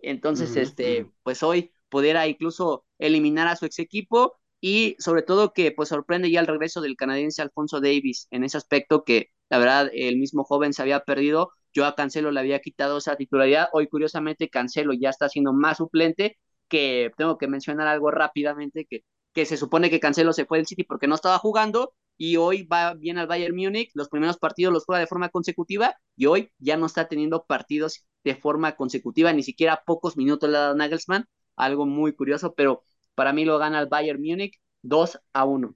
Entonces, 0.00 0.56
este, 0.56 1.06
pues 1.22 1.42
hoy 1.42 1.72
pudiera 1.88 2.26
incluso 2.26 2.84
eliminar 2.98 3.46
a 3.48 3.56
su 3.56 3.66
ex 3.66 3.78
equipo 3.78 4.34
y 4.60 4.96
sobre 4.98 5.22
todo 5.22 5.52
que 5.52 5.72
pues 5.72 5.90
sorprende 5.90 6.30
ya 6.30 6.40
el 6.40 6.46
regreso 6.46 6.80
del 6.80 6.96
canadiense 6.96 7.42
Alfonso 7.42 7.80
Davis 7.80 8.28
en 8.30 8.44
ese 8.44 8.56
aspecto 8.56 9.04
que 9.04 9.30
la 9.50 9.58
verdad 9.58 9.90
el 9.92 10.16
mismo 10.18 10.44
joven 10.44 10.72
se 10.72 10.82
había 10.82 11.00
perdido. 11.00 11.50
Yo 11.74 11.84
a 11.84 11.94
Cancelo 11.94 12.30
le 12.30 12.40
había 12.40 12.60
quitado 12.60 12.98
esa 12.98 13.16
titularidad. 13.16 13.68
Hoy 13.72 13.88
curiosamente 13.88 14.48
Cancelo 14.48 14.92
ya 14.94 15.10
está 15.10 15.28
siendo 15.28 15.52
más 15.52 15.78
suplente 15.78 16.38
que 16.68 17.10
tengo 17.16 17.38
que 17.38 17.48
mencionar 17.48 17.88
algo 17.88 18.10
rápidamente 18.10 18.86
que, 18.88 19.04
que 19.32 19.46
se 19.46 19.56
supone 19.56 19.90
que 19.90 20.00
Cancelo 20.00 20.32
se 20.32 20.46
fue 20.46 20.58
del 20.58 20.66
City 20.66 20.84
porque 20.84 21.06
no 21.06 21.14
estaba 21.14 21.38
jugando 21.38 21.94
y 22.16 22.36
hoy 22.36 22.64
va 22.64 22.94
bien 22.94 23.18
al 23.18 23.26
Bayern 23.26 23.56
Múnich, 23.56 23.90
los 23.94 24.08
primeros 24.08 24.38
partidos 24.38 24.72
los 24.72 24.84
juega 24.84 25.00
de 25.00 25.06
forma 25.06 25.28
consecutiva 25.30 25.96
y 26.16 26.26
hoy 26.26 26.52
ya 26.58 26.76
no 26.76 26.86
está 26.86 27.08
teniendo 27.08 27.44
partidos 27.44 28.06
de 28.24 28.36
forma 28.36 28.76
consecutiva, 28.76 29.32
ni 29.32 29.42
siquiera 29.42 29.82
pocos 29.86 30.16
minutos 30.16 30.48
le 30.50 30.56
ha 30.56 30.60
dado 30.60 30.74
Nagelsmann, 30.76 31.26
algo 31.56 31.86
muy 31.86 32.14
curioso, 32.14 32.54
pero 32.54 32.84
para 33.14 33.32
mí 33.32 33.44
lo 33.44 33.58
gana 33.58 33.80
el 33.80 33.88
Bayern 33.88 34.20
Múnich 34.20 34.60
2 34.82 35.18
a 35.32 35.44
1. 35.44 35.74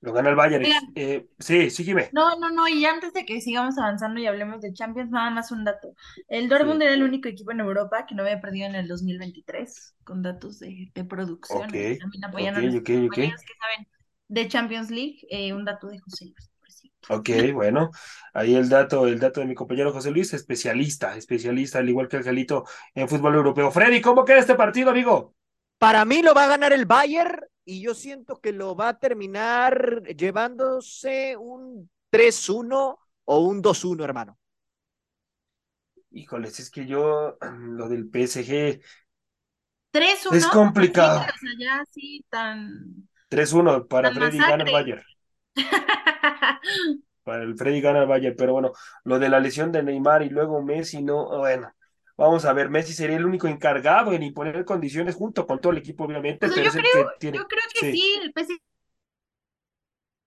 Lo 0.00 0.12
gana 0.12 0.30
el 0.30 0.36
Bayern. 0.36 0.64
Eh, 0.94 1.28
sí, 1.38 1.70
sí, 1.70 1.84
Jime. 1.84 2.10
No, 2.10 2.38
no, 2.38 2.50
no, 2.50 2.66
y 2.68 2.86
antes 2.86 3.12
de 3.12 3.26
que 3.26 3.40
sigamos 3.42 3.76
avanzando 3.78 4.18
y 4.20 4.26
hablemos 4.26 4.62
de 4.62 4.72
Champions, 4.72 5.10
nada 5.10 5.30
más 5.30 5.50
un 5.52 5.64
dato. 5.64 5.94
El 6.26 6.48
Dortmund 6.48 6.80
Sí. 6.80 6.82
era 6.82 6.94
el 6.94 7.02
único 7.02 7.28
equipo 7.28 7.52
en 7.52 7.60
Europa 7.60 8.06
que 8.06 8.14
no 8.14 8.22
había 8.22 8.40
perdido 8.40 8.66
en 8.66 8.74
el 8.76 8.88
2023, 8.88 9.94
con 10.04 10.22
datos 10.22 10.58
de, 10.58 10.90
de 10.94 11.04
producción. 11.04 11.70
Ok, 11.70 11.74
y 11.74 11.96
también 11.98 12.24
apoyando 12.24 12.58
ok, 12.58 12.62
a 12.62 12.62
los 12.62 12.76
ok, 12.80 12.90
ok. 13.08 13.18
compañeros 13.18 13.42
que 13.46 13.52
saben 13.60 13.86
de 14.28 14.48
Champions 14.48 14.90
League, 14.90 15.18
eh, 15.30 15.52
un 15.52 15.64
dato 15.66 15.88
de 15.88 15.98
José 15.98 16.24
Luis, 16.26 16.50
por 16.58 16.70
cierto. 16.72 17.08
Ok, 17.10 17.30
bueno, 17.54 17.90
ahí 18.34 18.54
el 18.54 18.68
dato, 18.68 19.06
el 19.06 19.18
dato 19.18 19.40
de 19.40 19.46
mi 19.46 19.54
compañero 19.54 19.92
José 19.92 20.10
Luis, 20.10 20.34
especialista, 20.34 21.16
especialista, 21.16 21.78
al 21.78 21.88
igual 21.88 22.06
que 22.08 22.18
Angelito 22.18 22.64
en 22.94 23.08
fútbol 23.08 23.34
europeo. 23.34 23.70
Freddy, 23.70 24.02
¿cómo 24.02 24.24
queda 24.26 24.38
este 24.38 24.54
partido, 24.56 24.90
amigo? 24.90 25.34
Para 25.78 26.04
mí 26.04 26.22
lo 26.22 26.34
va 26.34 26.44
a 26.44 26.48
ganar 26.48 26.72
el 26.72 26.86
Bayern 26.86 27.40
y 27.68 27.82
yo 27.82 27.92
siento 27.92 28.40
que 28.40 28.52
lo 28.52 28.74
va 28.74 28.88
a 28.88 28.98
terminar 28.98 30.02
llevándose 30.16 31.36
un 31.36 31.90
3-1 32.10 32.98
o 33.26 33.40
un 33.40 33.62
2-1, 33.62 34.04
hermano. 34.04 34.38
Híjoles, 36.10 36.60
es 36.60 36.70
que 36.70 36.86
yo, 36.86 37.36
lo 37.60 37.90
del 37.90 38.04
PSG, 38.04 38.80
3-1. 39.92 40.32
Es 40.32 40.46
complicado. 40.46 41.26
ya 41.58 41.80
así 41.80 42.24
tan... 42.30 43.06
3-1 43.28 43.86
para 43.86 44.08
Tan 44.08 44.16
Freddy 44.16 44.38
gana. 44.38 44.64
Bayern. 44.64 45.02
Para 47.22 47.42
el 47.42 47.54
Freddy 47.58 47.82
gana 47.82 48.00
el 48.00 48.08
Bayern, 48.08 48.34
pero 48.38 48.54
bueno, 48.54 48.72
lo 49.04 49.18
de 49.18 49.28
la 49.28 49.40
lesión 49.40 49.70
de 49.70 49.82
Neymar 49.82 50.22
y 50.22 50.30
luego 50.30 50.62
Messi, 50.62 51.02
no, 51.02 51.36
bueno, 51.36 51.70
vamos 52.18 52.44
a 52.44 52.52
ver, 52.52 52.70
Messi 52.70 52.92
sería 52.94 53.16
el 53.16 53.26
único 53.26 53.48
encargado 53.48 54.12
en 54.12 54.22
imponer 54.24 54.64
condiciones 54.66 55.14
junto 55.16 55.46
con 55.46 55.60
todo 55.60 55.72
el 55.72 55.78
equipo, 55.78 56.04
obviamente, 56.04 56.46
O 56.46 56.50
sea, 56.50 56.56
pero 56.56 56.66
yo 56.66 56.72
creo, 56.72 56.92
que 56.92 57.18
tiene. 57.18 57.38
yo 57.38 57.48
creo 57.48 57.64
que 57.74 57.92
sí, 57.92 58.18
el 58.22 58.32
PSG 58.32 58.58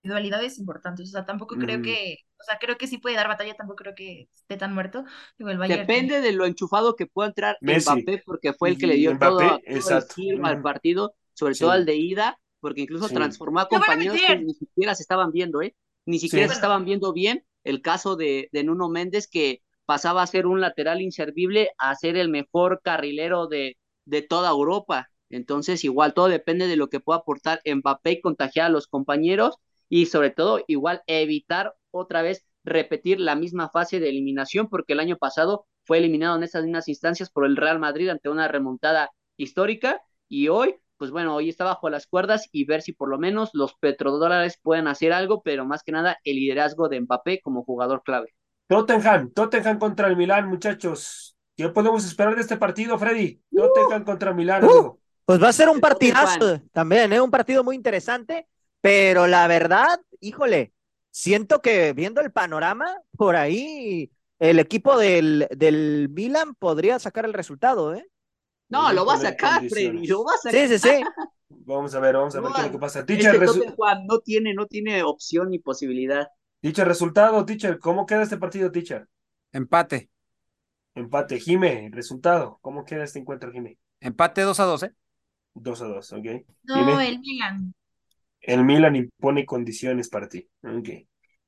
individualidades 0.04 0.58
importantes, 0.60 1.10
o 1.10 1.12
sea, 1.12 1.26
tampoco 1.26 1.58
creo 1.58 1.78
Mm. 1.80 1.84
que, 1.84 2.18
o 2.39 2.44
sea, 2.44 2.58
creo 2.60 2.78
que 2.78 2.88
sí 2.88 2.98
puede 2.98 3.16
dar 3.16 3.28
batalla, 3.28 3.54
tampoco 3.56 3.78
creo 3.78 3.96
que 3.96 4.30
esté 4.34 4.58
tan 4.58 4.74
muerto. 4.74 5.06
Digo, 5.38 5.52
el 5.52 5.58
Bayern 5.58 5.82
Depende 5.82 6.22
de 6.22 6.32
lo 6.32 6.46
enchufado 6.46 6.96
que 6.96 7.06
pueda 7.06 7.30
entrar 7.30 7.58
Messi. 7.62 7.92
Mbappé, 7.92 8.24
porque 8.26 8.54
fue 8.54 8.70
el 8.70 8.78
que 8.78 8.88
le 8.88 8.96
dio 8.96 9.14
Mbappé, 9.14 9.46
todo, 9.46 9.60
todo 9.74 9.89
el 9.92 10.04
giro 10.16 10.46
al 10.46 10.62
partido, 10.62 11.14
sobre 11.34 11.54
Sí. 11.56 11.64
todo 11.66 11.72
al 11.72 11.86
de 11.86 11.96
ida, 11.96 12.39
porque 12.60 12.82
incluso 12.82 13.08
Sí. 13.10 13.16
transformó 13.16 13.60
a 13.60 13.70
¿Qué 13.70 13.76
van 13.76 13.84
a 13.84 13.88
compañeros 13.88 14.18
que 14.26 14.36
ni 14.38 14.54
siquiera 14.54 14.96
se 14.96 15.04
estaban 15.04 15.32
viendo, 15.32 15.62
¿eh? 15.62 15.76
Ni 16.06 16.20
siquiera 16.20 16.48
Sí. 16.48 16.54
se 16.54 16.54
estaban 16.56 16.84
viendo 16.86 17.14
bien. 17.14 17.46
El 17.64 17.82
caso 17.84 18.16
de, 18.16 18.50
de 18.52 18.64
Nuno 18.64 18.89
Méndez, 18.89 19.28
que 19.28 19.62
pasaba 19.92 20.22
a 20.22 20.28
ser 20.28 20.48
un 20.48 20.62
lateral 20.62 21.02
inservible 21.02 21.72
a 21.78 21.94
ser 21.96 22.16
el 22.16 22.30
mejor 22.30 22.80
carrilero 22.82 23.48
de, 23.48 23.78
de 24.06 24.22
toda 24.22 24.50
Europa. 24.50 25.10
Entonces, 25.30 25.84
igual 25.84 26.14
todo 26.14 26.30
depende 26.30 26.68
de 26.68 26.78
lo 26.78 26.88
que 26.88 27.02
pueda 27.02 27.20
aportar 27.20 27.60
Mbappé 27.66 28.12
y 28.12 28.22
contagiar 28.22 28.68
a 28.68 28.70
los 28.70 28.88
compañeros 28.88 29.56
y 29.89 30.06
sobre 30.06 30.30
todo, 30.30 30.62
igual 30.68 31.02
evitar 31.08 31.76
otra 31.92 32.22
vez 32.22 32.46
repetir 32.64 33.20
la 33.20 33.36
misma 33.36 33.70
fase 33.70 34.00
de 34.00 34.08
eliminación, 34.08 34.70
porque 34.70 34.94
el 34.94 35.02
año 35.02 35.18
pasado 35.18 35.68
fue 35.84 35.98
eliminado 35.98 36.38
en 36.38 36.44
esas 36.44 36.64
mismas 36.64 36.88
instancias 36.88 37.30
por 37.30 37.46
el 37.46 37.58
Real 37.58 37.78
Madrid 37.80 38.08
ante 38.08 38.30
una 38.30 38.48
remontada 38.48 39.12
histórica 39.36 40.02
y 40.30 40.48
hoy, 40.48 40.78
pues 40.96 41.12
bueno, 41.12 41.36
hoy 41.36 41.50
está 41.50 41.66
bajo 41.66 41.89
las 41.89 42.08
cuerdas 42.08 42.48
y 42.54 42.64
ver 42.64 42.82
si 42.82 42.94
por 42.94 43.10
lo 43.10 43.20
menos 43.20 43.50
los 43.52 43.74
petrodólares 43.74 44.58
pueden 44.64 44.88
hacer 44.88 45.12
algo, 45.12 45.42
pero 45.44 45.66
más 45.66 45.84
que 45.84 45.92
nada 45.92 46.18
el 46.24 46.38
liderazgo 46.38 46.88
de 46.88 47.02
Mbappé 47.02 47.42
como 47.42 47.66
jugador 47.66 48.04
clave. 48.04 48.34
Tottenham, 48.72 49.32
Tottenham 49.32 49.78
contra 49.78 50.07
el 50.07 50.15
Milán, 50.15 50.47
muchachos. 50.47 51.36
¿Qué 51.57 51.67
podemos 51.67 52.05
esperar 52.05 52.36
de 52.36 52.41
este 52.41 52.55
partido, 52.55 52.97
Freddy? 52.97 53.41
Tottenham 53.53 54.05
contra 54.05 54.34
Milán, 54.34 54.63
uh, 54.63 54.69
amigo. 54.72 54.99
Pues 55.26 55.43
va 55.43 55.49
a 55.49 55.53
ser 55.53 55.67
un 55.67 55.82
partidazo 55.82 56.61
también, 56.72 57.11
¿eh? 57.11 57.19
Un 57.19 57.30
partido 57.30 57.65
muy 57.65 57.76
interesante, 57.76 58.47
pero 58.80 59.28
la 59.28 59.45
verdad, 59.47 59.99
híjole, 60.22 60.72
siento 61.09 61.61
que 61.61 61.91
viendo 61.91 62.22
el 62.22 62.32
panorama, 62.32 62.95
por 63.17 63.36
ahí 63.36 64.09
el 64.39 64.57
equipo 64.59 64.97
del, 64.97 65.49
del 65.51 66.07
Milan 66.09 66.55
podría 66.55 66.97
sacar 66.97 67.26
el 67.26 67.34
resultado, 67.34 67.93
¿eh? 67.93 68.07
No, 68.69 68.93
lo 68.93 69.05
va 69.05 69.15
a 69.15 69.17
sacar. 69.17 69.67
Freddy, 69.67 70.07
lo 70.07 70.24
va 70.24 70.32
a 70.32 70.38
sacar. 70.38 70.67
Sí, 70.69 70.78
sí, 70.78 70.80
sí. 70.80 71.03
Vamos 71.49 71.93
a 71.93 71.99
ver, 71.99 72.15
vamos 72.15 72.34
a 72.38 72.39
ver 72.39 72.49
No, 72.49 72.55
qué 72.55 72.61
es 72.61 72.67
lo 72.67 72.72
que 72.72 72.80
pasa. 72.80 72.99
Este 72.99 73.17
Teacher, 73.17 73.38
resu- 73.38 73.65
Tottenham 73.65 74.05
no 74.07 74.19
tiene, 74.19 74.53
no 74.53 74.65
tiene 74.65 75.03
opción 75.03 75.49
ni 75.49 75.59
posibilidad. 75.59 76.30
Teacher, 76.62 76.88
resultado, 76.88 77.45
teacher. 77.45 77.80
¿Cómo 77.80 78.05
queda 78.05 78.24
este 78.24 78.38
partido, 78.38 78.72
teacher? 78.72 79.07
Empate. 79.51 80.09
Empate. 80.95 81.39
Jime, 81.39 81.89
resultado. 81.91 82.59
¿Cómo 82.62 82.86
queda 82.86 83.03
este 83.03 83.20
encuentro, 83.20 83.51
Jime? 83.51 83.78
Empate 83.99 84.41
2 84.41 84.59
a 84.59 84.64
2, 84.66 84.84
¿eh? 84.84 84.93
2 85.55 85.82
a 85.82 85.86
2, 85.88 86.14
ok. 86.14 86.26
No, 86.64 86.76
Jime, 86.76 87.07
el 87.07 87.20
Milan. 87.20 87.74
el 88.41 88.64
Milan 88.64 88.95
impone 88.95 89.45
condiciones 89.45 90.09
para 90.09 90.28
ti. 90.28 90.47
Ok. 90.64 90.89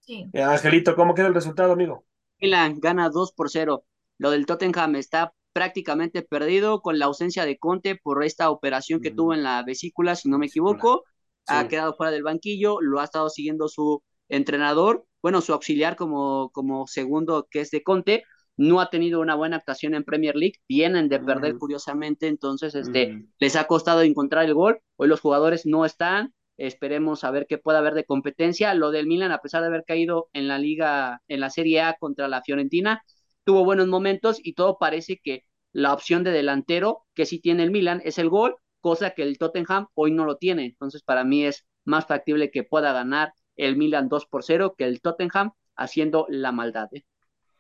Sí. 0.02 0.28
Eh, 0.34 0.44
Angelito, 0.44 0.96
¿cómo 0.96 1.14
queda 1.16 1.28
el 1.28 1.34
resultado, 1.34 1.72
amigo? 1.74 2.06
Milan 2.40 2.80
gana 2.80 3.10
2 3.10 3.32
por 3.34 3.50
0. 3.50 3.86
Lo 4.18 4.32
del 4.32 4.46
Tottenham 4.46 4.96
está 4.96 5.34
prácticamente 5.54 6.24
perdido 6.24 6.82
con 6.82 7.00
la 7.00 7.06
ausencia 7.06 7.46
de 7.46 7.58
Conte 7.58 7.96
por 7.96 8.24
esta 8.24 8.50
operación 8.50 9.02
que 9.02 9.12
Mm. 9.12 9.16
tuvo 9.16 9.34
en 9.34 9.44
la 9.44 9.64
vesícula, 9.64 10.16
si 10.16 10.30
no 10.30 10.38
me 10.40 10.48
equivoco. 10.48 11.04
Ha 11.48 11.68
quedado 11.68 11.94
fuera 11.96 12.12
del 12.12 12.24
banquillo, 12.24 12.80
lo 12.82 13.00
ha 13.00 13.04
estado 13.04 13.30
siguiendo 13.30 13.68
su 13.68 14.02
entrenador, 14.30 15.06
bueno, 15.22 15.42
su 15.42 15.54
auxiliar 15.54 15.96
como, 15.96 16.50
como 16.52 16.88
segundo 16.88 17.48
que 17.50 17.62
es 17.62 17.72
de 17.72 17.84
Conte. 17.84 18.24
No 18.56 18.82
ha 18.82 18.90
tenido 18.92 19.20
una 19.20 19.34
buena 19.36 19.58
actuación 19.58 19.96
en 19.96 20.04
Premier 20.04 20.36
League, 20.36 20.60
vienen 20.70 21.10
de 21.10 21.20
perder 21.20 21.56
Mm. 21.56 21.60
curiosamente, 21.60 22.28
entonces 22.28 22.76
este, 22.76 23.14
Mm. 23.14 23.28
les 23.40 23.56
ha 23.56 23.66
costado 23.66 24.02
encontrar 24.04 24.46
el 24.46 24.54
gol. 24.54 24.80
Hoy 24.96 25.08
los 25.08 25.22
jugadores 25.22 25.66
no 25.66 25.86
están, 25.86 26.34
esperemos 26.58 27.24
a 27.24 27.32
ver 27.32 27.48
qué 27.48 27.58
puede 27.58 27.80
haber 27.80 27.96
de 27.96 28.06
competencia. 28.06 28.74
Lo 28.76 28.92
del 28.92 29.08
Milan, 29.08 29.32
a 29.32 29.40
pesar 29.40 29.62
de 29.62 29.68
haber 29.68 29.84
caído 29.86 30.30
en 30.34 30.48
la 30.48 30.60
liga, 30.60 31.22
en 31.28 31.40
la 31.40 31.50
Serie 31.50 31.82
A 31.82 31.96
contra 32.00 32.28
la 32.28 32.44
Fiorentina, 32.44 33.04
tuvo 33.44 33.66
buenos 33.66 33.88
momentos 33.88 34.38
y 34.44 34.54
todo 34.54 34.78
parece 34.78 35.20
que 35.24 35.46
la 35.72 35.92
opción 35.94 36.24
de 36.24 36.32
delantero 36.32 37.06
que 37.16 37.26
sí 37.26 37.40
tiene 37.40 37.64
el 37.64 37.72
Milan 37.72 38.02
es 38.06 38.20
el 38.20 38.30
gol, 38.30 38.56
cosa 38.82 39.12
que 39.12 39.24
el 39.24 39.40
Tottenham 39.40 39.88
hoy 39.96 40.12
no 40.12 40.26
lo 40.26 40.38
tiene. 40.38 40.66
Entonces, 40.66 41.02
para 41.02 41.24
mí 41.24 41.44
es 41.46 41.66
más 41.86 42.06
factible 42.06 42.52
que 42.52 42.64
pueda 42.64 42.94
ganar 42.94 43.34
el 43.56 43.78
Milan 43.78 44.10
2 44.10 44.26
por 44.28 44.44
0 44.44 44.76
que 44.78 44.86
el 44.86 45.02
Tottenham 45.02 45.52
haciendo 45.76 46.26
la 46.30 46.52
maldad. 46.52 46.90
¿eh? 46.94 47.04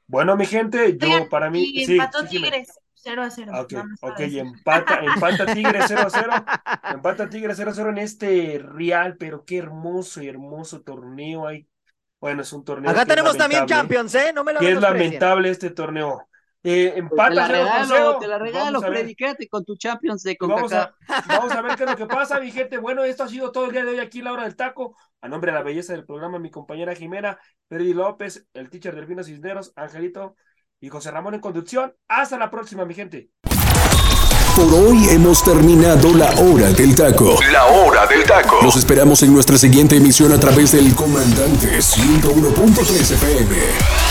Bueno, 0.07 0.35
mi 0.35 0.45
gente, 0.45 0.97
yo 0.97 1.07
Oigan, 1.07 1.29
para 1.29 1.49
mí. 1.49 1.63
y 1.63 1.85
sí, 1.85 1.93
empató 1.93 2.21
sí. 2.21 2.27
Tigres 2.41 2.79
0 2.95 3.23
a 3.23 3.29
0. 3.29 3.51
Ah, 3.53 3.65
Ok, 4.01 4.19
empata, 4.19 4.99
empata 4.99 5.53
Tigre 5.53 5.79
0 5.87 6.01
a 6.05 6.09
0. 6.09 6.31
Empata 6.93 7.29
Tigre 7.29 7.53
0 7.55 7.71
a 7.71 7.73
0 7.73 7.89
en 7.89 7.97
este 7.97 8.59
Real, 8.59 9.17
pero 9.17 9.43
qué 9.45 9.57
hermoso, 9.57 10.21
hermoso 10.21 10.81
torneo 10.81 11.47
hay. 11.47 11.67
Bueno, 12.19 12.41
es 12.43 12.53
un 12.53 12.63
torneo. 12.63 12.89
Acá 12.89 13.05
tenemos 13.05 13.35
también 13.35 13.65
Champions, 13.65 14.15
¿eh? 14.15 14.31
No 14.33 14.45
me 14.45 14.53
lo 14.53 14.59
Que 14.59 14.71
es 14.71 14.79
lamentable 14.79 15.49
este 15.49 15.71
torneo. 15.71 16.25
Eh, 16.65 16.93
Pues 16.93 16.93
te 16.93 16.99
empata 16.99 17.33
la 17.35 17.47
0 17.47 17.57
por 17.59 17.65
regalo, 17.65 17.95
0. 17.97 18.17
te 18.21 18.27
la 18.27 18.39
regalo, 18.39 18.81
quédate 19.17 19.47
con 19.49 19.65
tu 19.65 19.75
Champions 19.75 20.23
de 20.23 20.37
vamos, 20.39 20.61
CONCACAF. 20.61 20.93
a, 21.09 21.27
vamos 21.27 21.51
a 21.51 21.61
ver 21.61 21.75
qué 21.75 21.83
es 21.83 21.89
lo 21.89 21.97
que 21.97 22.05
pasa, 22.05 22.39
mi 22.39 22.51
gente. 22.51 22.77
Bueno, 22.77 23.03
esto 23.03 23.23
ha 23.23 23.27
sido 23.27 23.51
todo 23.51 23.65
el 23.65 23.71
día 23.73 23.83
de 23.83 23.91
hoy 23.91 23.99
aquí 23.99 24.19
en 24.19 24.25
la 24.25 24.33
hora 24.33 24.43
del 24.43 24.55
taco. 24.55 24.95
A 25.21 25.27
nombre 25.27 25.51
de 25.51 25.57
la 25.57 25.63
belleza 25.63 25.93
del 25.93 26.05
programa, 26.05 26.39
mi 26.39 26.49
compañera 26.51 26.95
Jimena, 26.95 27.37
Freddy 27.67 27.93
López, 27.93 28.45
el 28.53 28.69
teacher 28.69 28.95
Delfino 28.95 29.23
Cisneros, 29.23 29.73
Angelito 29.75 30.35
y 30.79 30.89
José 30.89 31.11
Ramón 31.11 31.33
en 31.33 31.41
conducción. 31.41 31.93
Hasta 32.07 32.37
la 32.37 32.49
próxima, 32.49 32.85
mi 32.85 32.93
gente. 32.93 33.29
Por 34.55 34.71
hoy 34.71 35.09
hemos 35.09 35.43
terminado 35.43 36.13
la 36.13 36.29
hora 36.39 36.69
del 36.71 36.95
taco. 36.95 37.39
La 37.51 37.65
hora 37.65 38.05
del 38.05 38.23
taco. 38.23 38.59
Los 38.61 38.75
esperamos 38.75 39.23
en 39.23 39.33
nuestra 39.33 39.57
siguiente 39.57 39.97
emisión 39.97 40.31
a 40.31 40.39
través 40.39 40.71
del 40.73 40.93
Comandante 40.95 41.79
101.3 41.79 43.11
FM. 43.13 44.02